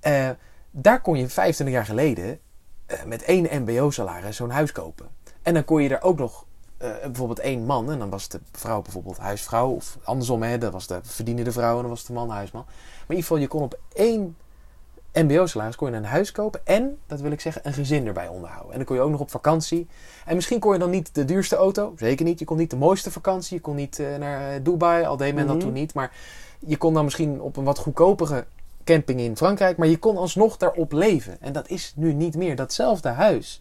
Eh, 0.00 0.30
daar 0.70 1.00
kon 1.00 1.18
je 1.18 1.28
25 1.28 1.74
jaar 1.76 1.84
geleden 1.84 2.38
eh, 2.86 3.04
met 3.04 3.22
één 3.22 3.62
mbo-salaris 3.62 4.36
zo'n 4.36 4.50
huis 4.50 4.72
kopen. 4.72 5.08
En 5.42 5.54
dan 5.54 5.64
kon 5.64 5.82
je 5.82 5.88
er 5.88 6.02
ook 6.02 6.18
nog 6.18 6.46
eh, 6.76 6.90
bijvoorbeeld 7.02 7.38
één 7.38 7.66
man. 7.66 7.90
En 7.90 7.98
dan 7.98 8.10
was 8.10 8.28
de 8.28 8.40
vrouw 8.52 8.82
bijvoorbeeld 8.82 9.18
huisvrouw. 9.18 9.70
Of 9.70 9.98
andersom, 10.02 10.42
hè, 10.42 10.58
dat 10.58 10.72
was 10.72 10.86
de 10.86 11.00
verdienende 11.02 11.52
vrouw 11.52 11.74
en 11.76 11.80
dan 11.80 11.90
was 11.90 12.04
de 12.04 12.12
man 12.12 12.30
huisman. 12.30 12.64
Maar 12.64 13.06
in 13.06 13.16
ieder 13.16 13.22
geval, 13.22 13.38
je 13.38 13.48
kon 13.48 13.62
op 13.62 13.78
één 13.92 14.36
mbo-salaris 15.14 15.76
kon 15.76 15.90
je 15.90 15.96
een 15.96 16.04
huis 16.04 16.32
kopen. 16.32 16.60
En, 16.64 16.98
dat 17.06 17.20
wil 17.20 17.30
ik 17.30 17.40
zeggen, 17.40 17.62
een 17.64 17.72
gezin 17.72 18.06
erbij 18.06 18.28
onderhouden. 18.28 18.70
En 18.70 18.76
dan 18.76 18.86
kon 18.86 18.96
je 18.96 19.02
ook 19.02 19.10
nog 19.10 19.20
op 19.20 19.30
vakantie. 19.30 19.86
En 20.26 20.34
misschien 20.34 20.58
kon 20.58 20.72
je 20.72 20.78
dan 20.78 20.90
niet 20.90 21.14
de 21.14 21.24
duurste 21.24 21.56
auto. 21.56 21.92
Zeker 21.96 22.24
niet. 22.24 22.38
Je 22.38 22.44
kon 22.44 22.56
niet 22.56 22.70
de 22.70 22.76
mooiste 22.76 23.10
vakantie. 23.10 23.56
Je 23.56 23.62
kon 23.62 23.74
niet 23.76 23.98
eh, 23.98 24.16
naar 24.16 24.54
eh, 24.54 24.60
Dubai. 24.62 25.04
Al 25.04 25.16
deed 25.16 25.34
men 25.34 25.46
dat 25.46 25.56
Mhm. 25.56 25.64
toen 25.64 25.72
niet. 25.74 25.94
Maar 25.94 26.12
je 26.58 26.76
kon 26.76 26.94
dan 26.94 27.04
misschien 27.04 27.40
op 27.40 27.56
een 27.56 27.64
wat 27.64 27.78
goedkopere 27.78 28.44
camping 28.84 29.20
in 29.20 29.36
Frankrijk. 29.36 29.76
Maar 29.76 29.88
je 29.88 29.98
kon 29.98 30.16
alsnog 30.16 30.56
daarop 30.56 30.92
leven. 30.92 31.36
En 31.40 31.52
dat 31.52 31.68
is 31.68 31.92
nu 31.96 32.12
niet 32.12 32.36
meer. 32.36 32.56
Datzelfde 32.56 33.08
huis. 33.08 33.60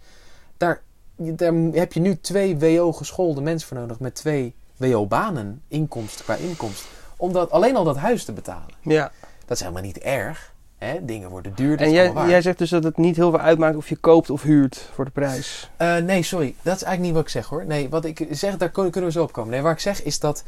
Daar, 0.58 0.82
daar 1.16 1.54
heb 1.72 1.94
je 1.94 2.00
nu 2.00 2.20
twee 2.20 2.58
WO 2.60 2.92
geschoolde 2.94 3.42
mensen 3.42 3.68
voor 3.68 3.78
nodig. 3.78 4.00
Met 4.00 4.16
twee 4.16 4.54
WO-banen 4.78 5.62
inkomst 5.68 6.24
qua 6.24 6.36
inkomst. 6.36 6.86
Om 7.18 7.34
dat, 7.34 7.52
alleen 7.52 7.76
al 7.76 7.84
dat 7.84 7.98
huis 7.98 8.26
te 8.26 8.32
betalen. 8.32 8.76
Ja. 8.82 9.12
Dat 9.46 9.58
is 9.58 9.60
helemaal 9.60 9.84
niet 9.84 9.98
erg. 10.00 10.53
Hè? 10.84 11.06
Dingen 11.06 11.30
worden 11.30 11.52
duur. 11.56 11.78
dat 11.78 11.88
En 11.88 11.94
jij, 11.94 12.12
jij 12.28 12.42
zegt 12.42 12.58
dus 12.58 12.70
dat 12.70 12.84
het 12.84 12.98
niet 12.98 13.16
heel 13.16 13.30
veel 13.30 13.40
uitmaakt 13.40 13.76
of 13.76 13.90
je 13.90 13.96
koopt 13.96 14.30
of 14.30 14.42
huurt 14.42 14.90
voor 14.94 15.06
de 15.06 15.12
prijs. 15.12 15.70
Eh, 15.78 15.96
nee, 15.98 16.24
sorry. 16.24 16.56
Dat 16.62 16.76
is 16.76 16.84
eigenlijk 16.84 17.02
niet 17.02 17.14
wat 17.14 17.22
ik 17.24 17.30
zeg 17.30 17.46
hoor. 17.48 17.66
Nee, 17.66 17.90
wat 17.90 18.06
ik 18.06 18.28
zeg, 18.32 18.58
daar 18.58 18.70
kun- 18.70 18.92
kunnen 18.92 19.10
we 19.10 19.16
zo 19.16 19.24
op 19.24 19.32
komen. 19.32 19.52
Nee, 19.52 19.62
waar 19.62 19.72
ik 19.74 19.80
zeg 19.80 20.04
is 20.04 20.20
dat 20.20 20.44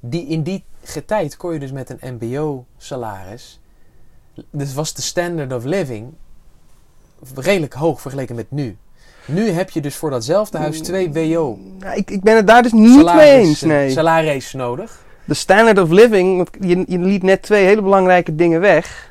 die, 0.00 0.26
in 0.26 0.42
die 0.42 0.64
ge- 0.82 1.04
tijd 1.04 1.36
kon 1.36 1.52
je 1.52 1.58
dus 1.58 1.72
met 1.72 1.90
een 1.98 2.16
MBO-salaris. 2.18 3.60
Dus 4.50 4.74
was 4.74 4.94
de 4.94 5.02
standard 5.02 5.52
of 5.52 5.64
living 5.64 6.12
redelijk 7.34 7.72
hoog 7.74 8.00
vergeleken 8.00 8.34
met 8.34 8.50
nu. 8.50 8.76
Nu 9.24 9.48
heb 9.50 9.70
je 9.70 9.80
dus 9.80 9.96
voor 9.96 10.10
datzelfde 10.10 10.58
huis 10.58 10.80
twee 10.80 11.12
WO. 11.12 11.58
Nou, 11.78 11.96
ik, 11.96 12.10
ik 12.10 12.22
ben 12.22 12.36
het 12.36 12.46
daar 12.46 12.62
dus 12.62 12.72
niet 12.72 13.14
mee 13.14 13.30
eens. 13.38 13.60
Nee. 13.60 13.90
Salaris 13.90 14.52
nodig. 14.52 15.04
De 15.24 15.34
standard 15.34 15.78
of 15.78 15.90
living, 15.90 16.36
want 16.36 16.50
je, 16.60 16.84
je 16.88 16.98
liet 16.98 17.22
net 17.22 17.42
twee 17.42 17.64
hele 17.64 17.82
belangrijke 17.82 18.34
dingen 18.34 18.60
weg. 18.60 19.07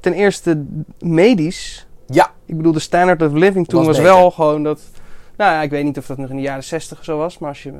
Ten 0.00 0.12
eerste 0.12 0.64
medisch. 0.98 1.86
Ja. 2.06 2.30
Ik 2.46 2.56
bedoel, 2.56 2.72
de 2.72 2.78
standard 2.78 3.22
of 3.22 3.32
living 3.32 3.66
toen 3.68 3.84
Was 3.84 3.98
wel 3.98 4.30
gewoon 4.30 4.62
dat... 4.62 4.80
Nou 5.36 5.52
ja, 5.52 5.62
ik 5.62 5.70
weet 5.70 5.84
niet 5.84 5.98
of 5.98 6.06
dat 6.06 6.18
nog 6.18 6.30
in 6.30 6.36
de 6.36 6.42
jaren 6.42 6.64
60 6.64 7.04
zo 7.04 7.16
was, 7.16 7.38
maar 7.38 7.48
als 7.48 7.62
je... 7.62 7.72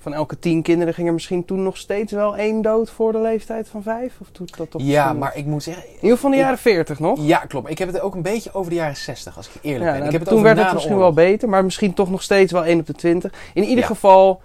Van 0.00 0.14
elke 0.14 0.38
tien 0.38 0.62
kinderen 0.62 0.94
ging 0.94 1.06
er 1.06 1.12
misschien 1.12 1.44
toen 1.44 1.62
nog 1.62 1.76
steeds 1.76 2.12
wel 2.12 2.36
één 2.36 2.62
dood 2.62 2.90
voor 2.90 3.12
de 3.12 3.20
leeftijd 3.20 3.68
van 3.68 3.82
vijf? 3.82 4.12
Of 4.20 4.26
doet 4.32 4.56
dat 4.56 4.70
toch 4.70 4.82
Ja, 4.84 5.12
maar 5.12 5.36
ik 5.36 5.44
moet 5.46 5.62
zeggen. 5.62 5.84
In 5.86 5.94
ieder 5.94 6.10
geval 6.10 6.30
in 6.30 6.36
de 6.36 6.42
jaren 6.42 6.58
40 6.58 6.98
nog? 6.98 7.18
Ja, 7.20 7.38
klopt. 7.38 7.70
Ik 7.70 7.78
heb 7.78 7.88
het 7.92 8.00
ook 8.00 8.14
een 8.14 8.22
beetje 8.22 8.52
over 8.52 8.70
de 8.70 8.76
jaren 8.76 8.96
60, 8.96 9.36
als 9.36 9.46
ik 9.48 9.52
eerlijk 9.62 9.84
Ja, 9.84 9.90
ben. 9.90 9.94
nou, 9.94 10.04
ik 10.04 10.12
heb 10.12 10.20
het 10.20 10.30
toen 10.30 10.42
werd 10.42 10.58
het 10.58 10.72
misschien 10.72 10.94
oorlog. 10.94 11.14
wel 11.14 11.24
beter, 11.26 11.48
maar 11.48 11.64
misschien 11.64 11.94
toch 11.94 12.10
nog 12.10 12.22
steeds 12.22 12.52
wel 12.52 12.64
1 12.64 12.78
op 12.80 12.86
de 12.86 12.92
20. 12.92 13.32
In 13.54 13.62
ieder 13.62 13.78
Ja. 13.78 13.86
geval, 13.86 14.40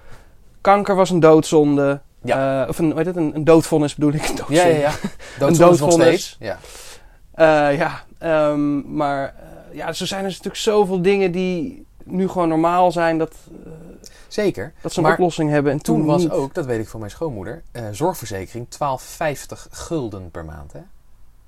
kanker 0.61 0.95
was 0.95 1.09
een 1.09 1.19
doodzonde. 1.19 2.01
Eh, 2.23 2.65
of 2.69 2.79
een, 2.79 2.97
heet 2.97 3.05
het, 3.05 3.15
een, 3.15 3.31
een 3.35 3.43
doodvonnis 3.43 3.95
bedoel 3.95 4.13
ik. 4.13 4.27
Een 4.29 4.37
Ja, 4.47 4.65
ja, 4.65 4.75
ja. 4.77 4.91
Doodvonnis 5.39 5.57
nog 5.59 5.69
doodvonnis. 5.69 6.07
steeds. 6.07 6.35
Ja. 6.39 6.57
Eh, 7.33 7.77
ja, 7.77 8.03
ehm, 8.17 8.95
maar 8.95 9.23
eh, 9.69 9.75
ja, 9.75 9.93
zo 9.93 10.05
zijn 10.05 10.23
er 10.23 10.27
natuurlijk 10.29 10.55
zoveel 10.55 11.01
dingen 11.01 11.31
die 11.31 11.85
nu 12.03 12.27
gewoon 12.27 12.47
normaal 12.47 12.91
zijn 12.91 13.17
dat, 13.17 13.33
eh, 13.65 13.71
Zeker. 14.27 14.73
dat 14.81 14.91
ze 14.91 14.97
een 14.97 15.03
Maar 15.03 15.13
oplossing 15.13 15.49
hebben. 15.49 15.71
En 15.71 15.79
toen, 15.81 15.97
Toen 15.97 16.05
was 16.05 16.21
niet. 16.21 16.31
ook, 16.31 16.53
dat 16.53 16.65
weet 16.65 16.79
ik 16.79 16.87
van 16.87 16.99
mijn 16.99 17.11
schoonmoeder, 17.11 17.63
eh, 17.71 17.83
zorgverzekering 17.91 18.69
12,50 18.69 19.67
gulden 19.71 20.31
per 20.31 20.45
maand. 20.45 20.73
Hè? 20.73 20.79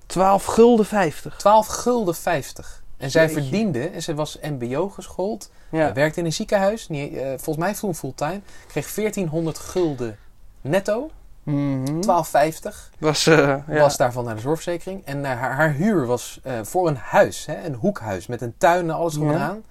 12 0.06 0.46
gulden 0.46 0.86
50. 0.86 1.36
12 1.38 1.68
gulden 1.68 2.15
50. 2.15 2.84
En 2.98 3.12
zij 3.12 3.25
Jeetje. 3.25 3.42
verdiende, 3.42 3.88
en 3.89 4.01
ze 4.01 4.13
was 4.15 4.38
MBO 4.42 4.89
geschoold, 4.89 5.51
Ja. 5.72 5.94
werkte 5.94 6.20
in 6.20 6.25
een 6.25 6.34
ziekenhuis, 6.34 6.88
niet, 6.89 7.13
eh, 7.13 7.27
volgens 7.27 7.58
mij 7.58 7.74
toen 7.74 7.96
fulltime, 7.96 8.42
kreeg 8.68 8.88
1400 8.94 9.58
gulden 9.58 10.18
netto, 10.62 11.10
Mhm. 11.46 12.00
12,50 12.02 12.92
Was, 13.00 13.28
eh, 13.28 13.38
ja. 13.68 13.80
was 13.80 13.98
daarvan 13.98 14.25
naar 14.25 14.36
de 14.36 14.42
zorgverzekering. 14.42 15.06
En 15.06 15.25
eh, 15.25 15.32
haar, 15.40 15.56
haar 15.56 15.72
huur 15.72 16.06
was 16.06 16.40
eh, 16.44 16.54
voor 16.64 16.88
een 16.88 16.98
huis, 16.98 17.46
hè, 17.46 17.66
een 17.66 17.74
hoekhuis 17.74 18.28
met 18.28 18.42
een 18.42 18.58
tuin 18.58 18.84
en 18.90 18.96
alles 18.96 19.16
en 19.16 19.24
Ja. 19.25 19.38
aan. 19.40 19.64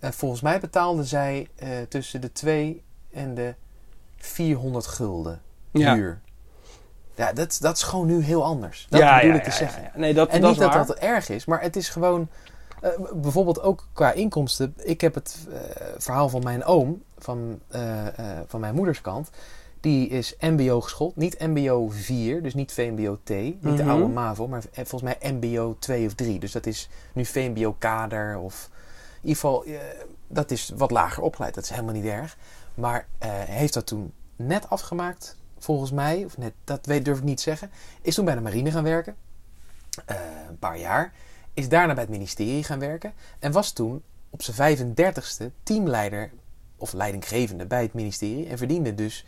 Volgens 0.00 0.40
mij 0.40 0.60
betaalde 0.60 1.04
zij 1.04 1.48
eh, 1.56 1.68
tussen 1.88 2.20
de 2.20 2.32
2 2.32 2.82
en 3.12 3.34
de 3.34 3.54
400 4.16 4.86
gulden 4.86 5.40
ja. 5.70 5.94
huur. 5.94 6.20
Ja, 7.14 7.32
dat, 7.32 7.58
dat 7.60 7.76
is 7.76 7.82
gewoon 7.82 8.06
nu 8.06 8.20
heel 8.22 8.44
anders. 8.44 8.86
Dat 8.90 9.00
ja, 9.00 9.14
bedoel 9.16 9.30
ja, 9.30 9.36
ik 9.36 9.42
te 9.44 9.50
ja, 9.50 9.56
zeggen. 9.56 9.82
ja, 9.82 9.90
ja. 9.94 10.00
Nee, 10.00 10.14
dat, 10.14 10.28
En 10.28 10.40
dat 10.40 10.50
niet 10.50 10.58
is 10.58 10.64
dat 10.66 10.74
waar. 10.74 10.86
dat 10.86 10.96
erg 10.96 11.28
is, 11.28 11.44
maar 11.44 11.60
het 11.60 11.76
is 11.76 11.88
gewoon... 11.88 12.28
eh, 12.80 12.90
bijvoorbeeld 13.14 13.60
ook 13.60 13.88
qua 13.92 14.12
inkomsten. 14.12 14.74
Ik 14.76 15.00
heb 15.00 15.14
het 15.14 15.36
verhaal 15.98 16.28
van 16.28 16.42
mijn 16.42 16.64
oom, 16.64 17.02
van, 17.18 17.60
eh, 17.68 18.06
eh, 18.06 18.38
van 18.46 18.60
mijn 18.60 18.74
moeders 18.74 19.00
kant. 19.00 19.30
Die 19.86 20.08
is 20.08 20.34
mbo 20.40 20.80
geschoold. 20.80 21.16
Niet 21.16 21.38
mbo 21.40 21.88
4, 21.88 22.42
dus 22.42 22.54
niet 22.54 22.72
VMBO-T. 22.72 23.28
Niet 23.28 23.62
de 23.62 23.68
Mhm. 23.82 23.88
oude 23.88 24.06
MAVO, 24.08 24.48
maar 24.48 24.62
volgens 24.72 25.02
mij 25.02 25.32
mbo 25.32 25.76
2 25.78 26.06
of 26.06 26.14
3. 26.14 26.38
Dus 26.38 26.52
dat 26.52 26.66
is 26.66 26.88
nu 27.12 27.24
VMBO-kader 27.24 28.38
of... 28.38 28.70
In 29.22 29.28
ieder 29.28 29.34
geval, 29.34 29.64
eh, 29.64 29.78
dat 30.26 30.50
is 30.50 30.72
wat 30.76 30.90
lager 30.90 31.22
opgeleid. 31.22 31.54
Dat 31.54 31.64
is 31.64 31.70
helemaal 31.70 31.94
niet 31.94 32.04
erg. 32.04 32.36
Maar 32.74 33.06
eh, 33.18 33.30
heeft 33.32 33.74
dat 33.74 33.86
toen 33.86 34.12
net 34.36 34.68
afgemaakt, 34.70 35.36
volgens 35.58 35.90
mij. 35.90 36.24
Of 36.24 36.38
net, 36.38 36.52
dat 36.64 36.86
weet, 36.86 37.04
durf 37.04 37.18
ik 37.18 37.24
niet 37.24 37.36
te 37.36 37.42
zeggen. 37.42 37.70
Is 38.02 38.14
toen 38.14 38.24
bij 38.24 38.34
de 38.34 38.40
marine 38.40 38.70
gaan 38.70 38.84
werken. 38.84 39.16
Eh, 40.06 40.16
een 40.48 40.58
paar 40.58 40.78
jaar. 40.78 41.12
Is 41.54 41.68
daarna 41.68 41.92
bij 41.94 42.02
het 42.02 42.12
ministerie 42.12 42.64
gaan 42.64 42.78
werken. 42.78 43.12
En 43.38 43.52
was 43.52 43.72
toen 43.72 44.02
op 44.30 44.42
zijn 44.42 44.56
35ste 44.56 45.50
teamleider 45.62 46.30
of 46.76 46.92
leidinggevende 46.92 47.66
bij 47.66 47.82
het 47.82 47.94
ministerie. 47.94 48.46
En 48.48 48.58
verdiende 48.58 48.94
dus 48.94 49.26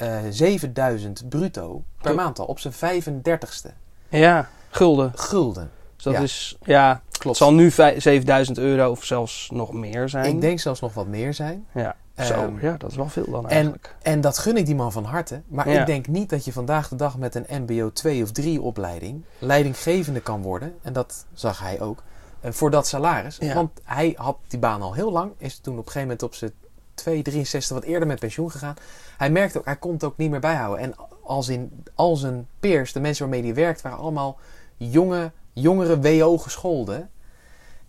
eh 0.00 0.18
7000 0.30 1.28
bruto 1.28 1.84
per 2.02 2.14
maand 2.14 2.38
al. 2.38 2.46
Op 2.46 2.58
zijn 2.58 2.72
35ste. 2.74 3.70
Ja, 4.08 4.48
gulden. 4.70 5.12
Gulden. 5.14 5.70
Dus 5.94 6.04
dat 6.04 6.14
Ja. 6.14 6.20
is, 6.20 6.56
ja, 6.62 7.02
het 7.08 7.18
Klopt. 7.18 7.36
zal 7.36 7.52
nu 7.54 7.70
vij- 7.70 8.00
7000 8.00 8.58
euro 8.58 8.90
of 8.90 9.04
zelfs 9.04 9.50
nog 9.52 9.72
meer 9.72 10.08
zijn. 10.08 10.34
Ik 10.34 10.40
denk 10.40 10.60
zelfs 10.60 10.80
nog 10.80 10.94
wat 10.94 11.06
meer 11.06 11.34
zijn. 11.34 11.66
Ja, 11.74 11.96
Ehm, 12.14 12.28
zo, 12.28 12.58
ja, 12.60 12.74
dat 12.78 12.90
is 12.90 12.96
wel 12.96 13.08
veel 13.08 13.30
dan 13.30 13.44
en- 13.44 13.50
eigenlijk. 13.50 13.94
En 14.02 14.20
dat 14.20 14.38
gun 14.38 14.56
ik 14.56 14.66
die 14.66 14.74
man 14.74 14.92
van 14.92 15.04
harte. 15.04 15.42
Maar 15.48 15.68
Ja. 15.70 15.80
ik 15.80 15.86
denk 15.86 16.06
niet 16.06 16.30
dat 16.30 16.44
je 16.44 16.52
vandaag 16.52 16.88
de 16.88 16.96
dag 16.96 17.18
met 17.18 17.34
een 17.34 17.46
MBO 17.66 17.92
2 17.92 18.22
of 18.22 18.32
3 18.32 18.60
opleiding 18.60 19.24
leidinggevende 19.38 20.20
kan 20.20 20.42
worden. 20.42 20.74
En 20.82 20.92
dat 20.92 21.26
zag 21.32 21.60
hij 21.60 21.80
ook. 21.80 22.02
eh, 22.40 22.50
voor 22.52 22.70
dat 22.70 22.86
salaris. 22.86 23.36
Ja. 23.40 23.54
Want 23.54 23.70
hij 23.84 24.14
had 24.16 24.36
die 24.48 24.58
baan 24.58 24.82
al 24.82 24.92
heel 24.94 25.12
lang. 25.12 25.32
Is 25.38 25.58
toen 25.58 25.72
op 25.72 25.78
een 25.78 25.84
gegeven 25.92 26.02
moment 26.08 26.22
op 26.22 26.34
zijn 26.34 26.52
2, 27.00 27.22
63 27.22 27.76
wat 27.76 27.86
eerder 27.86 28.08
met 28.08 28.18
pensioen 28.18 28.50
gegaan. 28.50 28.74
Hij 29.16 29.30
merkte 29.30 29.58
ook, 29.58 29.64
hij 29.64 29.76
kon 29.76 29.92
het 29.92 30.04
ook 30.04 30.16
niet 30.16 30.30
meer 30.30 30.40
bijhouden. 30.40 30.84
En 30.84 30.94
als 31.22 31.48
in 31.48 31.84
al 31.94 32.16
zijn 32.16 32.46
peers, 32.60 32.92
de 32.92 33.00
mensen 33.00 33.28
waarmee 33.28 33.44
hij 33.44 33.54
werkt, 33.54 33.80
waren 33.80 33.98
allemaal 33.98 34.38
jonge, 34.76 35.32
jongere 35.52 36.00
WO 36.00 36.38
gescholden. 36.38 37.10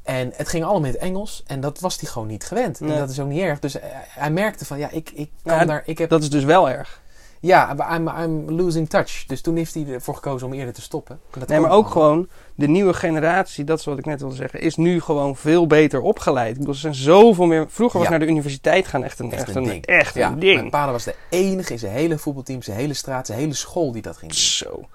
En 0.04 0.32
het 0.36 0.48
ging 0.48 0.64
allemaal 0.64 0.86
in 0.86 0.94
het 0.94 1.02
Engels. 1.02 1.44
En 1.48 1.60
dat 1.60 1.80
was 1.80 2.00
hij 2.00 2.10
gewoon 2.10 2.28
niet 2.28 2.44
gewend. 2.44 2.80
Nee. 2.80 2.92
En 2.92 2.98
dat 2.98 3.10
is 3.10 3.20
ook 3.20 3.28
niet 3.28 3.42
erg. 3.42 3.60
Dus 3.60 3.78
hij 4.08 4.32
merkte 4.32 4.66
van, 4.66 4.78
ja, 4.78 4.90
ik, 4.90 5.10
ik 5.10 5.32
kan 5.44 5.58
Ja, 5.58 5.66
daar... 5.66 5.84
Ik 5.86 5.98
heb 5.98 6.10
Dat 6.10 6.22
is 6.22 6.30
dus 6.30 6.44
wel 6.44 6.70
erg. 6.70 7.01
Ja, 7.42 7.74
maar 7.74 7.96
I'm, 7.96 8.08
I'm 8.08 8.50
losing 8.52 8.90
touch. 8.90 9.24
Dus 9.28 9.42
toen 9.42 9.56
heeft 9.56 9.74
hij 9.74 9.86
ervoor 9.88 10.16
gekozen 10.16 10.48
om 10.48 10.54
eerder 10.54 10.74
te 10.74 10.82
stoppen. 10.82 11.20
En 11.34 11.40
dat 11.40 11.50
Nee, 11.50 11.60
maar 11.60 11.72
ook 11.72 11.90
gewoon 11.90 12.28
de 12.56 12.68
nieuwe 12.68 12.94
generatie, 12.94 13.64
dat 13.64 13.80
is 13.80 13.86
wat 13.86 13.98
ik 13.98 14.06
net 14.06 14.20
wilde 14.20 14.36
zeggen, 14.36 14.60
is 14.62 14.76
nu 14.76 15.02
gewoon 15.02 15.36
veel 15.36 15.68
beter 15.68 16.02
opgeleid. 16.02 16.52
Ik 16.52 16.58
bedoel, 16.58 16.74
er 16.74 16.80
zijn 16.80 16.96
zoveel 16.96 17.46
meer. 17.46 17.66
Vroeger 17.70 17.98
was 18.00 18.08
Ja. 18.08 18.14
naar 18.18 18.26
de 18.26 18.32
universiteit 18.32 18.88
gaan 18.88 19.04
echt 19.04 19.20
een, 19.20 19.32
Echt 19.32 19.42
echt 19.48 19.56
een 19.56 19.64
ding. 19.64 19.86
echt 19.86 20.14
Ja, 20.16 20.28
een 20.32 20.40
ding. 20.40 20.56
mijn 20.60 20.72
vader 20.72 20.92
was 20.92 21.04
de 21.04 21.16
enige 21.30 21.72
in 21.74 21.80
zijn 21.80 21.94
hele 21.94 22.18
voetbalteam, 22.18 22.62
zijn 22.62 22.78
hele 22.78 22.94
straat, 22.94 23.26
zijn 23.28 23.40
hele 23.40 23.54
school 23.54 23.92
die 23.92 24.02
dat 24.02 24.18
ging 24.18 24.32
doen. 24.32 24.40
Zo. 24.42 24.88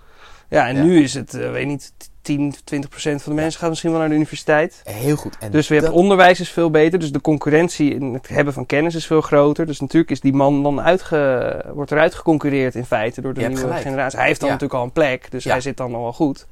Ja, 0.49 0.69
en 0.69 0.77
Ja. 0.77 0.83
nu 0.83 1.03
is 1.03 1.15
het, 1.15 1.35
eh, 1.35 1.51
weet 1.51 1.67
niet, 1.67 1.93
10, 2.23 2.55
20 2.65 2.91
procent 2.91 3.23
van 3.23 3.35
de 3.35 3.41
mensen 3.41 3.61
gaat 3.61 3.69
misschien 3.69 3.91
wel 3.91 3.99
naar 4.01 4.09
de 4.09 4.15
universiteit. 4.15 4.81
Heel 4.85 5.17
goed. 5.17 5.37
En 5.41 5.51
Dus 5.51 5.69
we 5.69 5.75
hebben 5.75 5.93
dat- 5.93 6.01
onderwijs 6.03 6.41
is 6.41 6.51
veel 6.51 6.71
beter. 6.71 6.99
Dus 6.99 7.13
de 7.13 7.21
concurrentie 7.21 7.95
in 7.95 8.13
het 8.15 8.29
hebben 8.29 8.55
van 8.55 8.67
kennis 8.67 8.95
is 8.95 9.07
veel 9.07 9.21
groter. 9.21 9.67
Dus 9.67 9.81
natuurlijk 9.81 10.11
is 10.11 10.21
die 10.21 10.33
man 10.33 10.63
dan 10.63 10.81
uitge, 10.81 11.65
wordt 11.75 11.91
eruit 11.91 12.15
geconcurreerd 12.15 12.75
in 12.75 12.85
feite 12.85 13.21
door 13.21 13.35
de 13.35 13.41
Je 13.41 13.49
nieuwe 13.49 13.73
generatie. 13.75 14.19
Hij 14.19 14.27
heeft 14.29 14.41
dan 14.41 14.49
Ja. 14.49 14.55
natuurlijk 14.55 14.81
al 14.81 14.87
een 14.87 14.93
plek, 14.93 15.31
dus 15.31 15.45
Ja. 15.45 15.51
hij 15.51 15.61
zit 15.61 15.77
dan 15.77 15.95
al 15.95 16.03
wel 16.03 16.13
goed. 16.13 16.47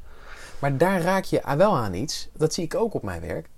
Maar 0.59 0.76
daar 0.76 1.00
raak 1.00 1.24
je 1.24 1.42
wel 1.57 1.76
aan 1.76 1.94
iets. 1.94 2.28
Dat 2.37 2.54
zie 2.54 2.64
ik 2.64 2.74
ook 2.74 2.94
op 2.94 3.02
mijn 3.02 3.20
werk. 3.20 3.48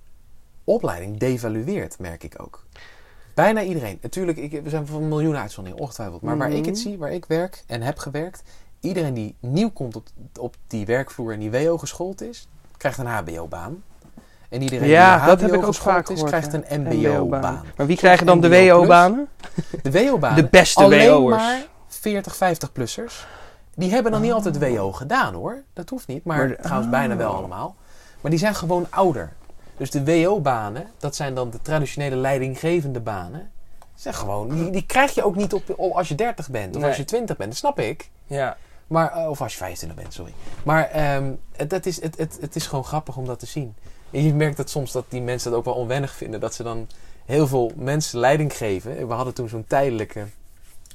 Opleiding 0.65 1.19
devalueert, 1.19 1.99
merk 1.99 2.25
ik 2.25 2.35
ook. 2.43 2.65
Bijna 3.35 3.63
iedereen. 3.63 3.99
Natuurlijk, 4.03 4.39
ik, 4.39 4.61
we 4.63 4.71
zijn 4.71 4.87
van 4.87 5.09
miljoenen 5.09 5.41
uitzonderingen, 5.41 5.85
ongetwijfeld. 5.85 6.23
Maar 6.23 6.39
waar 6.39 6.51
ik 6.51 6.65
het 6.65 6.75
Mhm. 6.75 6.83
zie, 6.83 6.99
waar 6.99 7.13
ik 7.13 7.25
werk 7.27 7.63
en 7.67 7.83
heb 7.83 7.99
gewerkt. 7.99 8.43
Iedereen 8.87 9.15
die 9.15 9.35
nieuw 9.41 9.71
komt 9.71 9.97
op, 9.97 10.09
op 10.41 10.57
die 10.67 10.87
werkvloer 10.87 11.33
en 11.33 11.39
die 11.39 11.51
WO 11.51 11.79
geschoold 11.79 12.23
is, 12.23 12.49
krijgt 12.77 12.99
een 12.99 13.07
HBO-baan. 13.07 13.83
En 14.49 14.63
iedereen 14.63 14.89
Ja, 14.89 15.17
die 15.17 15.27
dat 15.27 15.39
HBO 15.39 15.47
heb 15.47 15.55
ik 15.55 15.61
ook 15.61 15.75
geschoold 15.75 15.95
vaak 15.95 16.09
is, 16.09 16.21
gehoord, 16.21 16.31
krijgt 16.31 16.53
een 16.53 16.83
MBO-baan. 16.83 17.65
Maar 17.77 17.87
wie 17.87 17.97
krijgen 17.97 18.27
dan 18.27 18.41
de? 18.41 18.49
WO-banen? 18.49 19.29
De 19.83 19.91
WO-banen. 19.91 20.37
De 20.37 20.49
beste 20.51 20.83
alleen 20.83 21.11
WO'ers. 21.11 21.37
maar 21.43 21.67
40, 21.87 22.35
50-plussers. 22.35 23.27
Die 23.75 23.91
hebben 23.91 24.13
dan 24.13 24.21
niet 24.21 24.33
altijd 24.33 24.59
WO 24.59 24.93
gedaan 24.93 25.35
hoor. 25.35 25.63
Dat 25.73 25.91
hoeft 25.91 26.07
niet. 26.07 26.25
Maar, 26.25 26.57
trouwens 26.57 26.91
bijna 26.91 27.17
wel 27.17 27.31
oh. 27.31 27.37
allemaal. 27.37 27.77
Maar 28.21 28.31
die 28.31 28.41
zijn 28.41 28.55
gewoon 28.55 28.87
ouder. 28.91 29.33
Dus 29.77 29.91
de 29.91 30.05
WO-banen, 30.05 30.87
dat 30.99 31.17
zijn 31.17 31.35
dan 31.35 31.51
de 31.51 31.63
traditionele 31.63 32.17
leidinggevende 32.17 33.01
banen. 33.01 33.51
Zijn 33.95 34.15
gewoon, 34.15 34.49
die, 34.49 34.71
die 34.71 34.87
krijg 34.87 35.15
je 35.15 35.25
ook 35.25 35.37
niet 35.37 35.53
op, 35.53 35.63
op 35.77 35.93
als 35.93 36.09
je 36.09 36.15
30 36.15 36.51
bent 36.51 36.75
of 36.75 36.81
Nee. 36.81 36.89
als 36.89 36.99
je 36.99 37.05
20 37.05 37.37
bent. 37.37 37.51
Dat 37.51 37.59
snap 37.59 37.79
ik. 37.79 38.11
Ja. 38.27 38.57
Maar, 38.87 39.13
eh, 39.13 39.29
of 39.29 39.41
als 39.41 39.53
je 39.53 39.59
25 39.59 39.99
bent, 39.99 40.15
sorry. 40.15 40.33
Maar 40.65 40.91
ehm, 40.91 41.31
het, 41.57 41.71
dat 41.71 41.87
is, 41.87 42.03
het, 42.03 42.19
het, 42.19 42.39
het 42.41 42.57
is 42.57 42.67
gewoon 42.67 42.85
grappig 42.85 43.17
om 43.17 43.27
dat 43.27 43.39
te 43.39 43.47
zien. 43.47 43.75
En 44.11 44.23
je 44.25 44.35
merkt 44.35 44.57
dat 44.57 44.71
soms 44.71 44.93
dat 44.93 45.05
die 45.09 45.23
mensen 45.23 45.51
dat 45.51 45.59
ook 45.59 45.65
wel 45.65 45.75
onwennig 45.75 46.13
vinden. 46.15 46.41
Dat 46.41 46.55
ze 46.55 46.63
dan 46.63 46.89
heel 47.25 47.47
veel 47.47 47.73
mensen 47.77 48.19
leiding 48.19 48.57
geven. 48.57 49.09
We 49.09 49.15
hadden 49.15 49.35
toen 49.35 49.49
zo'n 49.49 49.65
tijdelijke 49.69 50.25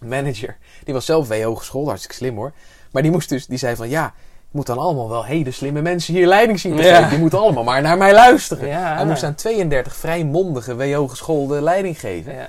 manager. 0.06 0.58
Die 0.84 0.94
was 0.94 1.06
zelf 1.06 1.28
WO 1.28 1.56
geschoold, 1.56 1.88
hartstikke 1.88 2.16
slim 2.16 2.36
hoor. 2.36 2.52
Maar 2.92 3.02
die 3.02 3.12
moest 3.12 3.30
dus, 3.30 3.48
die 3.48 3.58
zei 3.58 3.76
van 3.76 3.90
ja, 3.90 4.06
ik 4.06 4.58
moet 4.58 4.66
dan 4.66 4.78
allemaal 4.78 5.10
wel 5.10 5.26
hele 5.26 5.52
slimme 5.52 5.82
mensen 5.82 6.14
hier 6.14 6.28
leiding 6.28 6.60
zien 6.60 6.76
te 6.76 6.84
Ja. 6.84 6.96
geven. 6.96 7.10
Die 7.10 7.20
moeten 7.20 7.40
allemaal 7.40 7.64
maar 7.64 7.82
naar 7.82 7.98
mij 7.98 8.14
luisteren. 8.14 8.68
Ja. 8.68 8.96
Hij 8.96 9.06
moest 9.06 9.24
aan 9.24 9.36
32 9.36 9.96
vrij 9.96 10.26
mondige 10.26 10.76
WO 10.76 11.08
geschoolde 11.08 11.62
leiding 11.62 12.00
geven. 12.00 12.34
Ja. 12.34 12.48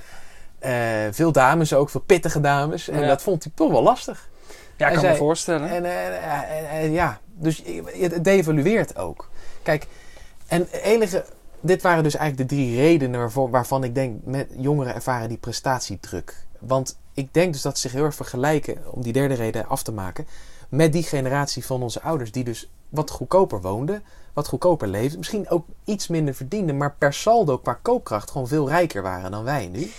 Eh, 0.59 1.13
veel 1.13 1.31
dames 1.31 1.73
ook, 1.73 1.89
veel 1.89 2.01
pittige 2.01 2.41
dames. 2.41 2.89
En 2.89 3.07
dat 3.07 3.21
vond 3.21 3.43
hij 3.43 3.51
toch 3.55 3.71
wel 3.71 3.83
lastig. 3.83 4.29
Ja, 4.77 4.87
ik 4.87 4.95
kan 4.95 5.03
me 5.03 5.15
voorstellen. 5.15 5.69
En, 5.69 5.85
eh, 5.85 6.07
eh, 6.07 6.41
eh, 6.41 6.83
eh, 6.83 6.93
ja, 6.93 7.19
dus 7.33 7.63
het 7.99 8.23
devalueert 8.23 8.97
ook. 8.97 9.29
Kijk, 9.63 9.87
en 10.47 10.67
enige, 10.71 11.25
dit 11.59 11.81
waren 11.81 12.03
dus 12.03 12.15
eigenlijk 12.15 12.49
de 12.49 12.55
drie 12.55 12.75
redenen 12.75 13.19
waarvoor, 13.19 13.49
waarvan 13.49 13.83
ik 13.83 13.95
denk 13.95 14.19
met 14.23 14.47
jongeren 14.57 14.93
ervaren 14.95 15.29
die 15.29 15.37
prestatiedruk. 15.37 16.45
Want 16.59 16.97
ik 17.13 17.33
denk 17.33 17.53
dus 17.53 17.61
dat 17.61 17.75
ze 17.75 17.81
zich 17.81 17.91
heel 17.91 18.05
erg 18.05 18.15
vergelijken, 18.15 18.77
om 18.91 19.01
die 19.01 19.13
derde 19.13 19.33
reden 19.33 19.67
af 19.67 19.83
te 19.83 19.91
maken, 19.91 20.27
met 20.69 20.93
die 20.93 21.03
generatie 21.03 21.65
van 21.65 21.83
onze 21.83 22.01
ouders 22.01 22.31
die 22.31 22.43
dus 22.43 22.69
wat 22.89 23.09
goedkoper 23.09 23.61
woonden, 23.61 24.03
wat 24.33 24.47
goedkoper 24.47 24.87
leefden, 24.87 25.17
misschien 25.17 25.49
ook 25.49 25.65
iets 25.83 26.07
minder 26.07 26.33
verdienden, 26.33 26.77
maar 26.77 26.95
per 26.97 27.13
saldo 27.13 27.57
qua 27.57 27.79
koopkracht 27.81 28.31
gewoon 28.31 28.47
veel 28.47 28.69
rijker 28.69 29.01
waren 29.01 29.31
dan 29.31 29.43
wij 29.43 29.67
nu. 29.67 29.91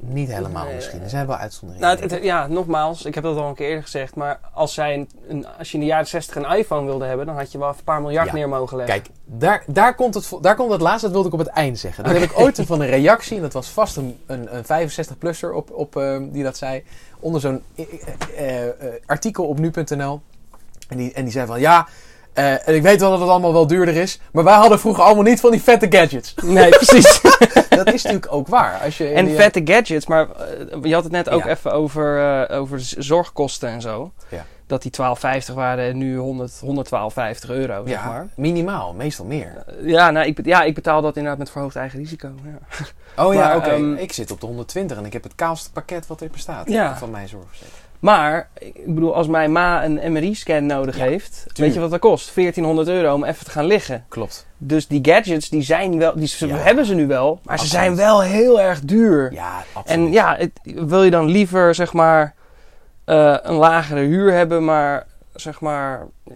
Niet 0.00 0.32
helemaal 0.32 0.64
Nee. 0.64 0.74
misschien, 0.74 1.02
er 1.02 1.08
zijn 1.08 1.26
wel 1.26 1.36
uitzonderingen. 1.36 1.88
Nou, 1.90 2.02
het- 2.02 2.10
het- 2.10 2.22
ja, 2.24 2.46
nogmaals, 2.46 3.04
ik 3.04 3.14
heb 3.14 3.24
dat 3.24 3.36
al 3.36 3.48
een 3.48 3.54
keer 3.54 3.66
eerder 3.68 3.82
gezegd. 3.82 4.14
Maar 4.14 4.40
als, 4.52 4.74
zij 4.74 4.94
een, 4.94 5.08
een- 5.28 5.46
als 5.58 5.68
je 5.68 5.74
in 5.74 5.80
de 5.80 5.86
jaren 5.86 6.06
60 6.06 6.36
een 6.36 6.56
iPhone 6.56 6.86
wilde 6.86 7.04
hebben, 7.04 7.26
dan 7.26 7.36
had 7.36 7.52
je 7.52 7.58
wel 7.58 7.68
een 7.68 7.74
paar 7.84 8.00
miljard 8.00 8.26
Ja. 8.28 8.32
neer 8.34 8.48
mogen 8.48 8.76
leggen. 8.76 8.94
Kijk, 9.02 9.14
daar, 9.24 9.64
daar, 9.66 9.94
komt 9.94 10.14
het, 10.14 10.32
daar 10.40 10.56
komt 10.56 10.70
het 10.72 10.80
laatste, 10.80 11.04
dat 11.04 11.12
wilde 11.12 11.28
ik 11.28 11.34
op 11.34 11.38
het 11.46 11.48
eind 11.48 11.78
zeggen. 11.78 12.04
Dat 12.04 12.12
heb 12.12 12.22
ik 12.22 12.38
ooit 12.38 12.60
van 12.66 12.80
een 12.80 12.86
reactie, 12.88 13.36
en 13.36 13.42
dat 13.42 13.52
was 13.52 13.68
vast 13.68 13.96
een, 13.96 14.18
een, 14.26 14.56
een 14.56 14.64
65-plusser 14.90 15.52
op, 15.54 15.70
op, 15.70 15.96
ehm, 15.96 16.30
die 16.30 16.42
dat 16.42 16.56
zei, 16.56 16.84
onder 17.20 17.40
zo'n 17.40 17.62
eh, 17.74 17.84
eh, 18.36 18.66
eh, 18.68 18.72
artikel 19.06 19.44
op 19.46 19.58
nu.nl. 19.58 20.20
En 20.88 20.96
die, 20.96 21.12
en 21.12 21.22
die 21.22 21.32
zei 21.32 21.46
van, 21.46 21.60
ja, 21.60 21.88
eh, 22.38 22.68
en 22.68 22.74
ik 22.74 22.82
weet 22.82 23.00
wel 23.00 23.10
dat 23.10 23.20
het 23.20 23.28
allemaal 23.28 23.52
wel 23.52 23.66
duurder 23.66 23.96
is, 23.96 24.20
maar 24.32 24.44
wij 24.44 24.54
hadden 24.54 24.78
vroeger 24.80 25.02
allemaal 25.04 25.22
niet 25.22 25.40
van 25.40 25.50
die 25.50 25.62
vette 25.62 25.86
gadgets. 25.90 26.34
Nee, 26.44 26.68
precies. 26.70 27.20
dat 27.68 27.92
is 27.92 28.02
natuurlijk 28.02 28.32
ook 28.32 28.48
waar. 28.48 28.80
Als 28.84 28.98
je 28.98 29.08
en 29.08 29.24
die- 29.26 29.34
vette 29.36 29.60
gadgets, 29.64 30.06
maar 30.06 30.28
eh, 30.30 30.82
je 30.82 30.94
had 30.94 31.02
het 31.02 31.12
net 31.12 31.28
ook 31.30 31.44
Ja. 31.44 31.50
even 31.50 31.72
over, 31.72 32.18
eh, 32.48 32.58
over 32.60 32.78
zorgkosten 32.98 33.68
en 33.68 33.80
zo. 33.80 34.12
Ja. 34.28 34.44
Dat 34.66 34.82
die 34.82 34.90
12,50 34.90 35.54
waren 35.54 35.88
en 35.90 35.98
nu 35.98 36.16
100, 36.16 36.60
112,50 36.60 37.50
euro, 37.50 37.82
zeg 37.86 37.94
ja, 38.02 38.06
maar. 38.08 38.28
minimaal, 38.36 38.92
meestal 38.94 39.24
meer. 39.24 39.64
Eh, 39.66 39.88
Ja, 39.88 40.10
nou, 40.10 40.26
ik, 40.26 40.38
ja, 40.44 40.62
ik 40.62 40.74
betaal 40.74 41.02
dat 41.02 41.16
inderdaad 41.16 41.38
met 41.38 41.50
verhoogd 41.50 41.76
eigen 41.76 41.98
risico. 41.98 42.28
Ja. 42.44 43.24
Oh 43.24 43.34
ja, 43.34 43.56
oké. 43.56 43.68
ehm, 43.68 43.94
ik 43.94 44.12
zit 44.12 44.30
op 44.30 44.40
de 44.40 44.46
120 44.46 44.96
en 44.96 45.04
ik 45.04 45.12
heb 45.12 45.22
het 45.22 45.34
kaalste 45.34 45.70
pakket 45.72 46.06
wat 46.06 46.20
er 46.20 46.28
bestaat 46.30 46.66
van 46.98 47.10
mijn 47.10 47.28
zorgverzekering. 47.28 47.86
Maar, 47.98 48.48
ik 48.58 48.94
bedoel, 48.94 49.14
als 49.14 49.26
mijn 49.26 49.52
ma 49.52 49.84
een 49.84 50.12
MRI-scan 50.12 50.66
nodig 50.66 50.96
Ja, 50.96 51.04
heeft, 51.04 51.46
weet 51.54 51.74
je 51.74 51.80
wat 51.80 51.90
dat 51.90 52.00
kost? 52.00 52.34
1400 52.34 52.88
euro 52.88 53.14
om 53.14 53.24
even 53.24 53.44
te 53.44 53.50
gaan 53.50 53.64
liggen. 53.64 54.04
Klopt. 54.08 54.46
Dus 54.58 54.86
die 54.86 54.98
gadgets, 55.04 55.48
die 55.48 55.62
zijn 55.62 55.98
wel, 55.98 56.12
die 56.14 56.26
ze- 56.26 56.46
Ja. 56.46 56.56
hebben 56.56 56.86
ze 56.86 56.94
nu 56.94 57.06
wel, 57.06 57.40
maar 57.44 57.58
ze 57.58 57.66
zijn 57.66 57.96
wel 57.96 58.20
heel 58.22 58.60
erg 58.60 58.80
duur. 58.80 59.32
Ja, 59.32 59.64
absoluut. 59.72 60.06
En 60.06 60.12
ja, 60.12 60.36
het- 60.36 60.60
wil 60.62 61.02
je 61.02 61.10
dan 61.10 61.26
liever 61.28 61.74
zeg 61.74 61.92
maar 61.92 62.34
eh, 63.04 63.36
een 63.42 63.54
lagere 63.54 64.00
huur 64.00 64.32
hebben, 64.32 64.64
maar 64.64 65.06
zeg 65.40 65.60
maar 65.60 66.06
eh, 66.24 66.34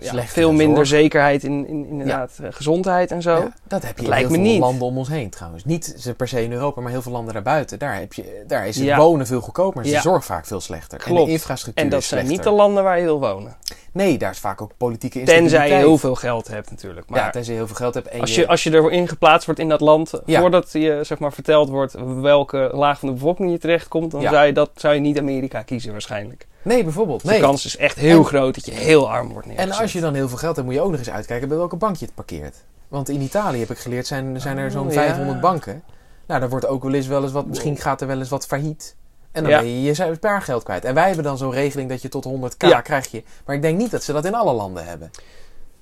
ja, 0.00 0.08
Slechtere 0.10 0.26
veel 0.26 0.52
minder 0.52 0.86
zorg. 0.86 0.88
zekerheid 1.02 1.44
in, 1.44 1.66
in 1.66 1.86
inderdaad 1.86 2.30
eh, 2.42 2.48
gezondheid 2.50 3.10
en 3.10 3.22
zo? 3.22 3.34
Ja, 3.34 3.52
dat 3.68 3.82
heb 3.82 3.98
je 3.98 4.04
Dat 4.04 4.12
in 4.12 4.18
heel 4.18 4.28
veel 4.28 4.38
niet. 4.40 4.58
landen 4.60 4.86
om 4.86 4.98
ons 4.98 5.08
heen 5.08 5.30
trouwens. 5.30 5.64
Niet 5.64 6.14
per 6.16 6.28
se 6.28 6.42
in 6.42 6.52
Europa, 6.52 6.80
maar 6.80 6.90
heel 6.90 7.02
veel 7.02 7.12
landen 7.12 7.32
daarbuiten. 7.34 7.78
Daar, 7.78 7.98
heb 7.98 8.12
je, 8.12 8.44
daar 8.46 8.68
is 8.68 8.78
het 8.78 8.96
wonen 8.96 9.26
veel 9.26 9.40
goedkoper, 9.40 9.76
maar 9.76 9.84
is 9.84 9.92
de 9.92 10.00
zorg 10.00 10.24
vaak 10.24 10.46
veel 10.46 10.60
slechter. 10.60 10.98
En 10.98 11.04
Klopt. 11.04 11.26
de 11.26 11.32
infrastructuur 11.32 11.84
En 11.84 11.90
dat 11.90 12.02
zijn 12.02 12.20
slechter. 12.26 12.44
niet 12.44 12.56
de 12.56 12.62
landen 12.62 12.84
waar 12.84 12.98
je 12.98 13.04
wil 13.04 13.20
wonen. 13.20 13.56
Nee, 13.92 14.18
daar 14.18 14.30
is 14.30 14.38
vaak 14.38 14.60
ook 14.62 14.70
politieke 14.76 15.18
Tenzij 15.18 15.34
je 15.36 15.42
instabiliteit. 15.42 15.82
heel 15.82 15.98
veel 15.98 16.14
geld 16.14 16.48
hebt 16.48 16.70
natuurlijk. 16.70 17.08
Maar 17.08 17.20
Ja, 17.20 17.30
tenzij 17.30 17.52
je 17.52 17.58
heel 17.58 17.66
veel 17.68 17.76
geld 17.76 17.94
hebt. 17.94 18.08
En 18.08 18.20
als, 18.20 18.34
je, 18.34 18.46
als 18.48 18.62
je 18.62 18.72
erin 18.74 19.08
geplaatst 19.08 19.46
wordt 19.46 19.60
in 19.60 19.68
dat 19.68 19.80
land, 19.80 20.12
Ja. 20.26 20.40
voordat 20.40 20.72
je 20.72 21.00
zeg 21.02 21.18
maar, 21.18 21.32
verteld 21.32 21.68
wordt 21.68 21.94
welke 22.20 22.70
laag 22.72 22.98
van 22.98 23.08
de 23.08 23.14
bevolking 23.14 23.50
je 23.50 23.58
terechtkomt, 23.58 24.10
dan 24.10 24.20
Ja. 24.20 24.30
zou, 24.30 24.46
je 24.46 24.52
dat, 24.52 24.70
zou 24.74 24.94
je 24.94 25.00
niet 25.00 25.18
Amerika 25.18 25.62
kiezen 25.62 25.92
waarschijnlijk. 25.92 26.46
Nee, 26.62 26.82
bijvoorbeeld. 26.84 27.20
Dus 27.20 27.30
Nee. 27.30 27.40
de 27.40 27.44
kans 27.46 27.64
is 27.64 27.76
echt 27.76 27.96
heel 27.96 28.18
En- 28.18 28.24
groot 28.24 28.54
dat 28.54 28.66
je 28.66 28.72
heel 28.72 29.10
arm 29.10 29.28
wordt 29.32 29.46
En 29.48 29.54
neergezet. 29.54 29.80
als 29.82 29.92
je 29.92 30.00
dan 30.00 30.14
heel 30.14 30.28
veel 30.28 30.38
geld 30.38 30.54
hebt, 30.56 30.68
moet 30.68 30.76
je 30.76 30.82
ook 30.82 30.90
nog 30.90 30.98
eens 30.98 31.10
uitkijken 31.10 31.48
bij 31.48 31.56
welke 31.56 31.76
bank 31.76 31.96
je 31.96 32.04
het 32.04 32.14
parkeert. 32.14 32.56
Want 32.88 33.08
in 33.08 33.20
Italië, 33.20 33.58
heb 33.58 33.70
ik 33.70 33.78
geleerd, 33.78 34.06
zijn, 34.06 34.40
zijn 34.40 34.58
er 34.58 34.66
Oh, 34.66 34.72
zo'n 34.72 34.86
ja. 34.86 34.92
500 34.92 35.40
banken. 35.40 35.82
Nou, 36.26 36.40
daar 36.40 36.50
wordt 36.50 36.66
ook 36.66 36.82
wel 36.82 36.92
eens, 36.94 37.06
wel 37.06 37.22
eens 37.22 37.32
wat, 37.32 37.46
misschien 37.46 37.76
gaat 37.76 38.00
er 38.00 38.06
wel 38.06 38.18
eens 38.18 38.28
wat 38.28 38.46
failliet. 38.46 38.96
En 39.32 39.42
dan 39.42 39.52
Ja. 39.52 39.60
ben 39.60 39.68
je 39.68 39.82
je 39.82 40.14
spaargeld 40.14 40.62
kwijt. 40.62 40.84
En 40.84 40.94
wij 40.94 41.06
hebben 41.06 41.24
dan 41.24 41.38
zo'n 41.38 41.52
regeling 41.52 41.88
dat 41.88 42.02
je 42.02 42.08
tot 42.08 42.24
100k 42.24 42.68
Ja. 42.68 42.80
krijg 42.80 43.10
je. 43.10 43.22
Maar 43.44 43.54
ik 43.56 43.62
denk 43.62 43.78
niet 43.78 43.90
dat 43.90 44.02
ze 44.02 44.12
dat 44.12 44.24
in 44.24 44.34
alle 44.34 44.52
landen 44.52 44.84
hebben. 44.86 45.10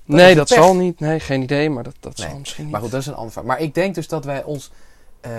nee, 0.05 0.35
dat 0.35 0.47
pech. 0.47 0.57
zal 0.57 0.75
niet. 0.75 0.99
Nee, 0.99 1.19
geen 1.19 1.41
idee, 1.41 1.69
maar 1.69 1.83
dat, 1.83 1.95
dat 1.99 2.17
Nee. 2.17 2.27
zal 2.29 2.37
misschien 2.39 2.63
niet. 2.63 2.71
Maar 2.73 2.81
goed, 2.81 2.91
dat 2.91 2.99
is 3.01 3.07
een 3.07 3.15
ander. 3.15 3.45
Maar 3.45 3.59
ik 3.59 3.73
denk 3.73 3.95
dus 3.95 4.07
dat 4.07 4.25
wij 4.25 4.43
ons... 4.43 4.71
eh, 5.21 5.31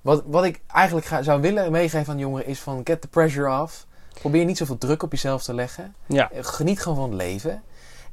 wat, 0.00 0.22
wat 0.26 0.44
ik 0.44 0.60
eigenlijk 0.66 1.06
ga, 1.06 1.22
zou 1.22 1.40
willen 1.40 1.72
meegeven 1.72 2.12
aan 2.12 2.18
jongeren 2.18 2.46
is 2.46 2.60
van 2.60 2.80
get 2.84 3.00
the 3.00 3.08
pressure 3.08 3.60
off. 3.62 3.86
Probeer 4.20 4.44
niet 4.44 4.56
zoveel 4.56 4.78
druk 4.78 5.02
op 5.02 5.10
jezelf 5.12 5.42
te 5.42 5.54
leggen. 5.54 5.94
Ja. 6.06 6.30
Eh, 6.30 6.44
Geniet 6.44 6.80
gewoon 6.80 6.96
van 6.98 7.08
het 7.10 7.18
leven. 7.18 7.62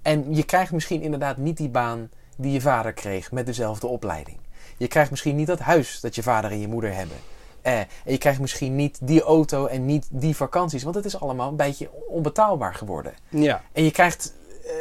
En 0.02 0.36
je 0.36 0.44
krijgt 0.44 0.72
misschien 0.72 1.02
inderdaad 1.02 1.38
niet 1.38 1.58
die 1.58 1.70
baan 1.70 2.10
die 2.38 2.52
je 2.52 2.62
vader 2.62 2.94
kreeg 2.94 3.32
met 3.32 3.46
dezelfde 3.46 3.88
opleiding. 3.88 4.38
Je 4.78 4.88
krijgt 4.88 5.10
misschien 5.12 5.36
niet 5.36 5.48
dat 5.48 5.60
huis 5.60 6.00
dat 6.00 6.16
je 6.16 6.24
vader 6.24 6.52
en 6.52 6.60
je 6.60 6.68
moeder 6.68 6.94
hebben. 6.96 7.18
Eh, 7.64 7.80
en 7.80 7.88
je 8.04 8.18
krijgt 8.18 8.40
misschien 8.40 8.76
niet 8.76 9.00
die 9.02 9.22
auto 9.22 9.66
en 9.66 9.86
niet 9.86 10.08
die 10.12 10.36
vakanties. 10.36 10.84
Want 10.84 10.96
het 10.96 11.06
is 11.06 11.20
allemaal 11.20 11.50
een 11.50 11.56
beetje 11.56 11.90
onbetaalbaar 12.08 12.74
geworden. 12.74 13.14
Ja. 13.30 13.62
En 13.72 13.84
je 13.84 13.92
krijgt 13.92 14.34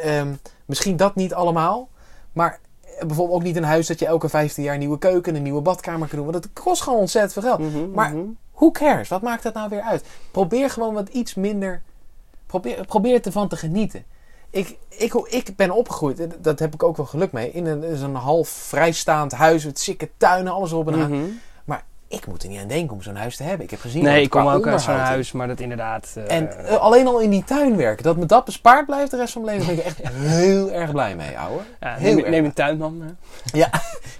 ehm, 0.03 0.33
misschien 0.65 0.97
dat 0.97 1.15
niet 1.15 1.33
allemaal. 1.33 1.89
Maar 2.31 2.59
bijvoorbeeld 2.99 3.37
ook 3.37 3.43
niet 3.43 3.55
een 3.55 3.63
huis 3.63 3.87
dat 3.87 3.99
je 3.99 4.05
elke 4.05 4.29
15 4.29 4.63
jaar 4.63 4.73
een 4.73 4.79
nieuwe 4.79 4.97
keuken, 4.97 5.35
een 5.35 5.43
nieuwe 5.43 5.61
badkamer 5.61 6.07
kan 6.07 6.17
doen. 6.17 6.31
Want 6.31 6.43
dat 6.43 6.63
kost 6.63 6.81
gewoon 6.81 6.99
ontzettend 6.99 7.33
veel 7.33 7.41
geld. 7.41 7.59
Mhm, 7.59 7.91
Maar 7.91 8.13
mhm. 8.13 8.25
Who 8.53 8.71
cares? 8.71 9.07
Wat 9.07 9.21
maakt 9.21 9.43
dat 9.43 9.53
nou 9.53 9.69
weer 9.69 9.81
uit? 9.81 10.03
Probeer 10.31 10.69
gewoon 10.69 10.93
wat 10.93 11.09
iets 11.09 11.33
minder. 11.33 11.81
Probeer, 12.45 12.85
probeer 12.85 13.25
ervan 13.25 13.47
te 13.47 13.55
genieten. 13.55 14.03
Ik, 14.49 14.77
ik, 14.89 15.13
ik 15.13 15.55
ben 15.55 15.71
opgegroeid, 15.71 16.19
en 16.19 16.31
dat 16.41 16.59
heb 16.59 16.73
ik 16.73 16.83
ook 16.83 16.97
wel 16.97 17.05
geluk 17.05 17.31
mee, 17.31 17.51
in 17.51 17.65
een, 17.65 17.97
zo'n 17.97 18.15
half 18.15 18.49
vrijstaand 18.49 19.31
huis 19.31 19.65
met 19.65 19.79
sikke 19.79 20.09
tuinen, 20.17 20.53
alles 20.53 20.71
erop 20.71 20.87
en 20.87 21.01
aan. 21.01 21.11
Mhm. 21.11 21.29
Ik 22.13 22.27
moet 22.27 22.43
er 22.43 22.49
niet 22.49 22.59
aan 22.59 22.67
denken 22.67 22.95
om 22.95 23.01
zo'n 23.01 23.15
huis 23.15 23.35
te 23.37 23.43
hebben. 23.43 23.63
Ik 23.65 23.71
heb 23.71 23.79
gezien 23.79 24.03
Nee, 24.03 24.13
het 24.13 24.23
ik 24.23 24.29
kom 24.29 24.47
ook 24.47 24.67
uit 24.67 24.81
zo'n 24.81 24.93
huis, 24.95 25.31
maar 25.31 25.47
dat 25.47 25.59
inderdaad... 25.59 26.13
eh, 26.15 26.35
En 26.37 26.65
eh, 26.67 26.75
alleen 26.77 27.07
al 27.07 27.19
in 27.19 27.29
die 27.29 27.43
tuin 27.43 27.75
werken, 27.77 28.03
dat 28.03 28.17
me 28.17 28.25
dat 28.25 28.45
bespaard 28.45 28.85
blijft 28.85 29.11
de 29.11 29.17
rest 29.17 29.33
van 29.33 29.41
mijn 29.43 29.57
leven, 29.59 29.75
ben 29.75 29.85
ik 29.85 29.91
echt 29.93 30.07
heel 30.13 30.71
erg 30.71 30.91
blij 30.91 31.15
mee, 31.15 31.37
ouwe. 31.39 31.59
ja, 31.81 31.93
heel 31.95 32.09
neem, 32.15 32.19
erg. 32.23 32.29
neem 32.33 32.45
een 32.45 32.53
tuinman. 32.53 33.01
hè. 33.01 33.09
Ja, 33.59 33.69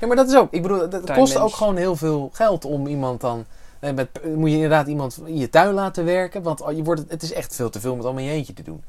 maar 0.07 0.15
dat 0.15 0.27
is 0.29 0.35
ook. 0.35 0.47
Ik 0.53 0.61
bedoel, 0.61 0.79
het 0.79 1.11
kost 1.11 1.37
ook 1.37 1.53
gewoon 1.55 1.75
heel 1.75 1.95
veel 1.95 2.29
geld 2.33 2.65
om 2.65 2.87
iemand 2.87 3.21
dan. 3.21 3.45
eh, 3.79 3.93
Met, 3.93 4.07
moet 4.35 4.49
je 4.49 4.55
inderdaad 4.55 4.87
iemand 4.87 5.19
in 5.25 5.37
je 5.37 5.49
tuin 5.49 5.73
laten 5.73 6.05
werken. 6.05 6.41
Want 6.43 6.63
je 6.75 6.83
wordt, 6.83 7.01
het 7.07 7.23
is 7.23 7.33
echt 7.33 7.55
veel 7.55 7.69
te 7.69 7.79
veel 7.79 7.95
met 7.95 8.03
allemaal 8.05 8.23
in 8.23 8.29
je 8.29 8.35
eentje 8.35 8.53
te 8.53 8.63
doen. 8.63 8.83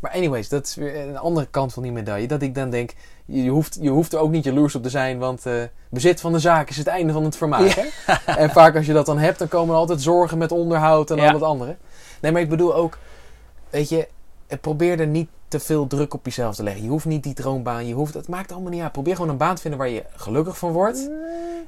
Maar 0.00 0.10
anyways, 0.10 0.48
dat 0.48 0.66
is 0.66 0.74
weer 0.74 1.08
een 1.08 1.18
andere 1.18 1.46
kant 1.50 1.72
van 1.72 1.82
die 1.82 1.92
medaille. 1.92 2.26
Dat 2.28 2.42
ik 2.42 2.54
dan 2.54 2.70
denk, 2.70 2.92
je, 3.24 3.48
hoeft, 3.50 3.78
je 3.80 3.90
hoeft 3.90 4.12
er 4.12 4.18
ook 4.18 4.30
niet 4.30 4.44
jaloers 4.44 4.74
op 4.74 4.82
te 4.82 4.90
zijn. 4.90 5.18
Want 5.18 5.46
eh, 5.46 5.54
bezit 5.90 6.20
van 6.20 6.32
de 6.32 6.38
zaak 6.38 6.68
is 6.70 6.76
het 6.76 6.86
einde 6.86 7.12
van 7.12 7.24
het 7.24 7.36
vermaak. 7.36 7.68
Hè? 7.70 8.12
En 8.32 8.50
vaak 8.50 8.76
als 8.76 8.86
je 8.86 8.92
dat 8.92 9.06
dan 9.06 9.18
hebt, 9.18 9.38
dan 9.38 9.48
komen 9.48 9.74
er 9.74 9.80
altijd 9.80 10.02
zorgen 10.02 10.38
met 10.38 10.52
onderhoud 10.52 11.10
en 11.10 11.16
Ja. 11.16 11.26
al 11.26 11.34
het 11.34 11.42
andere. 11.42 11.76
Nee, 12.20 12.32
maar 12.32 12.40
ik 12.40 12.48
bedoel 12.48 12.74
ook, 12.74 12.98
weet 13.70 13.88
je, 13.88 14.08
probeer 14.60 15.00
er 15.00 15.06
niet 15.06 15.28
te 15.48 15.60
veel 15.60 15.86
druk 15.86 16.14
op 16.14 16.24
jezelf 16.24 16.54
te 16.54 16.62
leggen. 16.62 16.82
Je 16.82 16.88
hoeft 16.88 17.04
niet 17.04 17.22
die 17.22 17.34
droombaan, 17.34 17.86
je 17.86 17.94
hoeft, 17.94 18.14
het 18.14 18.28
maakt 18.28 18.52
allemaal 18.52 18.70
niet 18.70 18.82
uit. 18.82 18.92
Probeer 18.92 19.14
gewoon 19.14 19.30
een 19.30 19.36
baan 19.36 19.54
te 19.54 19.60
vinden 19.60 19.78
waar 19.80 19.88
je 19.88 20.04
gelukkig 20.16 20.58
van 20.58 20.72
wordt. 20.72 21.10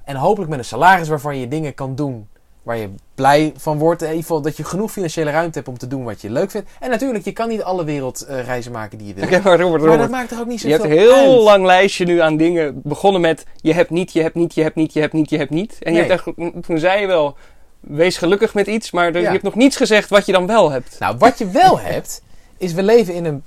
En 0.05 0.17
hopelijk 0.17 0.51
met 0.51 0.59
een 0.59 0.65
salaris 0.65 1.09
waarvan 1.09 1.39
je 1.39 1.49
dingen 1.49 1.75
kan 1.75 1.95
doen 1.95 2.29
waar 2.63 2.77
je 2.77 2.89
blij 3.15 3.53
van 3.57 3.79
wordt. 3.79 4.01
In 4.03 4.07
ieder 4.09 4.23
geval 4.23 4.41
dat 4.41 4.57
je 4.57 4.65
genoeg 4.65 4.93
financiële 4.93 5.31
ruimte 5.31 5.59
hebt 5.59 5.69
om 5.71 5.79
te 5.79 5.87
doen 5.87 6.05
wat 6.05 6.21
je 6.21 6.31
leuk 6.31 6.51
vindt. 6.51 6.71
En 6.81 6.91
natuurlijk, 6.91 7.25
je 7.25 7.33
kan 7.33 7.49
niet 7.49 7.63
alle 7.63 7.85
wereldreizen 7.85 8.73
maken 8.73 8.99
die 8.99 9.07
je 9.07 9.15
wil. 9.15 9.41
Maar 9.43 9.61
Robert, 9.61 9.83
Maar 9.83 9.99
dat 9.99 10.11
maakt 10.11 10.31
er 10.31 10.41
ook 10.41 10.47
niet 10.47 10.61
Je 10.61 10.71
zoveel 10.71 10.89
hebt 10.89 11.01
een 11.01 11.07
heel 11.15 11.33
uit. 11.35 11.43
lang 11.43 11.65
lijstje 11.65 12.05
nu 12.05 12.21
aan 12.21 12.37
dingen. 12.37 12.81
Begonnen 12.85 13.21
met 13.21 13.45
je 13.57 13.73
hebt 13.75 13.91
niet, 13.91 14.13
je 14.13 14.23
hebt 14.23 14.35
niet, 14.35 14.55
je 14.55 14.63
hebt 14.63 14.75
niet, 14.77 14.93
je 14.93 15.01
hebt 15.01 15.13
niet, 15.13 15.31
je 15.31 15.37
hebt 15.37 15.51
niet. 15.51 15.77
En 15.81 15.93
je 15.93 15.99
hebt 15.99 16.11
echt, 16.11 16.25
toen 16.67 16.79
zei 16.79 17.01
je 17.01 17.07
wel, 17.07 17.37
wees 17.81 18.17
gelukkig 18.19 18.55
met 18.55 18.67
iets. 18.67 18.91
Maar 18.91 19.07
er- 19.07 19.13
Ja. 19.15 19.21
je 19.21 19.27
hebt 19.29 19.43
nog 19.43 19.55
niets 19.55 19.77
gezegd 19.77 20.09
wat 20.09 20.27
je 20.27 20.33
dan 20.33 20.47
wel 20.47 20.71
hebt. 20.71 20.97
Nou, 20.99 21.17
wat 21.19 21.39
je 21.39 21.47
wel 21.51 21.79
hebt, 21.91 22.23
is 22.59 22.73
we 22.73 22.83
leven 22.83 23.15
in 23.15 23.25
een... 23.25 23.43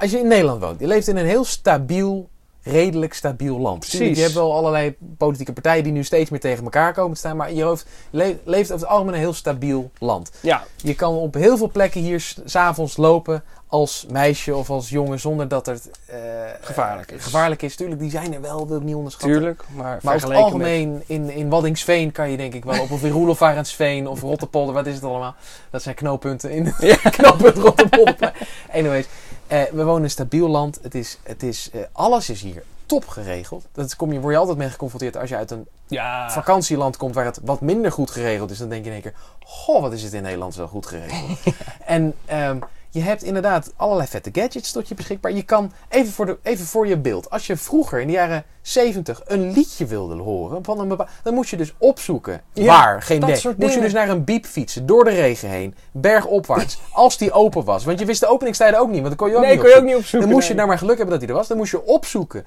Als 0.00 0.10
je 0.10 0.18
in 0.18 0.26
Nederland 0.28 0.60
woont, 0.62 0.80
je 0.80 0.86
leeft 0.86 1.08
in 1.08 1.16
een 1.16 1.26
heel 1.26 1.44
stabiel, 1.44 2.28
redelijk 2.70 3.14
stabiel 3.14 3.58
land. 3.58 3.78
Precies. 3.78 3.96
Tuurlijk, 3.98 4.16
Je 4.18 4.22
hebt 4.24 4.34
wel 4.34 4.54
allerlei 4.54 4.96
politieke 5.18 5.52
partijen 5.52 5.82
die 5.82 5.92
nu 5.92 6.04
steeds 6.04 6.30
meer 6.30 6.40
tegen 6.40 6.64
elkaar 6.64 6.92
komen 6.92 7.12
te 7.12 7.18
staan. 7.18 7.36
Maar 7.36 7.52
je 7.52 7.62
hoofd, 7.62 7.86
le- 8.10 8.38
leeft 8.44 8.72
over 8.72 8.84
het 8.86 8.92
algemeen 8.94 9.14
een 9.14 9.20
heel 9.20 9.32
stabiel 9.32 9.90
land. 9.98 10.30
Ja, 10.40 10.62
Je 10.76 10.94
kan 10.94 11.14
op 11.14 11.34
heel 11.34 11.56
veel 11.56 11.70
plekken 11.70 12.00
hier 12.00 12.20
s- 12.20 12.40
s'avonds 12.44 12.96
lopen 12.96 13.42
als 13.66 14.06
meisje 14.10 14.56
of 14.56 14.70
als 14.70 14.88
jongen 14.88 15.20
zonder 15.20 15.48
dat 15.48 15.66
het 15.66 15.90
eh, 16.06 16.16
Gevaarlijk 16.60 17.10
is. 17.10 17.22
gevaarlijk 17.24 17.62
is. 17.62 17.76
Tuurlijk, 17.76 18.00
die 18.00 18.10
zijn 18.10 18.34
er 18.34 18.40
wel, 18.40 18.68
wil 18.68 18.76
ik 18.76 18.82
niet 18.82 18.94
onderschatten. 18.94 19.32
tuurlijk. 19.38 19.62
Maar, 19.74 19.98
Maar 20.02 20.14
over 20.14 20.28
het 20.28 20.38
algemeen 20.38 21.02
in, 21.06 21.30
in 21.30 21.48
Waddingsveen 21.48 22.12
kan 22.12 22.30
je 22.30 22.36
denk 22.36 22.54
ik 22.54 22.64
wel, 22.64 22.80
op 22.82 22.90
of 22.90 23.02
in 23.04 23.10
Roelofarensveen 23.10 24.06
of 24.08 24.20
Rotterpolder, 24.20 24.74
wat 24.74 24.86
is 24.86 24.94
het 24.94 25.04
allemaal? 25.04 25.34
Dat 25.70 25.82
zijn 25.82 25.94
knooppunten 25.94 26.50
in 26.50 26.74
ja. 26.78 26.96
knooppunt 27.16 27.56
Rotterpolder. 27.56 28.32
Anyways, 28.72 29.06
eh, 29.48 29.62
we 29.62 29.84
wonen 29.84 29.96
in 29.96 30.02
een 30.04 30.10
stabiel 30.10 30.48
land. 30.48 30.78
Het 30.82 30.94
is, 30.94 31.18
het 31.22 31.42
is, 31.42 31.70
eh, 31.72 31.80
alles 31.92 32.30
is 32.30 32.42
hier 32.42 32.62
top 32.86 33.06
geregeld. 33.08 33.66
Dat 33.72 33.96
kom 33.96 34.12
je, 34.12 34.20
word 34.20 34.32
je 34.32 34.38
altijd 34.40 34.58
mee 34.58 34.68
geconfronteerd 34.70 35.16
als 35.16 35.28
je 35.28 35.36
uit 35.36 35.50
een 35.50 35.66
Ja. 35.86 36.30
vakantieland 36.30 36.96
komt 36.96 37.14
waar 37.14 37.24
het 37.24 37.40
wat 37.42 37.60
minder 37.60 37.92
goed 37.92 38.10
geregeld 38.10 38.50
is. 38.50 38.58
Dan 38.58 38.68
denk 38.68 38.82
je 38.84 38.88
in 38.88 38.94
één 38.94 39.02
keer, 39.02 39.14
goh, 39.44 39.80
wat 39.80 39.92
is 39.92 40.02
het 40.02 40.12
in 40.12 40.22
Nederland 40.22 40.54
wel 40.54 40.68
goed 40.68 40.86
geregeld. 40.86 41.38
en 41.86 42.14
ehm, 42.24 42.58
je 42.90 43.00
hebt 43.00 43.22
inderdaad 43.22 43.72
allerlei 43.76 44.08
vette 44.08 44.30
gadgets 44.32 44.72
tot 44.72 44.88
je 44.88 44.94
beschikbaar. 44.94 45.32
Je 45.32 45.42
kan, 45.42 45.72
even 45.88 46.12
voor, 46.12 46.26
de, 46.26 46.38
even 46.42 46.66
voor 46.66 46.86
je 46.86 46.98
beeld, 46.98 47.30
als 47.30 47.46
je 47.46 47.56
vroeger 47.56 48.00
in 48.00 48.06
de 48.06 48.12
jaren 48.12 48.44
70 48.62 49.22
een 49.24 49.52
liedje 49.52 49.86
wilde 49.86 50.14
horen, 50.14 50.64
van 50.64 50.80
een 50.80 50.88
bepaal, 50.88 51.08
dan 51.22 51.34
moest 51.34 51.50
je 51.50 51.56
dus 51.56 51.74
opzoeken. 51.78 52.42
Ja, 52.52 52.64
waar, 52.64 53.02
geen 53.02 53.36
soort 53.36 53.58
Moest 53.58 53.74
je 53.74 53.80
dus 53.80 53.92
naar 53.92 54.08
een 54.08 54.24
biep 54.24 54.46
fietsen, 54.46 54.86
door 54.86 55.04
de 55.04 55.10
regen 55.10 55.48
heen, 55.48 55.74
bergopwaarts, 55.92 56.78
als 56.92 57.18
die 57.18 57.32
open 57.32 57.64
was. 57.64 57.84
Want 57.84 57.98
je 57.98 58.04
wist 58.04 58.20
de 58.20 58.28
openingstijden 58.28 58.80
ook 58.80 58.88
niet, 58.90 59.02
want 59.02 59.08
dan 59.08 59.16
kon 59.16 59.28
je 59.28 59.34
ook 59.34 59.42
Nee, 59.42 59.50
niet 59.50 59.60
kon 59.60 59.70
je 59.70 59.76
ook 59.76 59.84
niet 59.84 59.96
opzoeken. 59.96 60.28
Dan 60.28 60.36
moest 60.36 60.48
je 60.48 60.54
nou 60.54 60.68
maar 60.68 60.78
geluk 60.78 60.96
hebben 60.96 61.12
dat 61.18 61.20
hij 61.20 61.30
er 61.30 61.36
was. 61.36 61.48
Dan 61.48 61.56
moest 61.56 61.70
je 61.70 61.84
opzoeken. 61.84 62.44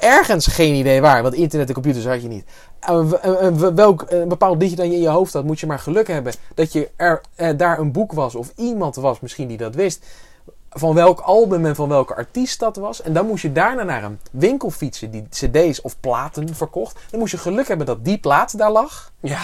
Ergens 0.00 0.46
geen 0.46 0.74
idee 0.74 1.00
waar, 1.00 1.22
want 1.22 1.34
internet 1.34 1.68
en 1.68 1.74
computers 1.74 2.06
had 2.06 2.22
je 2.22 2.28
niet. 2.28 2.44
W- 2.86 3.14
en- 3.22 3.38
en 3.40 3.74
welk 3.74 4.04
een 4.08 4.28
bepaald 4.28 4.60
liedje 4.62 4.76
dan 4.76 4.90
je 4.90 4.94
in 4.96 5.00
je 5.02 5.08
hoofd 5.08 5.32
had, 5.32 5.44
moet 5.44 5.60
je 5.60 5.66
maar 5.66 5.78
geluk 5.78 6.08
hebben 6.08 6.32
dat 6.54 6.72
je 6.72 6.90
er 6.96 7.20
eh, 7.34 7.48
daar 7.56 7.78
een 7.78 7.92
boek 7.92 8.12
was 8.12 8.34
of 8.34 8.52
iemand 8.56 8.96
was 8.96 9.20
misschien 9.20 9.48
die 9.48 9.56
dat 9.56 9.74
wist. 9.74 10.04
Van 10.70 10.94
welk 10.94 11.20
album 11.20 11.66
en 11.66 11.74
van 11.74 11.88
welke 11.88 12.14
artiest 12.14 12.58
dat 12.60 12.76
was. 12.76 13.02
En 13.02 13.12
dan 13.12 13.26
moest 13.26 13.42
je 13.42 13.52
daarna 13.52 13.82
naar 13.82 14.04
een 14.04 14.18
winkel 14.30 14.70
fietsen 14.70 15.10
die 15.10 15.26
cd's 15.30 15.80
of 15.82 16.00
platen 16.00 16.54
verkocht. 16.54 16.98
Dan 17.10 17.20
moest 17.20 17.32
je 17.32 17.38
geluk 17.38 17.68
hebben 17.68 17.86
dat 17.86 18.04
die 18.04 18.18
plaat 18.18 18.58
daar 18.58 18.70
lag. 18.72 19.12
Ja. 19.20 19.38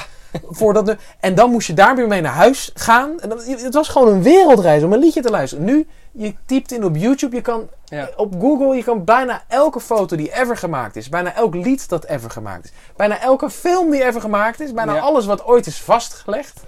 Voordat 0.51 0.87
de, 0.87 0.97
en 1.21 1.35
dan 1.35 1.51
moest 1.51 1.67
je 1.67 1.75
daar 1.75 1.97
weer 1.97 2.07
mee 2.07 2.21
naar 2.21 2.33
huis 2.33 2.71
gaan. 2.75 3.21
En 3.21 3.29
dan, 3.29 3.39
het 3.47 3.75
was 3.75 3.89
gewoon 3.89 4.09
een 4.09 4.23
wereldreis 4.23 4.83
om 4.83 4.93
een 4.93 4.99
liedje 4.99 5.23
te 5.23 5.31
luisteren. 5.31 5.65
Nu, 5.65 5.87
je 6.17 6.35
typt 6.47 6.73
in 6.73 6.85
op 6.85 6.97
YouTube, 6.97 7.37
je 7.37 7.43
kan 7.43 7.69
Ja. 7.85 8.11
op 8.17 8.35
Google, 8.41 8.77
je 8.77 8.85
kan 8.85 9.05
bijna 9.05 9.45
elke 9.49 9.81
foto 9.81 10.17
die 10.17 10.41
ever 10.41 10.57
gemaakt 10.57 10.97
is, 10.97 11.09
bijna 11.09 11.35
elk 11.35 11.55
lied 11.55 11.89
dat 11.89 12.05
ever 12.05 12.31
gemaakt 12.31 12.65
is, 12.65 12.73
bijna 12.97 13.21
elke 13.21 13.51
film 13.51 13.91
die 13.91 14.05
ever 14.05 14.21
gemaakt 14.21 14.61
is, 14.61 14.73
bijna 14.73 14.95
Ja. 14.95 15.01
alles 15.01 15.27
wat 15.27 15.45
ooit 15.45 15.67
is 15.67 15.81
vastgelegd, 15.81 16.61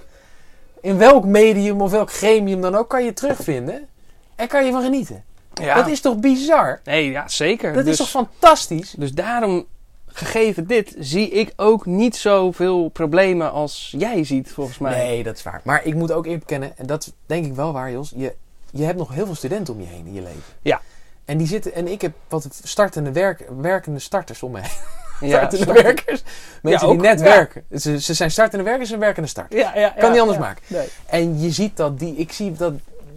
in 0.81 0.99
welk 0.99 1.25
medium 1.25 1.81
of 1.81 1.91
welk 1.91 2.13
gremium 2.13 2.61
dan 2.61 2.75
ook, 2.75 2.89
kan 2.89 3.05
je 3.05 3.13
terugvinden 3.13 3.89
en 4.37 4.49
kan 4.49 4.65
je 4.65 4.73
van 4.73 4.83
genieten. 4.83 5.25
Ja. 5.55 5.75
Dat 5.75 5.89
is 5.89 6.01
toch 6.01 6.17
bizar? 6.17 6.81
Nee, 6.85 7.11
ja, 7.11 7.29
zeker. 7.29 7.73
Dat 7.73 7.85
dus, 7.85 7.93
is 7.93 7.99
toch 7.99 8.09
fantastisch? 8.09 8.95
dus 8.99 9.13
daarom, 9.13 9.67
gegeven 10.07 10.67
dit, 10.67 10.95
zie 10.99 11.31
ik 11.31 11.53
ook 11.57 11.87
niet 11.87 12.17
zoveel 12.17 12.89
problemen 12.89 13.53
als 13.53 13.95
jij 13.99 14.25
ziet, 14.25 14.51
volgens 14.53 14.79
mij. 14.79 14.97
Nee, 14.97 15.23
dat 15.23 15.37
is 15.37 15.43
waar. 15.43 15.61
Maar 15.65 15.85
ik 15.85 15.95
moet 15.95 16.13
ook 16.13 16.25
eerlijk 16.25 16.45
bekennen, 16.45 16.73
en 16.77 16.87
dat 16.87 17.13
denk 17.27 17.47
ik 17.47 17.55
wel 17.55 17.73
waar, 17.73 17.91
Jos. 17.91 18.13
Je, 18.17 18.35
je 18.71 18.85
hebt 18.85 18.99
nog 18.99 19.15
heel 19.15 19.27
veel 19.27 19.35
studenten 19.35 19.75
om 19.75 19.81
je 19.81 19.87
heen 19.87 20.07
in 20.07 20.13
je 20.13 20.23
leven. 20.23 20.43
Ja. 20.63 20.81
En 21.25 21.39
die 21.39 21.47
zitten, 21.47 21.75
en 21.75 21.89
ik 21.89 22.01
heb 22.01 22.13
wat 22.29 22.49
startende 22.65 23.13
werk, 23.13 23.45
werkende 23.61 23.99
starters 23.99 24.43
om 24.43 24.53
me 24.53 24.61
heen. 24.61 25.29
Ja, 25.29 25.39
startende 25.47 25.83
werkers. 25.83 26.23
Mensen 26.63 26.89
ook, 26.89 26.93
die 26.93 27.09
net 27.09 27.19
ja. 27.19 27.25
werken. 27.25 27.65
Ze, 27.81 28.01
ze 28.01 28.15
zijn 28.15 28.31
startende 28.31 28.65
werkers 28.65 28.91
en 28.91 28.99
werkende 28.99 29.29
start. 29.29 29.53
Ja, 29.53 29.77
ja, 29.77 29.89
Kan 29.89 30.05
ja, 30.05 30.11
niet 30.11 30.21
anders 30.21 30.39
ja. 30.39 30.45
maken. 30.45 30.63
Nee. 30.67 30.89
En 31.07 31.41
je 31.41 31.51
ziet 31.51 31.77
dat 31.77 31.99
die, 31.99 32.15
ik 32.15 32.33
zie 32.33 32.53
dat, 32.53 32.73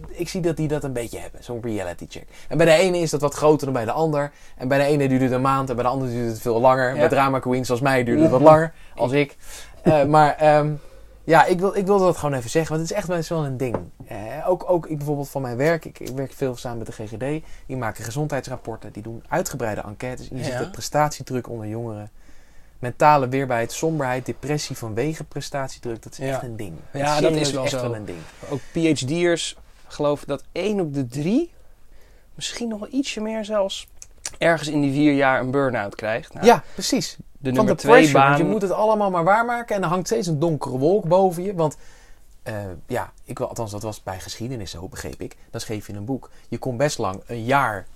ik 0.08 0.28
zie 0.28 0.40
dat 0.40 0.56
die 0.56 0.68
dat 0.68 0.84
een 0.84 0.92
beetje 0.92 1.18
hebben. 1.18 1.44
Zo'n 1.44 1.60
reality 1.62 2.06
check. 2.08 2.26
En 2.48 2.56
bij 2.56 2.66
de 2.66 2.72
ene 2.72 2.98
is 2.98 3.10
dat 3.10 3.20
wat 3.20 3.34
groter 3.34 3.64
dan 3.64 3.74
bij 3.74 3.84
de 3.84 3.92
ander. 3.92 4.30
En 4.56 4.68
bij 4.68 4.78
de 4.78 4.84
ene 4.84 5.08
duurt 5.08 5.22
het 5.22 5.32
een 5.32 5.40
maand 5.40 5.68
en 5.68 5.74
bij 5.74 5.84
de 5.84 5.90
andere 5.90 6.10
duurt 6.10 6.30
het 6.30 6.40
veel 6.40 6.60
langer. 6.60 6.92
Ja. 6.92 6.98
Bij 6.98 7.08
drama 7.08 7.38
queens 7.38 7.66
zoals 7.66 7.80
mij 7.80 8.04
duurt 8.04 8.20
het 8.20 8.30
wat 8.30 8.40
langer. 8.40 8.72
Als 8.96 9.12
ik. 9.12 9.36
Eh, 9.82 10.04
maar 10.04 10.36
ehm, 10.36 10.72
ja, 11.24 11.44
ik, 11.44 11.58
wil, 11.60 11.76
ik 11.76 11.86
wilde 11.86 12.04
dat 12.04 12.16
gewoon 12.16 12.34
even 12.34 12.50
zeggen. 12.50 12.70
Want 12.76 12.82
het 12.88 12.90
is 12.90 12.96
echt 13.04 13.08
best 13.16 13.28
wel 13.28 13.44
een 13.44 13.56
ding. 13.56 13.76
Eh, 14.06 14.16
ook, 14.46 14.70
ook 14.70 14.86
ik 14.86 14.96
bijvoorbeeld 14.96 15.28
van 15.30 15.42
mijn 15.42 15.56
werk. 15.56 15.84
Ik, 15.84 15.98
ik 16.00 16.08
werk 16.16 16.32
veel 16.32 16.56
samen 16.56 16.78
met 16.78 16.86
de 16.86 16.92
GGD. 16.92 17.44
Die 17.66 17.76
maken 17.76 18.04
gezondheidsrapporten. 18.04 18.92
Die 18.92 19.02
doen 19.02 19.24
uitgebreide 19.28 19.80
enquêtes. 19.80 20.28
En 20.30 20.36
je 20.36 20.42
Ja. 20.44 20.48
ziet 20.50 20.58
de 20.58 20.70
prestatiedruk 20.70 21.48
onder 21.48 21.66
jongeren. 21.66 22.10
Mentale 22.78 23.28
weerbaarheid, 23.28 23.72
somberheid, 23.72 24.26
depressie 24.26 24.76
vanwege 24.76 25.24
prestatiedruk. 25.24 26.02
Dat 26.02 26.12
is 26.12 26.18
Ja. 26.18 26.26
echt 26.32 26.42
een 26.42 26.56
ding. 26.56 26.74
Ja, 26.92 27.20
dat 27.20 27.32
is 27.32 27.50
wel 27.52 27.62
echt 27.62 27.72
zo. 27.72 27.80
wel 27.80 27.94
een 27.94 28.04
ding. 28.04 28.18
Ook 28.50 28.60
PhD'ers 28.72 29.56
geloven 29.86 30.26
dat 30.26 30.44
één 30.52 30.80
op 30.80 30.94
de 30.94 31.06
drie, 31.06 31.52
misschien 32.34 32.68
nog 32.68 32.78
wel 32.80 32.88
ietsje 32.92 33.20
meer 33.20 33.44
zelfs, 33.44 33.88
ergens 34.38 34.68
in 34.68 34.80
die 34.80 34.92
vier 34.92 35.12
jaar 35.12 35.40
een 35.40 35.50
burn-out 35.50 35.94
krijgt. 35.94 36.34
Nou, 36.34 36.46
Ja, 36.46 36.62
precies. 36.74 37.16
De 37.42 37.48
Van 37.48 37.56
nummer 37.56 37.74
de 37.76 37.80
twee 37.80 37.92
pressure, 37.94 38.18
baan. 38.18 38.28
want 38.28 38.42
je 38.42 38.48
moet 38.48 38.62
het 38.62 38.70
allemaal 38.70 39.10
maar 39.10 39.24
waarmaken. 39.24 39.76
En 39.76 39.82
er 39.82 39.88
hangt 39.88 40.06
steeds 40.06 40.26
een 40.26 40.38
donkere 40.38 40.78
wolk 40.78 41.04
boven 41.08 41.42
je. 41.42 41.54
Want 41.54 41.76
eh, 42.42 42.54
ja, 42.86 43.12
ik, 43.24 43.38
wil- 43.38 43.48
althans 43.48 43.70
dat 43.70 43.82
was 43.82 44.02
bij 44.02 44.20
geschiedenis 44.20 44.70
zo, 44.70 44.88
begreep 44.88 45.20
ik. 45.20 45.36
Dan 45.50 45.60
schreef 45.60 45.86
je 45.86 45.92
een 45.92 46.04
boek. 46.04 46.30
Je 46.48 46.58
kon 46.58 46.76
best 46.76 46.98
lang 46.98 47.22
een 47.26 47.44
jaar 47.44 47.86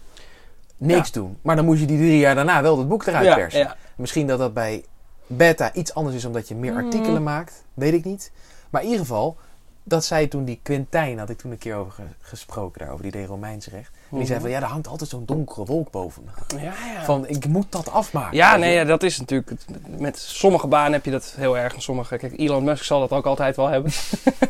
niks 0.76 1.12
doen. 1.12 1.38
Maar 1.42 1.56
dan 1.56 1.64
moest 1.64 1.80
je 1.80 1.87
die 1.87 1.98
drie 1.98 2.18
jaar 2.18 2.35
daarna 2.35 2.62
wel 2.62 2.76
dat 2.76 2.88
boek 2.88 3.06
eruit 3.06 3.24
ja, 3.26 3.35
persen. 3.35 3.61
ja. 3.61 3.76
Misschien 3.96 4.26
dat 4.26 4.38
dat 4.38 4.54
bij 4.54 4.85
beta 5.26 5.72
iets 5.72 5.94
anders 5.94 6.16
is 6.16 6.24
omdat 6.24 6.48
je 6.48 6.54
meer 6.54 6.72
Mm. 6.72 6.85
artikelen 6.85 7.22
maakt. 7.22 7.64
Weet 7.74 7.92
ik 7.92 8.04
niet. 8.04 8.32
Maar 8.70 8.80
in 8.82 8.87
ieder 8.88 9.02
geval, 9.06 9.37
dat 9.82 10.04
zei 10.04 10.28
toen 10.28 10.44
die 10.44 10.61
Quintijn, 10.62 11.18
had 11.18 11.30
ik 11.30 11.38
toen 11.38 11.50
een 11.50 11.59
keer 11.59 11.74
over 11.74 11.92
ge- 11.92 12.02
gesproken 12.20 12.78
daarover, 12.78 13.02
die 13.02 13.12
deed 13.12 13.26
Romeins 13.26 13.66
recht. 13.68 13.90
En 14.10 14.16
die 14.16 14.26
zei 14.26 14.40
van, 14.40 14.50
ja, 14.50 14.56
er 14.56 14.64
hangt 14.66 14.88
altijd 14.88 15.10
zo'n 15.10 15.24
donkere 15.24 15.64
wolk 15.64 15.90
boven 15.90 16.24
me. 16.24 16.58
Ja, 16.60 16.72
ja. 16.94 17.04
Van, 17.04 17.28
ik 17.28 17.46
moet 17.46 17.72
dat 17.72 17.90
afmaken. 17.90 18.36
Ja, 18.36 18.56
nee, 18.56 18.74
ja, 18.74 18.84
dat 18.84 19.02
is 19.02 19.18
natuurlijk. 19.18 19.50
Met 19.98 20.18
sommige 20.18 20.66
banen 20.66 20.92
heb 20.92 21.04
je 21.04 21.10
dat 21.10 21.34
heel 21.36 21.58
erg. 21.58 21.74
En 21.74 21.80
sommige. 21.82 22.16
Kijk, 22.16 22.38
Elon 22.38 22.64
Musk 22.64 22.84
zal 22.84 23.00
dat 23.00 23.10
ook 23.10 23.26
altijd 23.26 23.56
wel 23.56 23.68
hebben. 23.68 23.92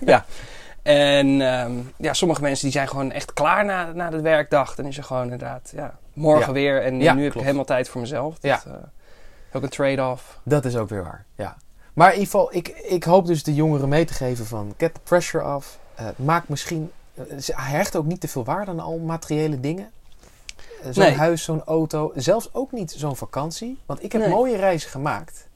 Ja. 0.04 0.24
En 0.82 1.40
ehm, 1.40 1.72
ja, 1.96 2.12
sommige 2.12 2.40
mensen 2.42 2.62
die 2.64 2.72
zijn 2.72 2.88
gewoon 2.88 3.12
echt 3.12 3.32
klaar 3.32 3.64
na, 3.64 3.92
na 3.92 4.10
de 4.10 4.20
werkdag. 4.20 4.74
Dan 4.74 4.86
is 4.86 4.96
er 4.96 5.04
gewoon 5.04 5.22
inderdaad, 5.22 5.72
ja, 5.74 5.98
morgen 6.12 6.46
Ja. 6.46 6.52
weer. 6.52 6.82
En 6.82 7.00
Ja, 7.00 7.14
nu 7.14 7.24
heb 7.24 7.34
ik 7.34 7.40
helemaal 7.42 7.64
tijd 7.64 7.88
voor 7.88 8.00
mezelf. 8.00 8.34
Dat, 8.38 8.42
Ja. 8.42 8.62
eh, 8.66 8.72
ook 9.52 9.62
een 9.62 9.68
trade-off. 9.68 10.38
Dat 10.42 10.64
is 10.64 10.76
ook 10.76 10.88
weer 10.88 11.02
waar, 11.02 11.24
ja. 11.36 11.56
Maar 11.94 12.06
in 12.12 12.18
ieder 12.18 12.30
geval, 12.30 12.54
ik, 12.54 12.68
ik 12.68 13.04
hoop 13.04 13.26
dus 13.26 13.42
de 13.42 13.54
jongeren 13.54 13.88
mee 13.88 14.04
te 14.04 14.12
geven 14.14 14.46
van... 14.46 14.74
Get 14.78 14.94
the 14.94 15.00
pressure 15.04 15.54
off. 15.54 15.78
Eh, 15.94 16.06
maak 16.16 16.48
misschien... 16.48 16.90
eh, 17.16 17.38
ze- 17.38 17.52
hecht 17.57 17.96
ook 17.96 18.05
niet 18.07 18.20
te 18.20 18.29
veel 18.29 18.44
waarde 18.44 18.70
aan 18.70 18.81
al 18.81 18.98
materiële 18.98 19.61
dingen. 19.61 19.90
Eh, 20.83 20.88
zo'n 20.90 21.05
Nee. 21.05 21.14
huis, 21.16 21.42
zo'n 21.44 21.64
auto. 21.64 22.12
Zelfs 22.14 22.55
ook 22.55 22.72
niet 22.72 22.90
zo'n 22.92 23.16
vakantie. 23.16 23.79
Want 23.87 24.02
ik 24.02 24.12
heb 24.12 24.20
Nee. 24.20 24.31
mooie 24.31 24.57
reizen 24.57 24.90
gemaakt 24.90 25.48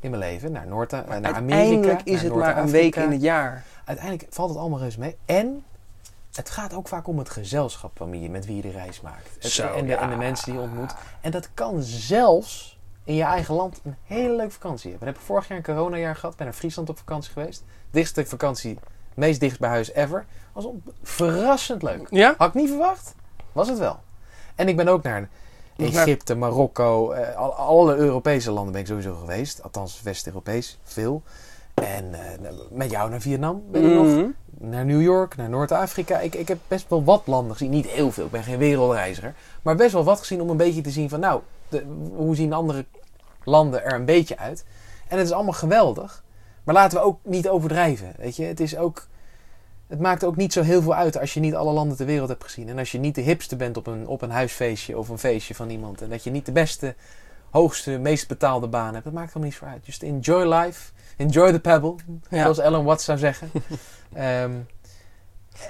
in 0.00 0.10
mijn 0.10 0.22
leven. 0.22 0.52
Naar, 0.52 0.66
Noord 0.66 0.90
naar 0.90 1.04
Amerika, 1.06 1.28
Uiteindelijk 1.28 2.02
is 2.04 2.22
het 2.22 2.34
maar 2.34 2.58
een 2.58 2.70
week 2.70 2.96
in 2.96 3.10
het 3.10 3.22
jaar. 3.22 3.64
Uiteindelijk 3.84 4.26
valt 4.30 4.48
het 4.48 4.58
allemaal 4.58 4.78
reuze 4.78 4.98
mee. 4.98 5.16
En 5.24 5.64
het 6.32 6.50
gaat 6.50 6.74
ook 6.74 6.88
vaak 6.88 7.06
om 7.06 7.18
het 7.18 7.30
gezelschap 7.30 7.90
van 7.96 8.10
wie 8.10 8.30
met 8.30 8.46
wie 8.46 8.56
je 8.56 8.62
de 8.62 8.70
reis 8.70 9.00
maakt. 9.00 9.28
Het- 9.40 9.52
Zo, 9.52 9.72
en, 9.72 9.86
de, 9.86 9.94
en 9.94 10.10
de 10.10 10.16
mensen 10.16 10.44
die 10.44 10.54
je 10.54 10.60
ontmoet. 10.60 10.94
En 11.20 11.30
dat 11.30 11.48
kan 11.54 11.82
zelfs 11.82 12.78
in 13.04 13.14
je 13.14 13.22
eigen 13.22 13.54
land 13.54 13.80
een 13.84 13.96
hele 14.04 14.36
leuke 14.36 14.52
vakantie 14.52 14.90
hebben. 14.90 15.08
Ik 15.08 15.14
heb 15.14 15.24
vorig 15.24 15.48
jaar 15.48 15.58
een 15.58 15.64
coronajaar 15.64 16.16
gehad. 16.16 16.36
Ben 16.36 16.46
naar 16.46 16.54
Friesland 16.54 16.88
op 16.88 16.98
vakantie 16.98 17.32
geweest. 17.32 17.62
Dichtste 17.90 18.26
vakantie, 18.26 18.78
meest 19.14 19.40
dicht 19.40 19.58
bij 19.58 19.68
huis 19.70 19.92
ever. 19.92 20.24
Was 20.52 20.66
verrassend 21.02 21.82
leuk. 21.82 22.06
Ja? 22.10 22.34
Had 22.38 22.48
ik 22.48 22.54
niet 22.54 22.68
verwacht. 22.68 23.14
Was 23.52 23.68
het 23.68 23.78
wel. 23.78 23.98
En 24.54 24.68
ik 24.68 24.76
ben 24.76 24.88
ook 24.88 25.02
naar 25.02 25.28
Egypte, 25.76 26.34
Marokko, 26.34 27.10
eh, 27.10 27.36
al- 27.36 27.52
alle 27.54 27.94
Europese 27.96 28.50
landen 28.50 28.72
ben 28.72 28.80
ik 28.80 28.86
sowieso 28.86 29.14
geweest. 29.14 29.62
Althans, 29.62 30.02
West-Europees, 30.02 30.78
veel. 30.82 31.22
En 31.74 32.14
eh, 32.14 32.50
met 32.70 32.90
jou 32.90 33.10
naar 33.10 33.20
Vietnam, 33.20 33.62
weet 33.70 33.84
ik 33.84 33.92
nog. 33.94 34.06
Mhm. 34.06 34.26
Naar 34.58 34.84
New 34.84 35.02
York, 35.02 35.36
naar 35.36 35.48
Noord-Afrika. 35.48 36.18
Ik, 36.20 36.34
ik 36.34 36.48
heb 36.48 36.58
best 36.68 36.86
wel 36.88 37.04
wat 37.04 37.22
landen 37.26 37.52
gezien. 37.52 37.70
Niet 37.70 37.86
heel 37.86 38.10
veel, 38.12 38.24
ik 38.24 38.30
ben 38.30 38.42
geen 38.42 38.58
wereldreiziger. 38.58 39.34
Maar 39.62 39.76
best 39.76 39.92
wel 39.92 40.04
wat 40.04 40.18
gezien 40.18 40.40
om 40.40 40.50
een 40.50 40.56
beetje 40.56 40.80
te 40.80 40.90
zien 40.90 41.08
van... 41.08 41.20
Nou, 41.20 41.40
de, 41.68 41.84
hoe 42.14 42.36
zien 42.36 42.52
andere 42.52 42.84
landen 43.44 43.84
er 43.84 43.92
een 43.94 44.04
beetje 44.04 44.38
uit? 44.38 44.64
En 45.08 45.18
het 45.18 45.26
is 45.26 45.32
allemaal 45.32 45.52
geweldig. 45.52 46.23
Maar 46.64 46.74
laten 46.74 46.98
we 46.98 47.04
ook 47.04 47.18
niet 47.22 47.48
overdrijven, 47.48 48.12
weet 48.18 48.36
je. 48.36 48.44
Het 48.44 48.60
is 48.60 48.76
ook... 48.76 49.06
Het 49.86 50.00
maakt 50.00 50.24
ook 50.24 50.36
niet 50.36 50.52
zo 50.52 50.62
heel 50.62 50.82
veel 50.82 50.94
uit 50.94 51.18
als 51.18 51.34
je 51.34 51.40
niet 51.40 51.54
alle 51.54 51.72
landen 51.72 51.96
ter 51.96 52.06
wereld 52.06 52.28
hebt 52.28 52.44
gezien. 52.44 52.68
En 52.68 52.78
als 52.78 52.92
je 52.92 52.98
niet 52.98 53.14
de 53.14 53.20
hipste 53.20 53.56
bent 53.56 53.76
op 53.76 53.86
een, 53.86 54.06
op 54.06 54.22
een 54.22 54.30
huisfeestje 54.30 54.98
of 54.98 55.08
een 55.08 55.18
feestje 55.18 55.54
van 55.54 55.70
iemand. 55.70 56.02
En 56.02 56.08
dat 56.10 56.24
je 56.24 56.30
niet 56.30 56.46
de 56.46 56.52
beste, 56.52 56.94
hoogste, 57.50 57.90
meest 57.98 58.28
betaalde 58.28 58.66
baan 58.66 58.92
hebt. 58.92 59.04
Dat 59.04 59.12
maakt 59.12 59.26
helemaal 59.26 59.48
niet 59.48 59.58
zo 59.58 59.64
uit. 59.64 59.86
Just 59.86 60.02
enjoy 60.02 60.54
life. 60.54 60.92
Enjoy 61.16 61.52
the 61.52 61.60
pebble. 61.60 61.94
Ja. 62.28 62.42
Zoals 62.42 62.58
Ellen 62.58 62.84
Watts 62.84 63.04
zou 63.04 63.18
zeggen. 63.18 63.50
Ehm, 64.12 64.52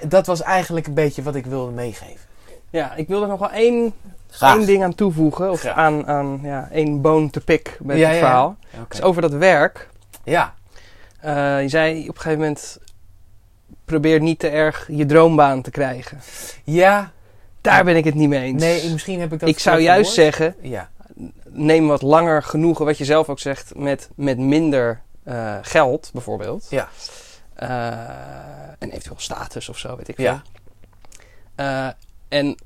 dat 0.07 0.25
was 0.25 0.41
eigenlijk 0.41 0.87
een 0.87 0.93
beetje 0.93 1.23
wat 1.23 1.35
ik 1.35 1.45
wilde 1.45 1.71
meegeven. 1.71 2.25
ja, 2.69 2.95
ik 2.95 3.07
wil 3.07 3.21
er 3.21 3.27
nog 3.27 3.39
wel 3.39 3.51
één, 3.51 3.93
één 4.39 4.65
ding 4.65 4.83
aan 4.83 4.95
toevoegen. 4.95 5.51
Of 5.51 5.59
Graag. 5.59 5.75
aan, 5.75 6.07
aan 6.07 6.39
ja, 6.43 6.69
één 6.71 7.01
boon 7.01 7.29
te 7.29 7.41
pik 7.41 7.77
met 7.81 7.97
Ja, 7.97 8.09
het 8.09 8.17
verhaal. 8.17 8.55
Ja, 8.59 8.79
oké. 8.79 8.87
Dus 8.89 9.01
over 9.01 9.21
dat 9.21 9.31
werk. 9.31 9.89
Ja, 10.23 10.53
Eh, 11.25 11.61
je 11.61 11.69
zei 11.69 12.01
op 12.01 12.15
een 12.15 12.21
gegeven 12.21 12.39
moment... 12.39 12.79
Probeer 13.85 14.21
niet 14.21 14.39
te 14.39 14.47
erg 14.47 14.87
je 14.91 15.05
droombaan 15.05 15.61
te 15.61 15.71
krijgen. 15.71 16.19
ja. 16.63 17.13
Daar 17.61 17.83
ben 17.83 17.95
ik 17.95 18.03
het 18.03 18.13
niet 18.13 18.29
mee 18.29 18.41
eens. 18.41 18.61
Nee, 18.61 18.91
misschien 18.91 19.19
heb 19.19 19.33
ik 19.33 19.39
dat 19.39 19.49
ik 19.49 19.59
zou 19.59 19.79
juist 19.79 20.13
gehoord. 20.13 20.35
zeggen, 20.35 20.55
Ja, 20.61 20.89
neem 21.49 21.87
wat 21.87 22.01
langer 22.01 22.43
genoegen, 22.43 22.85
wat 22.85 22.97
je 22.97 23.05
zelf 23.05 23.29
ook 23.29 23.39
zegt, 23.39 23.75
met, 23.75 24.09
met 24.15 24.37
minder 24.37 25.01
eh, 25.23 25.57
geld 25.61 26.09
bijvoorbeeld. 26.13 26.67
Ja. 26.69 26.89
Eh, 27.53 27.69
en 28.79 28.89
eventueel 28.89 29.19
status 29.19 29.69
of 29.69 29.77
zo, 29.77 29.95
weet 29.95 30.07
ik 30.07 30.15
veel. 30.15 30.41
ja, 31.55 31.95
en 32.27 32.57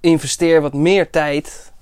investeer 0.00 0.60
wat 0.60 0.74
meer 0.74 1.10
tijd 1.10 1.72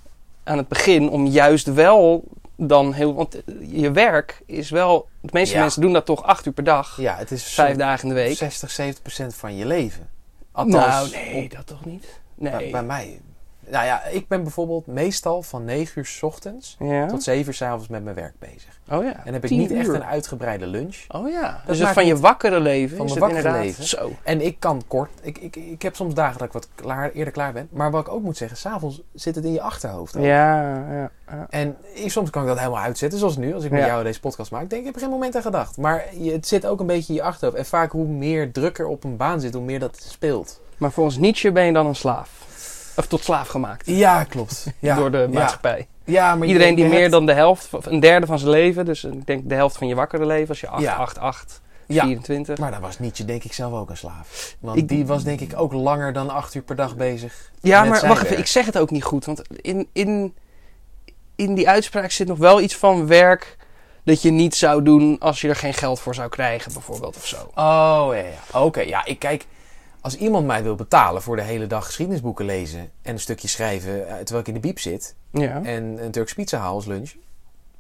aan 0.45 0.57
het 0.57 0.69
begin 0.69 1.11
om 1.11 1.27
juist 1.27 1.73
wel 1.73 2.25
dan 2.67 2.93
heel... 2.93 3.15
Want 3.15 3.43
je 3.61 3.91
werk 3.91 4.43
is 4.47 4.71
wel... 4.71 5.09
De 5.21 5.29
meeste 5.33 5.55
Ja. 5.55 5.61
mensen 5.61 5.81
doen 5.81 5.93
dat 5.93 6.05
toch 6.07 6.23
acht 6.23 6.47
uur 6.47 6.53
per 6.53 6.65
dag. 6.65 6.97
Ja, 7.01 7.17
het 7.17 7.31
is 7.31 7.45
Vijf 7.45 7.77
dagen 7.77 8.03
in 8.09 8.15
de 8.15 8.21
week. 8.21 8.37
60, 8.37 8.71
70 8.71 9.03
procent 9.03 9.35
van 9.35 9.57
je 9.57 9.67
leven. 9.67 10.09
Althans, 10.53 11.11
nou, 11.11 11.11
nee, 11.11 11.45
op- 11.45 11.51
dat 11.51 11.67
toch 11.67 11.85
niet? 11.85 12.21
bij, 12.35 12.53
Nee. 12.53 12.71
bij 12.71 12.83
mij. 12.83 13.21
Nou 13.71 13.85
ja, 13.85 14.05
ik 14.05 14.29
ben 14.29 14.43
bijvoorbeeld 14.43 14.87
meestal 14.87 15.43
van 15.43 15.65
9 15.65 15.93
uur 15.99 16.07
s 16.07 16.23
ochtends 16.23 16.77
ja? 16.79 17.07
tot 17.07 17.23
7 17.23 17.47
uur 17.47 17.55
s 17.55 17.63
avonds 17.63 17.89
met 17.89 18.05
mijn 18.05 18.17
werk 18.17 18.35
bezig. 18.39 18.81
Oh 18.91 19.05
ja. 19.05 19.25
En 19.25 19.33
heb 19.33 19.45
ik 19.45 19.51
niet 19.51 19.71
echt 19.71 19.89
een 19.89 20.05
uitgebreide 20.05 20.67
lunch. 20.67 20.97
Oh 21.09 21.31
ja. 21.31 21.51
Dat 21.51 21.67
dus 21.67 21.79
het 21.79 21.89
van 21.89 22.07
je 22.07 22.19
wakkere 22.19 22.61
leven 22.61 22.97
Van 22.97 23.07
mijn 23.07 23.19
wakkere 23.19 23.53
leven. 23.53 23.85
zo. 23.85 24.13
En 24.23 24.41
ik 24.41 24.57
kan 24.59 24.83
kort. 24.87 25.11
Ik, 25.23 25.39
ik, 25.39 25.57
ik 25.57 25.83
heb 25.83 25.97
soms 25.97 26.15
dagen 26.15 26.39
dat 26.39 26.47
ik 26.47 26.53
wat 26.53 26.69
klaar, 26.75 27.11
eerder 27.11 27.33
klaar 27.33 27.53
ben. 27.53 27.69
Maar 27.71 27.91
wat 27.91 28.07
ik 28.07 28.13
ook 28.13 28.23
moet 28.23 28.37
zeggen, 28.37 28.57
s'avonds 28.57 29.03
zit 29.15 29.35
het 29.35 29.45
in 29.45 29.53
je 29.53 29.61
achterhoofd. 29.61 30.17
ook. 30.17 30.23
Ja, 30.23 30.63
ja, 30.63 31.11
ja. 31.27 31.47
En 31.51 31.77
soms 32.07 32.31
kan 32.31 32.43
ik 32.43 32.49
dat 32.49 32.59
helemaal 32.59 32.83
uitzetten, 32.83 33.19
zoals 33.19 33.37
nu, 33.37 33.55
als 33.55 33.65
ik 33.65 33.71
met 33.71 33.85
jou 33.85 34.05
deze 34.05 34.21
podcast 34.21 34.51
maak. 34.51 34.63
Ik 34.63 34.71
denk, 34.71 34.81
ik 34.81 34.87
heb 34.87 34.97
er 34.97 35.03
geen 35.03 35.11
moment 35.11 35.37
aan 35.37 35.43
gedacht. 35.43 35.77
Maar 35.77 36.05
je, 36.19 36.33
het 36.33 36.47
zit 36.47 36.67
ook 36.67 36.81
een 36.81 36.87
beetje 36.87 37.13
in 37.13 37.19
je 37.19 37.23
achterhoofd. 37.25 37.59
En 37.59 37.67
vaak 37.67 37.93
hoe 37.93 38.07
meer 38.07 38.53
druk 38.53 38.79
er 38.79 38.87
op 38.87 39.05
een 39.05 39.17
baan 39.17 39.41
zit, 39.41 39.55
hoe 39.55 39.63
meer 39.63 39.79
dat 39.79 40.03
speelt. 40.09 40.61
Maar 40.77 40.93
volgens 40.93 41.17
Nietzsche 41.17 41.53
ben 41.53 41.65
je 41.65 41.73
dan 41.73 41.87
een 41.87 41.95
slaaf. 41.95 42.31
Of 42.97 43.07
tot 43.07 43.25
slaaf 43.25 43.49
gemaakt. 43.49 43.87
Ja, 43.87 44.25
klopt. 44.25 44.67
Ja, 44.79 44.97
door 44.97 45.11
de 45.11 45.29
maatschappij. 45.33 45.87
Ja, 46.05 46.35
maar 46.37 46.47
Iedereen 46.47 46.75
die 46.75 46.85
meer 46.85 47.11
dan 47.11 47.27
de 47.27 47.33
helft, 47.33 47.75
of 47.75 47.87
een 47.87 48.01
derde 48.01 48.27
van 48.27 48.39
zijn 48.39 48.51
leven, 48.51 48.85
dus 48.85 49.05
ik 49.05 49.27
denk 49.27 49.49
de 49.49 49.55
helft 49.55 49.77
van 49.77 49.87
je 49.87 49.95
wakkere 49.95 50.27
leven, 50.27 50.49
als 50.49 50.61
je 50.61 50.69
8, 50.69 50.83
Ja. 50.83 50.95
8, 50.95 51.19
8, 51.19 51.61
Ja, 51.87 52.03
24. 52.05 52.59
maar 52.59 52.71
dan 52.71 52.81
was 52.81 52.99
Nietzsche 52.99 53.25
denk 53.25 53.45
ik 53.45 53.53
zelf 53.53 53.73
ook 53.73 53.91
een 53.91 53.97
slaaf. 53.97 54.55
Want 54.61 54.77
Ik- 54.79 54.89
die 54.89 55.07
was 55.07 55.25
denk 55.25 55.41
ik 55.41 55.53
ook 55.57 55.73
langer 55.73 56.13
dan 56.13 56.31
acht 56.31 56.55
uur 56.55 56.63
per 56.63 56.77
dag 56.77 56.97
bezig. 56.97 57.51
ja, 57.61 57.85
maar 57.85 58.07
wacht 58.07 58.25
even, 58.25 58.39
ik 58.39 58.47
zeg 58.47 58.67
het 58.67 58.79
ook 58.79 58.91
niet 58.91 59.05
goed. 59.05 59.25
Want 59.25 59.43
in, 59.57 59.89
in, 59.93 60.35
in 61.37 61.55
die 61.55 61.69
uitspraak 61.69 62.11
zit 62.11 62.29
nog 62.29 62.39
wel 62.39 62.61
iets 62.61 62.77
van 62.77 63.07
werk 63.07 63.57
dat 64.05 64.23
je 64.23 64.31
niet 64.31 64.55
zou 64.55 64.83
doen 64.83 65.17
als 65.19 65.41
je 65.41 65.49
er 65.49 65.57
geen 65.57 65.75
geld 65.75 66.01
voor 66.01 66.15
zou 66.15 66.29
krijgen, 66.29 66.73
bijvoorbeeld, 66.73 67.17
of 67.17 67.27
zo. 67.27 67.37
Oh, 67.37 68.09
ja, 68.11 68.15
ja. 68.15 68.61
Oké, 68.61 68.81
ja, 68.81 69.05
ik 69.05 69.19
kijk... 69.19 69.47
Als 70.01 70.17
iemand 70.17 70.47
mij 70.47 70.63
wil 70.63 70.75
betalen 70.75 71.23
voor 71.23 71.37
de 71.37 71.43
hele 71.43 71.67
dag 71.67 71.87
geschiedenisboeken 71.87 72.45
lezen... 72.45 72.91
en 73.03 73.13
een 73.13 73.21
stukje 73.21 73.49
schrijven 73.49 74.09
eh, 74.09 74.15
terwijl 74.15 74.41
ik 74.41 74.49
in 74.49 74.55
de 74.55 74.61
biep 74.61 74.79
zit... 74.79 75.15
Ja, 75.31 75.63
en 75.63 76.05
een 76.05 76.11
Turks 76.11 76.35
pizza 76.35 76.59
haal 76.59 76.75
als 76.75 76.87
lunch... 76.87 77.13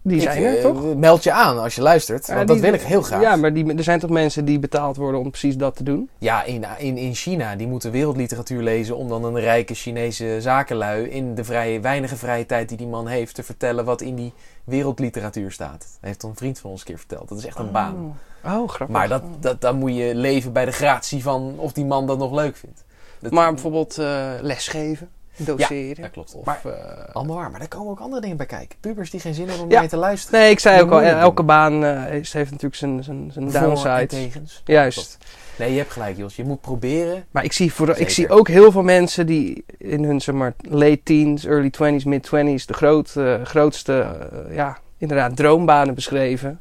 die 0.02 0.20
zijn 0.20 0.42
er 0.44 0.56
eh, 0.56 0.62
toch? 0.62 0.94
Meld 0.96 1.22
je 1.22 1.32
aan 1.32 1.58
als 1.58 1.74
je 1.74 1.82
luistert, 1.82 2.26
Ja, 2.26 2.34
want 2.34 2.46
die- 2.48 2.56
dat 2.60 2.64
wil 2.70 2.74
ik 2.80 2.86
heel 2.86 3.02
graag. 3.02 3.20
Ja, 3.22 3.36
maar 3.36 3.54
die, 3.54 3.74
er 3.74 3.82
zijn 3.82 3.98
toch 4.00 4.10
mensen 4.10 4.44
die 4.44 4.58
betaald 4.58 4.96
worden 4.96 5.20
om 5.20 5.30
precies 5.30 5.56
dat 5.56 5.76
te 5.76 5.82
doen? 5.82 6.08
Ja, 6.18 6.44
in, 6.44 6.64
in, 6.78 6.96
in 6.96 7.14
China, 7.14 7.56
die 7.56 7.66
moeten 7.66 7.90
wereldliteratuur 7.90 8.62
lezen 8.62 8.96
om 8.96 9.08
dan 9.08 9.24
een 9.24 9.40
rijke 9.40 9.74
Chinese 9.74 10.36
zakenlui 10.40 11.08
in 11.08 11.34
de 11.34 11.44
vrije, 11.44 11.80
weinige 11.80 12.16
vrije 12.16 12.46
tijd 12.46 12.68
die 12.68 12.78
die 12.78 12.86
man 12.86 13.06
heeft 13.06 13.34
te 13.34 13.42
vertellen 13.42 13.84
wat 13.84 14.00
in 14.00 14.14
die 14.14 14.32
wereldliteratuur 14.64 15.52
staat. 15.52 15.78
Dat 15.78 15.98
heeft 16.00 16.22
een 16.22 16.36
vriend 16.36 16.58
van 16.58 16.70
ons 16.70 16.80
een 16.80 16.86
keer 16.86 16.98
verteld. 16.98 17.28
Dat 17.28 17.38
is 17.38 17.46
echt 17.46 17.58
een 17.58 17.70
baan. 17.72 18.14
Oh, 18.44 18.54
oh 18.60 18.68
grappig. 18.68 18.96
Maar 18.96 19.08
dat, 19.08 19.22
dat, 19.40 19.60
dan 19.60 19.76
moet 19.78 19.94
je 19.96 20.14
leven 20.14 20.52
bij 20.52 20.64
de 20.64 20.72
gratie 20.72 21.22
van 21.22 21.54
of 21.56 21.72
die 21.72 21.84
man 21.84 22.06
dat 22.06 22.18
nog 22.18 22.32
leuk 22.32 22.56
vindt. 22.56 22.84
Dat- 23.20 23.32
Maar 23.32 23.52
bijvoorbeeld 23.52 23.98
eh, 23.98 24.30
lesgeven, 24.40 25.08
doseren. 25.44 26.02
Ja, 26.02 26.08
klopt. 26.08 26.34
Of, 26.34 26.44
Maar- 26.44 26.60
eh, 26.64 27.14
Allemaal 27.14 27.36
waar, 27.36 27.50
maar 27.50 27.58
daar 27.60 27.68
komen 27.68 27.90
ook 27.90 28.00
andere 28.00 28.20
dingen 28.20 28.36
bij 28.36 28.46
kijken. 28.46 28.78
Pubers 28.80 29.10
die 29.10 29.20
geen 29.20 29.34
zin 29.34 29.46
hebben 29.48 29.64
om 29.64 29.70
Ja. 29.70 29.78
mij 29.78 29.88
te 29.88 29.96
luisteren. 29.96 30.40
nee, 30.40 30.50
ik 30.50 30.58
zei 30.60 30.76
Dat 30.76 30.84
ook 30.84 30.92
al, 30.92 30.98
doen. 30.98 31.08
elke 31.08 31.42
baan 31.42 31.84
eh, 31.84 32.04
heeft, 32.04 32.32
heeft 32.32 32.50
natuurlijk 32.50 32.76
zijn, 32.76 33.04
zijn, 33.04 33.30
zijn 33.32 33.50
downside. 33.50 34.06
tegens. 34.06 34.62
Juist. 34.64 34.96
Klopt. 34.98 35.38
Nee, 35.58 35.72
je 35.72 35.78
hebt 35.78 35.92
gelijk, 35.92 36.16
Jos. 36.16 36.36
Je 36.36 36.44
moet 36.44 36.60
proberen. 36.60 37.24
Maar 37.30 37.44
ik 37.44 37.52
zie, 37.52 37.72
voor, 37.72 37.96
ik 37.96 38.10
zie 38.10 38.28
ook 38.30 38.48
heel 38.48 38.72
veel 38.72 38.82
mensen 38.82 39.26
die 39.26 39.64
in 39.78 40.04
hun 40.04 40.20
zeg 40.20 40.34
maar, 40.34 40.54
late 40.60 41.00
teens, 41.02 41.44
early 41.46 41.70
20s, 41.70 42.04
mid 42.06 42.26
20s 42.26 42.66
de 42.66 42.72
groot, 42.74 43.16
eh, 43.16 43.42
grootste, 43.44 44.00
eh, 44.48 44.54
ja, 44.54 44.78
inderdaad, 44.98 45.36
droombanen 45.36 45.94
beschreven. 45.94 46.60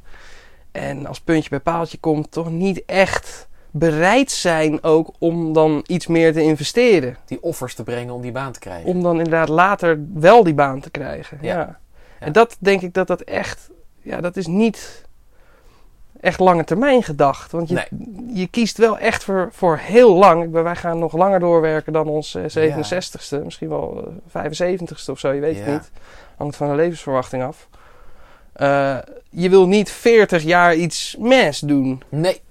En 0.71 1.05
als 1.05 1.19
puntje 1.21 1.49
bij 1.49 1.59
paaltje 1.59 1.97
komt, 1.97 2.31
toch 2.31 2.49
niet 2.51 2.85
echt 2.85 3.47
bereid 3.71 4.31
zijn 4.31 4.83
ook 4.83 5.11
om 5.19 5.53
dan 5.53 5.83
iets 5.87 6.07
meer 6.07 6.33
te 6.33 6.41
investeren. 6.41 7.17
die 7.25 7.41
offers 7.43 7.75
te 7.75 7.83
brengen 7.83 8.13
om 8.13 8.21
die 8.21 8.31
baan 8.31 8.51
te 8.51 8.59
krijgen. 8.59 8.89
Om 8.89 9.01
dan 9.03 9.17
inderdaad 9.17 9.49
later 9.49 9.99
wel 10.13 10.43
die 10.43 10.53
baan 10.53 10.79
te 10.79 10.89
krijgen. 10.89 11.37
Ja. 11.41 11.53
Ja. 11.57 11.79
En 12.19 12.31
dat 12.31 12.55
denk 12.59 12.81
ik 12.81 12.93
dat 12.93 13.07
dat 13.07 13.21
echt, 13.21 13.69
ja, 14.01 14.21
dat 14.21 14.37
is 14.37 14.47
niet 14.47 15.05
echt 16.21 16.39
lange 16.39 16.63
termijn 16.63 17.03
gedacht. 17.03 17.51
Want 17.51 17.69
je, 17.69 17.75
Nee. 17.75 18.33
je 18.33 18.47
kiest 18.47 18.77
wel 18.77 18.97
echt 18.97 19.23
voor, 19.23 19.49
voor 19.51 19.77
heel 19.77 20.15
lang. 20.15 20.43
Ik 20.43 20.51
ben- 20.51 20.63
Wij 20.63 20.75
gaan 20.75 20.99
nog 20.99 21.13
langer 21.13 21.39
doorwerken 21.39 21.93
dan 21.93 22.07
ons 22.07 22.35
eh, 22.35 22.43
67ste, 22.47 23.43
misschien 23.43 23.69
wel 23.69 24.11
eh, 24.33 24.43
75ste 24.51 25.11
of 25.11 25.19
zo, 25.19 25.31
je 25.31 25.39
weet 25.41 25.57
het 25.59 25.67
niet. 25.67 25.91
Hangt 26.37 26.55
van 26.55 26.69
de 26.69 26.75
levensverwachting 26.75 27.43
af. 27.43 27.67
Eh, 28.53 28.97
je 29.29 29.49
wil 29.49 29.67
niet 29.67 29.91
40 29.91 30.43
jaar 30.43 30.75
iets 30.75 31.15
mes 31.19 31.59
doen. 31.59 32.01
Nee, 32.09 32.41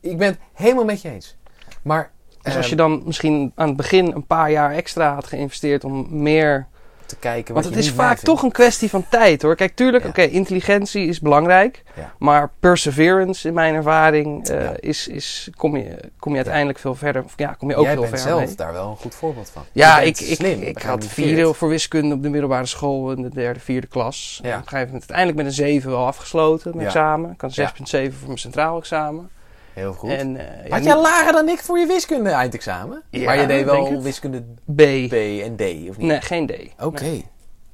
ik 0.00 0.18
ben 0.18 0.26
het 0.28 0.38
helemaal 0.52 0.84
met 0.84 1.02
je 1.02 1.10
eens. 1.10 1.36
Maar 1.82 2.10
Dus 2.42 2.56
als 2.56 2.68
je 2.68 2.76
dan 2.76 3.02
misschien 3.04 3.52
aan 3.54 3.68
het 3.68 3.76
begin 3.76 4.12
een 4.12 4.26
paar 4.26 4.50
jaar 4.50 4.72
extra 4.72 5.14
had 5.14 5.26
geïnvesteerd 5.26 5.84
om 5.84 6.06
meer 6.22 6.66
te 7.06 7.16
kijken 7.16 7.54
Want 7.54 7.66
wat 7.66 7.74
het 7.74 7.84
is 7.84 7.90
vaak 7.90 8.18
toch 8.18 8.42
een 8.42 8.52
kwestie 8.52 8.90
van 8.90 9.04
tijd 9.08 9.42
hoor. 9.42 9.54
Kijk, 9.56 9.74
tuurlijk, 9.76 10.02
Ja. 10.04 10.08
oké, 10.10 10.22
intelligentie 10.22 11.06
is 11.06 11.20
belangrijk. 11.20 11.82
Ja. 11.96 12.12
Maar 12.18 12.50
perseverance, 12.60 13.48
in 13.48 13.54
mijn 13.54 13.74
ervaring, 13.74 14.48
eh, 14.48 14.62
Ja. 14.62 14.72
is, 14.80 15.08
is, 15.08 15.50
kom, 15.56 15.76
je, 15.76 15.96
kom 16.18 16.30
je 16.32 16.36
uiteindelijk 16.36 16.78
veel 16.78 16.94
verder. 16.94 17.24
Of 17.24 17.32
ja, 17.36 17.52
kom 17.52 17.68
je 17.68 17.76
ook 17.76 17.82
Jij 17.82 17.92
heel 17.92 18.00
bent 18.00 18.12
ver 18.14 18.22
zelf 18.22 18.44
mee. 18.46 18.54
daar 18.54 18.72
wel 18.72 18.90
een 18.90 18.96
goed 18.96 19.14
voorbeeld 19.14 19.50
van. 19.50 19.62
Ja, 19.72 20.00
ik, 20.00 20.20
ik, 20.20 20.36
slim, 20.36 20.62
ik 20.62 20.82
had 20.82 21.04
vier 21.06 21.54
voor 21.54 21.68
wiskunde 21.68 22.14
op 22.14 22.22
de 22.22 22.28
middelbare 22.28 22.66
school 22.66 23.12
in 23.12 23.22
de 23.22 23.30
derde, 23.30 23.60
vierde 23.60 23.86
klas. 23.86 24.38
Op 24.40 24.44
een 24.46 24.52
gegeven 24.52 24.76
moment 24.78 24.92
uiteindelijk 24.92 25.36
met 25.36 25.46
een 25.46 25.52
7 25.52 25.90
wel 25.90 26.06
afgesloten, 26.06 26.70
mijn 26.74 26.86
examen. 26.86 27.30
Ik 27.30 27.40
had 27.40 27.54
Ja. 27.54 27.72
6,7 28.08 28.12
voor 28.18 28.26
mijn 28.26 28.38
centraal 28.38 28.78
examen. 28.78 29.30
Heel 29.76 29.92
goed. 29.92 30.10
En, 30.10 30.36
eh, 30.36 30.64
ja, 30.64 30.68
Had 30.70 30.78
niet- 30.78 30.88
jij 30.88 30.96
lager 31.00 31.32
dan 31.32 31.48
ik 31.48 31.58
voor 31.58 31.78
je 31.78 31.86
wiskunde 31.86 32.30
eindexamen? 32.30 33.02
Ja, 33.10 33.24
maar 33.24 33.40
je 33.40 33.46
deed 33.46 33.64
wel 33.64 34.02
wiskunde 34.02 34.40
B. 34.64 34.76
B 35.08 35.12
en 35.42 35.56
D, 35.56 35.60
of 35.88 35.96
niet? 35.96 36.06
Nee, 36.06 36.20
geen 36.20 36.46
D. 36.46 36.82
Oké. 36.82 37.02
Nee. 37.02 37.26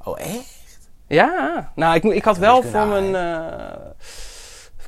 Oh, 0.04 0.20
echt? 0.20 0.60
Ja, 1.06 1.72
nou, 1.74 1.94
ik, 1.94 2.04
ik 2.04 2.24
had 2.24 2.38
wel 2.38 2.62
voor 2.62 2.86
mijn. 2.86 3.14
eh 3.14 3.90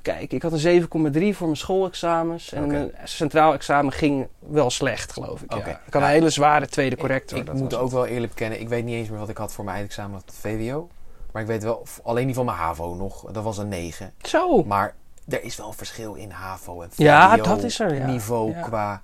kijken, 0.03 0.37
ik 0.37 0.43
had 0.43 0.53
een 0.53 0.59
7,3 0.59 1.37
voor 1.37 1.47
mijn 1.47 1.57
schoolexamens. 1.59 2.53
En 2.53 2.67
mijn 2.67 2.93
centraal 3.05 3.53
examen 3.53 3.93
ging 3.93 4.27
wel 4.39 4.71
slecht, 4.71 5.13
geloof 5.13 5.43
ik. 5.43 5.55
Oké. 5.55 5.69
Ja. 5.69 5.81
Ik 5.87 5.93
had 5.93 6.03
Ja. 6.03 6.09
een 6.09 6.15
hele 6.15 6.31
zware 6.31 6.67
tweede 6.67 6.97
corrector. 6.97 7.39
Ik, 7.39 7.47
dat 7.47 7.55
ik 7.55 7.61
moet 7.63 7.75
ook 7.75 7.83
het. 7.83 7.93
wel 7.93 8.07
eerlijk 8.07 8.33
bekennen, 8.33 8.61
ik 8.61 8.69
weet 8.69 8.85
niet 8.85 8.95
eens 8.95 9.09
meer 9.09 9.19
wat 9.19 9.29
ik 9.29 9.37
had 9.37 9.53
voor 9.53 9.65
mijn 9.65 9.77
eindexamen 9.77 10.21
op 10.21 10.27
het 10.27 10.35
VWO. 10.41 10.89
Maar 11.33 11.43
ik 11.43 11.49
weet 11.49 11.63
wel, 11.63 11.87
alleen 12.03 12.27
die 12.27 12.35
van 12.35 12.45
mijn 12.45 12.57
HAVO 12.57 12.95
nog, 12.95 13.25
dat 13.33 13.45
was 13.45 13.59
een 13.59 13.69
9. 13.69 14.13
Zo. 14.23 14.65
Maar 14.65 14.95
er 15.29 15.45
is 15.45 15.57
wel 15.57 15.67
een 15.67 15.73
verschil 15.75 16.15
in 16.15 16.31
HAVO 16.31 16.83
en 16.83 16.89
VWO 16.93 17.05
Ja, 17.05 17.37
dat 17.37 17.63
is 17.63 17.81
er, 17.81 17.95
ja. 17.95 18.07
niveau 18.07 18.53
Ja. 18.55 18.61
qua... 18.61 19.03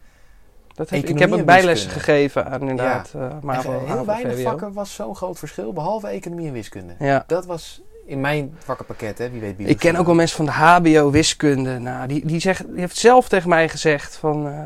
Dat 0.74 0.90
heb, 0.90 1.04
ik 1.04 1.18
heb 1.18 1.33
ook 1.33 1.38
en 1.38 1.44
bijlessen 1.44 1.88
wiskunde. 1.88 2.04
gegeven 2.12 2.46
aan 2.50 2.61
inderdaad. 2.61 3.11
eh 3.14 3.20
Maar 3.20 3.56
MAVO, 3.56 3.70
heel 3.78 3.87
HAVO, 3.87 4.04
weinig 4.04 4.33
VWO. 4.35 4.42
vakken 4.42 4.72
was 4.72 4.94
zo'n 4.94 5.16
groot 5.16 5.38
verschil, 5.38 5.72
behalve 5.72 6.06
economie 6.09 6.46
en 6.46 6.52
wiskunde. 6.52 6.92
Ja. 6.98 7.24
Dat 7.26 7.46
was 7.46 7.80
in 8.06 8.20
mijn 8.20 8.54
vakkenpakket, 8.59 9.18
hè. 9.18 9.30
Wie 9.30 9.40
weet 9.40 9.50
Ik 9.50 9.56
biologie. 9.56 9.78
ken 9.80 9.96
ook 9.96 10.06
wel 10.06 10.14
mensen 10.14 10.37
van 10.37 10.44
de 10.46 10.52
HBO 10.52 11.11
wiskunde. 11.11 11.78
Nou, 11.78 12.06
die, 12.09 12.26
die, 12.26 12.40
zegt, 12.40 12.64
die 12.70 12.80
heeft 12.80 12.96
zelf 12.96 13.28
tegen 13.28 13.48
mij 13.48 13.68
gezegd 13.68 14.16
van... 14.16 14.46
eh, 14.48 14.62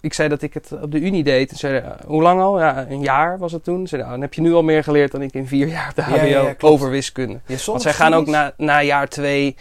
ik 0.00 0.14
zei 0.14 0.28
dat 0.28 0.42
ik 0.42 0.54
het 0.54 0.72
op 0.82 0.90
de 0.92 1.00
Unie 1.00 1.24
deed. 1.24 1.50
En 1.50 1.56
zei, 1.56 1.76
eh, 1.78 1.90
hoe 2.06 2.22
lang 2.22 2.40
al? 2.40 2.60
Ja, 2.60 2.86
een 2.88 3.00
jaar 3.02 3.38
was 3.38 3.52
het 3.52 3.64
toen. 3.64 3.86
Zei, 3.86 4.02
hij, 4.02 4.10
dan 4.10 4.20
heb 4.20 4.34
je 4.34 4.40
nu 4.40 4.52
al 4.54 4.62
meer 4.62 4.84
geleerd 4.84 5.12
dan 5.12 5.22
ik 5.22 5.32
in 5.34 5.46
vier 5.46 5.66
jaar 5.66 5.92
de 5.94 6.02
HBO 6.02 6.14
Ja, 6.16 6.22
ja, 6.24 6.42
ja, 6.42 6.54
over 6.60 6.90
wiskunde. 6.90 7.40
Ja, 7.46 7.56
Want 7.66 7.82
zij 7.82 7.92
gaan 7.92 8.14
ook 8.14 8.26
na, 8.26 8.52
na 8.56 8.82
jaar 8.82 9.08
twee 9.08 9.56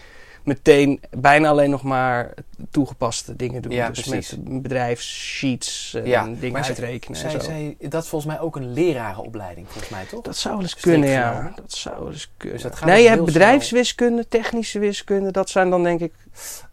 meteen 0.49 0.99
bijna 1.09 1.49
alleen 1.49 1.69
nog 1.69 1.83
maar 1.83 2.33
toegepaste 2.71 3.35
dingen 3.35 3.61
doen. 3.61 3.71
Ja, 3.71 3.89
dus 3.89 4.07
precies. 4.07 4.37
met 4.37 4.61
bedrijfssheets 4.61 5.93
en 5.93 6.05
Ja, 6.05 6.23
dingen 6.25 6.51
maar 6.51 6.65
zij- 6.65 6.73
uitrekenen 6.75 7.23
en 7.23 7.31
zo. 7.31 7.39
zij, 7.39 7.75
dat 7.79 8.03
is 8.03 8.09
volgens 8.09 8.31
mij 8.33 8.41
ook 8.41 8.55
een 8.55 8.73
lerarenopleiding, 8.73 9.67
volgens 9.69 9.89
mij, 9.89 10.05
toch? 10.05 10.21
Dat 10.23 10.37
zou 10.37 10.53
wel 10.53 10.63
eens 10.63 10.75
kunnen, 10.75 11.09
ja. 11.09 11.51
Dat 11.55 11.71
zou 11.71 11.99
wel 11.99 12.11
eens 12.11 12.31
kunnen. 12.37 12.55
Dus 12.57 12.63
dat 12.69 12.75
gaat 12.75 12.89
nee, 12.89 12.97
je 13.01 13.07
hebt 13.07 13.15
heel 13.15 13.25
bedrijfswiskunde, 13.25 14.27
technische 14.27 14.79
wiskunde. 14.79 15.31
Dat 15.31 15.49
zijn 15.49 15.69
dan 15.69 15.83
denk 15.83 15.99
ik, 15.99 16.13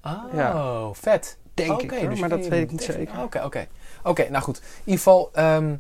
Oh, 0.05 0.23
Ja. 0.35 0.91
vet. 0.93 1.37
denk 1.55 1.83
ik, 1.83 1.91
hoor, 1.91 2.09
dus 2.09 2.19
maar 2.21 2.29
dat 2.29 2.47
weet 2.47 2.63
ik 2.63 2.71
niet 2.71 2.83
zeker. 2.83 3.23
Oké, 3.23 3.43
oké. 3.45 3.67
Oké, 4.03 4.29
nou 4.31 4.43
goed. 4.45 4.57
In 4.59 4.63
ieder 4.85 4.97
geval, 4.99 5.31
ehm, 5.33 5.75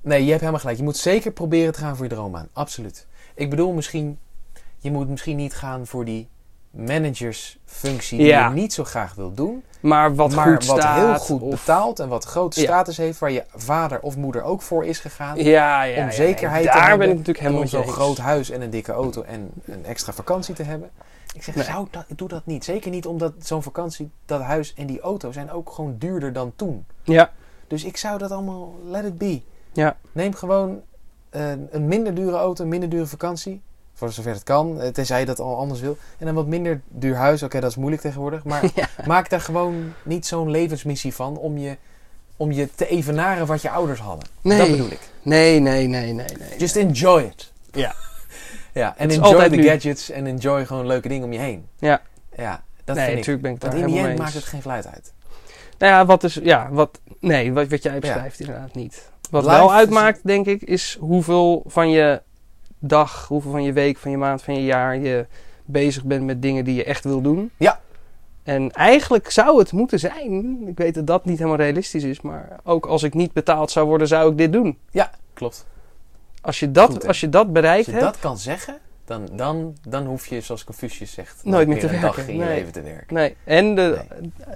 nee, 0.00 0.20
je 0.20 0.28
hebt 0.28 0.40
helemaal 0.40 0.60
gelijk. 0.60 0.78
Je 0.78 0.84
moet 0.84 0.96
zeker 0.96 1.32
proberen 1.32 1.72
te 1.72 1.78
gaan 1.78 1.96
voor 1.96 2.04
je 2.04 2.10
droombaan. 2.14 2.48
Absoluut. 2.52 3.06
Ik 3.34 3.50
bedoel 3.50 3.72
misschien, 3.72 4.18
je 4.78 4.90
moet 4.90 5.08
misschien 5.08 5.36
niet 5.36 5.54
gaan 5.54 5.86
voor 5.86 6.04
die 6.04 6.28
managersfunctie 6.70 8.18
die 8.18 8.26
je 8.26 8.48
niet 8.52 8.72
zo 8.72 8.84
graag 8.84 9.14
wil 9.14 9.34
doen. 9.34 9.62
Maar 9.80 10.14
wat 10.14 10.34
maar 10.34 10.46
goed 10.56 10.66
wat 10.66 10.78
staat. 10.78 10.96
heel 10.96 11.18
goed 11.18 11.40
of- 11.42 11.50
betaalt 11.50 11.98
en 12.00 12.08
wat 12.08 12.24
grote 12.24 12.60
Ja. 12.60 12.66
status 12.66 12.96
heeft, 12.96 13.18
waar 13.18 13.30
je 13.30 13.44
vader 13.54 14.00
of 14.00 14.16
moeder 14.16 14.42
ook 14.42 14.62
voor 14.62 14.84
is 14.84 14.98
gegaan. 14.98 15.36
Ja, 15.44 15.82
ja, 15.82 16.04
om 16.04 16.10
zekerheid 16.12 16.64
ja. 16.64 16.70
te 16.72 16.78
Daar 16.78 16.88
hebben 16.88 17.06
ben 17.08 17.16
ik 17.16 17.26
natuurlijk 17.26 17.46
En 17.46 17.52
helemaal 17.52 17.80
om 17.80 17.84
zo'n 17.84 17.94
groot 17.94 18.18
huis 18.18 18.50
en 18.50 18.60
een 18.60 18.70
dikke 18.70 18.92
auto 18.92 19.22
en 19.22 19.50
een 19.64 19.84
extra 19.84 20.12
vakantie 20.12 20.54
te 20.54 20.62
hebben. 20.62 20.90
Ik 21.34 21.42
zeg, 21.42 21.54
Nee. 21.54 21.64
zou 21.64 21.86
dat, 21.90 22.04
doe 22.16 22.28
dat 22.28 22.46
niet. 22.46 22.64
Zeker 22.64 22.90
niet 22.90 23.06
omdat 23.06 23.32
zo'n 23.38 23.62
vakantie, 23.62 24.10
dat 24.26 24.40
huis 24.40 24.74
en 24.74 24.86
die 24.86 25.00
auto 25.00 25.32
zijn 25.32 25.50
ook 25.50 25.70
gewoon 25.70 25.94
duurder 25.98 26.32
dan 26.32 26.52
toen. 26.56 26.86
Ja, 27.02 27.30
Dus 27.66 27.84
ik 27.84 27.96
zou 27.96 28.18
dat 28.18 28.30
allemaal, 28.30 28.74
let 28.84 29.04
it 29.04 29.18
be. 29.18 29.42
Ja. 29.72 29.96
Neem 30.12 30.34
gewoon 30.34 30.80
eh, 31.30 31.50
een 31.70 31.86
minder 31.88 32.14
dure 32.14 32.36
auto, 32.36 32.62
een 32.62 32.68
minder 32.70 32.88
dure 32.88 33.06
vakantie. 33.06 33.62
Voor 33.98 34.12
zover 34.12 34.32
het 34.32 34.42
kan, 34.42 34.80
eh, 34.80 34.88
tenzij 34.88 35.20
je 35.20 35.26
dat 35.26 35.40
al 35.40 35.56
anders 35.56 35.80
wil. 35.80 35.96
En 36.18 36.26
een 36.26 36.34
wat 36.34 36.46
minder 36.46 36.80
duur 36.88 37.14
huis. 37.14 37.42
Oké, 37.42 37.60
dat 37.60 37.70
is 37.70 37.76
moeilijk 37.76 38.02
tegenwoordig. 38.02 38.44
Maar 38.44 38.62
Ja. 38.74 38.88
maak 39.06 39.30
daar 39.30 39.40
gewoon 39.40 39.92
niet 40.02 40.26
zo'n 40.26 40.50
levensmissie 40.50 41.14
van 41.14 41.36
om 41.36 41.58
je, 41.58 41.76
om 42.36 42.52
je 42.52 42.68
te 42.74 42.88
evenaren 42.88 43.46
wat 43.46 43.62
je 43.62 43.70
ouders 43.70 44.00
hadden. 44.00 44.28
Nee. 44.40 44.58
Dat 44.58 44.70
bedoel 44.70 44.90
ik. 44.90 45.00
Nee, 45.22 45.60
nee, 45.60 45.86
nee, 45.86 46.12
nee, 46.12 46.26
nee. 46.38 46.58
Just 46.58 46.76
enjoy 46.76 47.22
it. 47.22 47.52
Ja. 47.72 47.94
Ja, 48.72 48.94
en 48.96 49.10
enjoy 49.10 49.48
the 49.48 49.62
gadgets 49.62 50.10
en 50.10 50.26
enjoy 50.26 50.66
gewoon 50.66 50.86
leuke 50.86 51.08
dingen 51.08 51.24
om 51.24 51.32
je 51.32 51.38
heen. 51.38 51.66
Ja. 51.78 52.00
Ja, 52.36 52.62
dat 52.84 52.96
nee, 52.96 53.04
vind 53.04 53.18
ik. 53.18 53.26
natuurlijk 53.26 53.42
ben 53.42 53.52
ik 53.52 53.60
daar 53.60 53.70
Want 53.70 53.82
in 53.82 53.92
die 53.92 54.06
end 54.06 54.18
maakt 54.18 54.34
het 54.34 54.44
geen 54.44 54.62
fluit 54.62 54.86
uit. 54.86 55.12
Nou 55.78 55.92
ja, 55.92 56.06
wat 56.06 56.24
is, 56.24 56.34
ja, 56.42 56.68
wat, 56.70 57.00
nee, 57.20 57.52
wat, 57.52 57.68
wat 57.68 57.82
jij 57.82 57.98
beschrijft 57.98 58.40
inderdaad 58.40 58.74
niet. 58.74 59.10
Wat 59.30 59.44
Life 59.44 59.56
wel 59.56 59.72
uitmaakt, 59.72 60.20
denk 60.22 60.46
ik, 60.46 60.62
is 60.62 60.96
hoeveel 61.00 61.64
van 61.66 61.90
je 61.90 62.22
dag, 62.78 63.26
hoeveel 63.28 63.50
van 63.50 63.62
je 63.62 63.72
week, 63.72 63.98
van 63.98 64.10
je 64.10 64.16
maand, 64.16 64.42
van 64.42 64.54
je 64.54 64.64
jaar 64.64 64.96
je 64.98 65.26
bezig 65.64 66.04
bent 66.04 66.24
met 66.24 66.42
dingen 66.42 66.64
die 66.64 66.74
je 66.74 66.84
echt 66.84 67.04
wil 67.04 67.20
doen. 67.20 67.50
Ja. 67.56 67.80
En 68.42 68.70
eigenlijk 68.72 69.30
zou 69.30 69.58
het 69.58 69.72
moeten 69.72 69.98
zijn, 69.98 70.62
ik 70.68 70.78
weet 70.78 70.94
dat 70.94 71.06
dat 71.06 71.24
niet 71.24 71.38
helemaal 71.38 71.58
realistisch 71.58 72.02
is, 72.04 72.20
maar 72.20 72.56
ook 72.64 72.86
als 72.86 73.02
ik 73.02 73.14
niet 73.14 73.32
betaald 73.32 73.70
zou 73.70 73.86
worden, 73.86 74.08
zou 74.08 74.30
ik 74.30 74.38
dit 74.38 74.52
doen. 74.52 74.78
Klopt. 75.34 75.66
Als 76.40 76.60
je 76.60 76.70
dat, 76.70 76.90
Goed, 76.90 77.06
als 77.06 77.20
je 77.20 77.28
dat 77.28 77.44
Als 77.44 77.52
bereikt 77.52 77.86
je 77.86 77.90
hebt, 77.92 78.04
dat 78.04 78.18
kan 78.18 78.38
zeggen, 78.38 78.76
dan, 79.04 79.28
dan, 79.32 79.76
dan 79.88 80.06
hoef 80.06 80.26
je, 80.26 80.40
zoals 80.40 80.64
Confucius 80.64 81.12
zegt, 81.12 81.40
Nooit 81.44 81.68
meer 81.68 81.78
te 81.78 81.94
een 81.94 82.00
dag 82.00 82.16
werken, 82.16 82.32
in 82.34 82.40
je 82.40 82.46
leven 82.46 82.72
te 82.72 82.82
werken. 82.82 83.14
nee. 83.14 83.36
En 83.44 83.74
de 83.74 83.98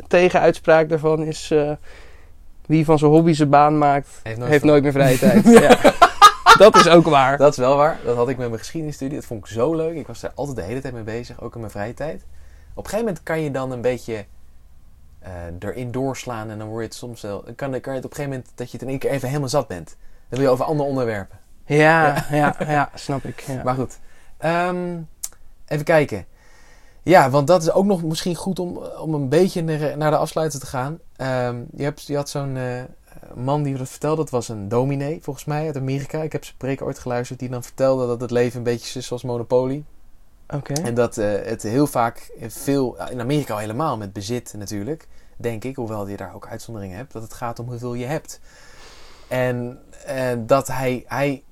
tegenuitspraak 0.08 0.88
daarvan 0.88 1.22
is, 1.22 1.50
eh, 1.50 1.70
wie 2.66 2.84
van 2.84 2.98
zijn 2.98 3.10
hobby 3.10 3.32
zijn 3.32 3.48
baan 3.48 3.78
maakt, 3.78 4.08
Heeft 4.22 4.36
nooit, 4.38 4.50
heeft 4.50 4.60
ver- 4.62 4.70
nooit 4.70 4.82
meer 4.82 4.92
vrije 4.92 5.18
tijd. 5.42 5.44
ja. 5.44 5.78
Dat 6.62 6.76
is 6.76 6.88
ook 6.88 7.06
waar. 7.06 7.38
Dat 7.46 7.52
is 7.52 7.58
wel 7.58 7.76
waar. 7.76 7.98
Dat 8.04 8.16
had 8.16 8.28
ik 8.28 8.36
met 8.36 8.48
mijn 8.48 8.58
geschiedenisstudie. 8.58 9.16
Dat 9.16 9.26
vond 9.26 9.44
ik 9.44 9.52
zo 9.52 9.74
leuk. 9.74 9.96
Ik 9.96 10.06
was 10.06 10.20
daar 10.20 10.32
altijd 10.34 10.56
de 10.56 10.62
hele 10.62 10.80
tijd 10.80 10.94
mee 10.94 11.02
bezig, 11.02 11.40
ook 11.40 11.54
in 11.54 11.60
mijn 11.60 11.72
vrije 11.72 11.94
tijd. 11.94 12.24
Op 12.74 12.84
een 12.84 12.90
gegeven 12.90 13.04
moment 13.04 13.22
kan 13.22 13.40
je 13.40 13.50
dan 13.50 13.70
een 13.70 13.80
beetje 13.80 14.24
eh, 15.18 15.32
erin 15.58 15.90
doorslaan 15.90 16.50
en 16.50 16.58
dan 16.58 16.68
word 16.68 16.80
je 16.80 16.86
het 16.88 16.94
soms 16.94 17.20
wel. 17.20 17.42
Kan, 17.42 17.54
kan 17.56 17.70
je 17.70 17.70
het 17.70 17.84
op 17.84 17.92
een 17.92 18.00
gegeven 18.02 18.30
moment 18.30 18.50
dat 18.54 18.66
je 18.66 18.72
het 18.72 18.82
in 18.82 18.88
één 18.88 18.98
keer 18.98 19.10
even 19.10 19.28
helemaal 19.28 19.48
zat 19.48 19.68
bent. 19.68 19.96
Dan 20.28 20.38
wil 20.38 20.40
je 20.40 20.48
over 20.48 20.64
andere 20.64 20.88
onderwerpen. 20.88 21.38
Ja, 21.64 22.26
ja, 22.30 22.56
ja, 22.58 22.90
snap 22.94 23.24
ik. 23.24 23.40
Ja. 23.40 23.62
Maar 23.62 23.74
goed. 23.74 23.98
Ehm, 24.38 24.98
even 25.66 25.84
kijken. 25.84 26.26
Ja, 27.02 27.30
want 27.30 27.46
dat 27.46 27.62
is 27.62 27.72
ook 27.72 27.84
nog 27.84 28.02
misschien 28.02 28.34
goed 28.34 28.58
om, 28.58 28.76
om 28.76 29.14
een 29.14 29.28
beetje 29.28 29.62
naar, 29.62 29.96
naar 29.96 30.10
de 30.10 30.16
afsluiter 30.16 30.60
te 30.60 30.66
gaan. 30.66 30.98
Ehm, 31.16 31.56
je, 31.76 31.82
hebt, 31.82 32.02
je 32.06 32.16
had 32.16 32.28
zo'n 32.28 32.56
eh, 32.56 32.82
man 33.34 33.62
die 33.62 33.76
dat 33.76 33.88
vertelde. 33.88 34.16
Dat 34.16 34.30
was 34.30 34.48
een 34.48 34.68
dominee, 34.68 35.18
volgens 35.22 35.44
mij, 35.44 35.66
uit 35.66 35.76
Amerika. 35.76 36.22
Ik 36.22 36.32
heb 36.32 36.44
zijn 36.44 36.56
preek 36.56 36.82
ooit 36.82 36.98
geluisterd. 36.98 37.38
Die 37.38 37.48
dan 37.48 37.62
vertelde 37.62 38.06
dat 38.06 38.20
het 38.20 38.30
leven 38.30 38.56
een 38.56 38.62
beetje 38.62 38.98
is 38.98 39.06
zoals 39.06 39.22
Monopoly. 39.22 39.84
Oké. 40.48 40.72
En 40.72 40.94
dat 40.94 41.18
eh, 41.18 41.32
het 41.44 41.62
heel 41.62 41.86
vaak 41.86 42.30
veel, 42.40 42.96
in 43.10 43.20
Amerika 43.20 43.52
al 43.52 43.58
helemaal 43.58 43.96
met 43.96 44.12
bezit 44.12 44.54
natuurlijk, 44.56 45.08
denk 45.36 45.64
ik, 45.64 45.76
hoewel 45.76 46.08
je 46.08 46.16
daar 46.16 46.34
ook 46.34 46.46
uitzonderingen 46.46 46.96
hebt, 46.96 47.12
dat 47.12 47.22
het 47.22 47.32
gaat 47.32 47.58
om 47.58 47.68
hoeveel 47.68 47.94
je 47.94 48.06
hebt. 48.06 48.40
En 49.28 49.78
eh, 50.06 50.32
dat 50.38 50.66
hij, 50.66 51.04
hij 51.06 51.42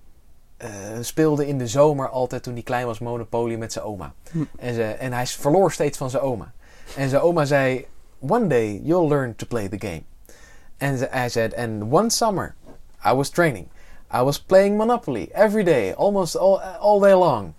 eh, 0.56 0.70
speelde 1.00 1.46
in 1.46 1.58
de 1.58 1.66
zomer 1.66 2.08
altijd 2.08 2.42
toen 2.42 2.54
hij 2.54 2.62
klein 2.62 2.86
was 2.86 2.98
Monopoly 2.98 3.54
met 3.54 3.72
zijn 3.72 3.84
oma. 3.84 4.14
Hm. 4.30 4.44
En, 4.58 4.74
ze, 4.74 4.84
en 4.84 5.12
hij 5.12 5.26
verloor 5.26 5.72
steeds 5.72 5.98
van 5.98 6.11
zijn 6.11 6.22
oma. 6.22 6.52
En 6.96 7.08
zijn 7.08 7.22
oma 7.22 7.44
zei, 7.44 7.86
one 8.18 8.46
day 8.46 8.80
you'll 8.82 9.08
learn 9.08 9.36
to 9.36 9.46
play 9.46 9.68
the 9.68 9.86
game. 9.86 10.02
Ze- 10.81 11.09
hij 11.11 11.28
zei, 11.28 11.51
and 11.57 11.93
one 11.93 12.11
summer 12.11 12.55
I 13.05 13.12
was 13.12 13.31
training. 13.31 13.68
I 14.12 14.22
was 14.22 14.39
playing 14.39 14.76
Monopoly 14.76 15.31
every 15.35 15.62
day, 15.64 15.93
almost 15.95 16.37
all, 16.37 16.59
all 16.81 17.01
day 17.01 17.14
long. 17.14 17.55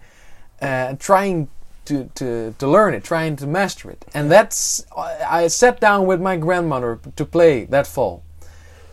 Uh, 0.62 0.94
trying 1.00 1.48
to, 1.86 2.10
to, 2.16 2.54
to 2.58 2.68
learn 2.68 2.94
it, 2.94 3.04
trying 3.04 3.36
to 3.38 3.48
master 3.48 3.90
it. 3.92 4.06
And 4.14 4.30
that's, 4.30 4.86
I 4.96 5.48
sat 5.50 5.80
down 5.80 6.06
with 6.08 6.22
my 6.22 6.38
grandmother 6.38 7.00
to 7.16 7.26
play 7.26 7.66
that 7.66 7.88
fall. 7.88 8.22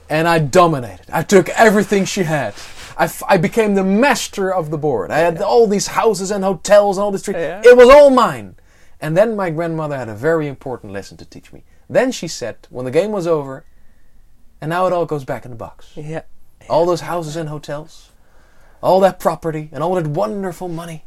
And 0.09 0.27
I 0.27 0.39
dominated. 0.39 1.07
I 1.13 1.23
took 1.23 1.49
everything 1.51 2.07
she 2.07 2.23
had. 2.23 2.55
I, 2.97 3.05
f- 3.05 3.23
I 3.29 3.37
became 3.37 3.75
the 3.75 3.85
master 3.85 4.51
of 4.55 4.71
the 4.71 4.79
board. 4.79 5.11
I 5.11 5.19
had 5.19 5.43
all 5.43 5.67
these 5.67 5.89
houses 5.89 6.31
and 6.31 6.43
hotels 6.45 6.97
and 6.97 7.05
all 7.05 7.11
this. 7.13 7.23
Tre- 7.23 7.35
Yeah. 7.35 7.61
It 7.65 7.77
was 7.77 7.89
all 7.91 8.09
mine. 8.11 8.55
And 9.01 9.17
then 9.17 9.37
my 9.37 9.51
grandmother 9.51 9.97
had 9.97 10.09
a 10.09 10.15
very 10.15 10.49
important 10.49 10.93
lesson 10.93 11.17
to 11.19 11.25
teach 11.25 11.53
me. 11.53 11.63
Then 11.91 12.11
she 12.13 12.29
said, 12.29 12.57
when 12.71 12.85
the 12.85 12.91
game 12.91 13.13
was 13.13 13.27
over, 13.27 13.65
and 14.59 14.71
now 14.71 14.87
it 14.87 14.93
all 14.93 15.07
goes 15.07 15.25
back 15.25 15.45
in 15.45 15.51
the 15.51 15.57
box. 15.57 15.91
Ja. 15.95 16.25
All 16.67 16.85
those 16.87 17.05
houses 17.05 17.37
and 17.37 17.49
hotels, 17.49 18.11
all 18.81 19.01
that 19.01 19.19
property, 19.19 19.69
and 19.73 19.83
all 19.83 19.95
that 20.03 20.07
wonderful 20.17 20.69
money, 20.69 21.03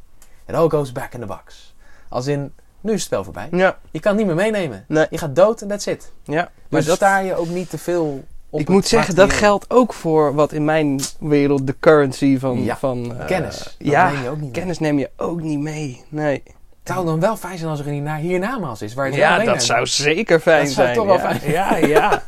it 0.47 0.55
all 0.55 0.69
goes 0.69 0.91
back 0.91 1.13
in 1.13 1.19
the 1.19 1.25
box. 1.25 1.73
Als 2.09 2.27
in, 2.27 2.53
nu 2.81 2.91
is 2.91 2.97
het 2.97 3.05
spel 3.05 3.23
voorbij. 3.23 3.47
Ja. 3.51 3.77
Je 3.91 3.99
kan 3.99 4.11
het 4.17 4.25
niet 4.25 4.35
meer 4.35 4.43
meenemen. 4.51 4.85
Nee. 4.87 5.05
Je 5.09 5.17
gaat 5.17 5.35
dood 5.35 5.61
en 5.61 5.67
that's 5.67 5.85
it. 5.85 6.11
ja. 6.23 6.49
Dus 6.69 6.85
dat, 6.85 6.95
sta 6.95 7.17
je 7.19 7.35
ook 7.35 7.47
niet 7.49 7.69
te 7.69 7.77
veel 7.77 8.23
op 8.49 8.59
ik 8.59 8.69
moet 8.69 8.87
zeggen, 8.87 9.15
dat 9.15 9.33
geldt 9.33 9.65
ook 9.69 9.93
voor 9.93 10.33
wat 10.33 10.51
in 10.51 10.65
mijn 10.65 10.99
wereld 11.19 11.67
de 11.67 11.75
currency 11.79 12.39
van... 12.39 12.63
Ja, 12.63 12.77
van 12.77 13.17
eh, 13.19 13.25
Kennis. 13.25 13.57
Dat 13.57 13.73
ja, 13.77 14.11
neem 14.11 14.21
je 14.23 14.29
ook 14.29 14.35
niet 14.35 14.43
mee. 14.43 14.51
kennis 14.51 14.79
neem 14.79 14.99
je 14.99 15.09
ook 15.17 15.41
niet 15.41 15.59
mee. 15.59 16.03
Nee. 16.09 16.43
Het 16.83 16.93
zou 16.93 17.05
dan 17.05 17.19
wel 17.19 17.37
fijn 17.37 17.57
zijn 17.57 17.69
als 17.69 17.79
er 17.79 17.87
een 17.87 17.93
hierna- 17.93 18.17
hiernamaals 18.17 18.81
is. 18.81 18.93
Waar 18.93 19.09
je 19.11 19.17
Ja, 19.17 19.39
dat 19.43 19.63
zou 19.63 19.85
zeker 19.87 20.39
fijn 20.39 20.63
Dat 20.65 20.73
zou 20.73 20.85
zijn. 20.85 20.97
toch 20.97 21.05
wel 21.05 21.19
fijn 21.19 21.51
Ja, 21.51 21.75
ja. 21.77 22.23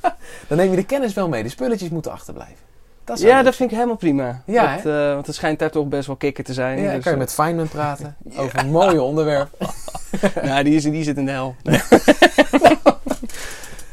Dan 0.53 0.61
neem 0.61 0.71
je 0.71 0.81
de 0.81 0.85
kennis 0.85 1.13
wel 1.13 1.29
mee. 1.29 1.43
De 1.43 1.49
spulletjes 1.49 1.89
moeten 1.89 2.11
achterblijven. 2.11 2.55
Dat 3.03 3.19
ja, 3.19 3.35
leuk 3.35 3.45
dat 3.45 3.55
vind 3.55 3.69
ik 3.69 3.75
helemaal 3.75 3.97
prima. 3.97 4.41
Ja, 4.45 4.75
dat, 4.75 4.85
eh, 4.85 5.13
want 5.13 5.25
het 5.25 5.35
schijnt 5.35 5.59
daar 5.59 5.71
toch 5.71 5.87
best 5.87 6.07
wel 6.07 6.15
kikker 6.15 6.43
te 6.43 6.53
zijn. 6.53 6.79
Ja, 6.79 6.93
dus, 6.93 7.03
kan 7.03 7.11
je 7.11 7.17
met 7.17 7.33
Feynman 7.33 7.67
praten 7.67 8.15
over 8.37 8.59
een 8.59 8.71
mooie 8.71 9.01
onderwerp. 9.01 9.49
eh, 10.21 10.43
nou, 10.49 10.63
die, 10.63 10.75
is, 10.75 10.83
die 10.83 11.03
zit 11.03 11.17
in 11.17 11.25
de 11.25 11.31
hel. 11.31 11.55
Nee. 11.63 11.81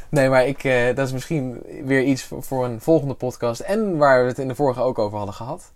Nee, 0.08 0.28
maar 0.28 0.46
ik, 0.46 0.64
eh, 0.64 0.94
dat 0.94 1.06
is 1.06 1.12
misschien 1.12 1.62
weer 1.84 2.02
iets 2.02 2.22
voor, 2.22 2.42
voor 2.42 2.64
een 2.64 2.80
volgende 2.80 3.14
podcast. 3.14 3.60
En 3.60 3.96
waar 3.96 4.22
we 4.22 4.28
het 4.28 4.38
in 4.38 4.48
de 4.48 4.54
vorige 4.54 4.80
ook 4.80 4.98
over 4.98 5.16
hadden 5.16 5.34
gehad. 5.34 5.72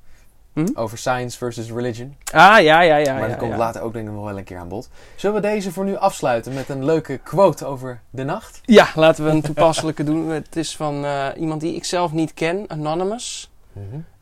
Hm? 0.55 0.67
Over 0.75 0.99
science 0.99 1.39
versus 1.39 1.71
religion. 1.71 2.17
Ah, 2.33 2.63
ja, 2.63 2.81
ja, 2.81 2.97
ja. 2.97 3.13
maar 3.13 3.23
ja, 3.23 3.29
dat 3.29 3.37
komt 3.37 3.51
ja. 3.51 3.57
later 3.57 3.83
ook 3.83 3.93
denk 3.93 4.09
ik 4.09 4.15
nog 4.15 4.25
wel 4.25 4.39
een 4.39 4.45
keer 4.45 4.59
aan 4.59 4.69
bod. 4.69 4.89
Zullen 5.15 5.37
we 5.37 5.43
deze 5.43 5.73
voor 5.73 5.85
nu 5.85 5.97
afsluiten 5.97 6.55
met 6.55 6.69
een 6.69 6.85
leuke 6.85 7.19
quote 7.19 7.65
over 7.65 8.01
de 8.11 8.25
nacht? 8.25 8.61
Ja, 8.63 8.89
laten 8.95 9.25
we 9.25 9.31
een 9.31 9.43
toepasselijke 9.43 10.05
doen. 10.05 10.29
Het 10.29 10.57
is 10.57 10.77
van 10.77 11.05
eh, 11.05 11.27
iemand 11.37 11.61
die 11.61 11.75
ik 11.75 11.85
zelf 11.85 12.13
niet 12.13 12.35
ken, 12.35 12.65
Anonymous. 12.69 13.51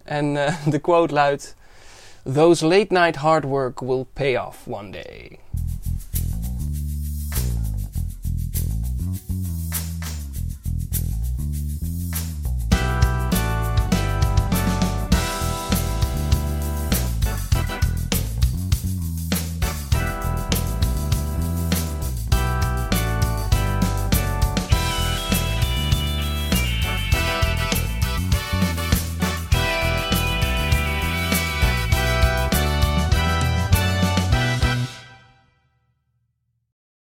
En 0.03 0.47
eh, 0.47 0.55
de 0.75 0.79
quote 0.79 1.15
luidt: 1.15 1.57
Those 2.35 2.67
late 2.67 2.87
night 2.89 3.17
hard 3.17 3.45
work 3.45 3.81
will 3.81 4.07
pay 4.13 4.37
off 4.37 4.67
one 4.67 4.91
day. 4.91 5.39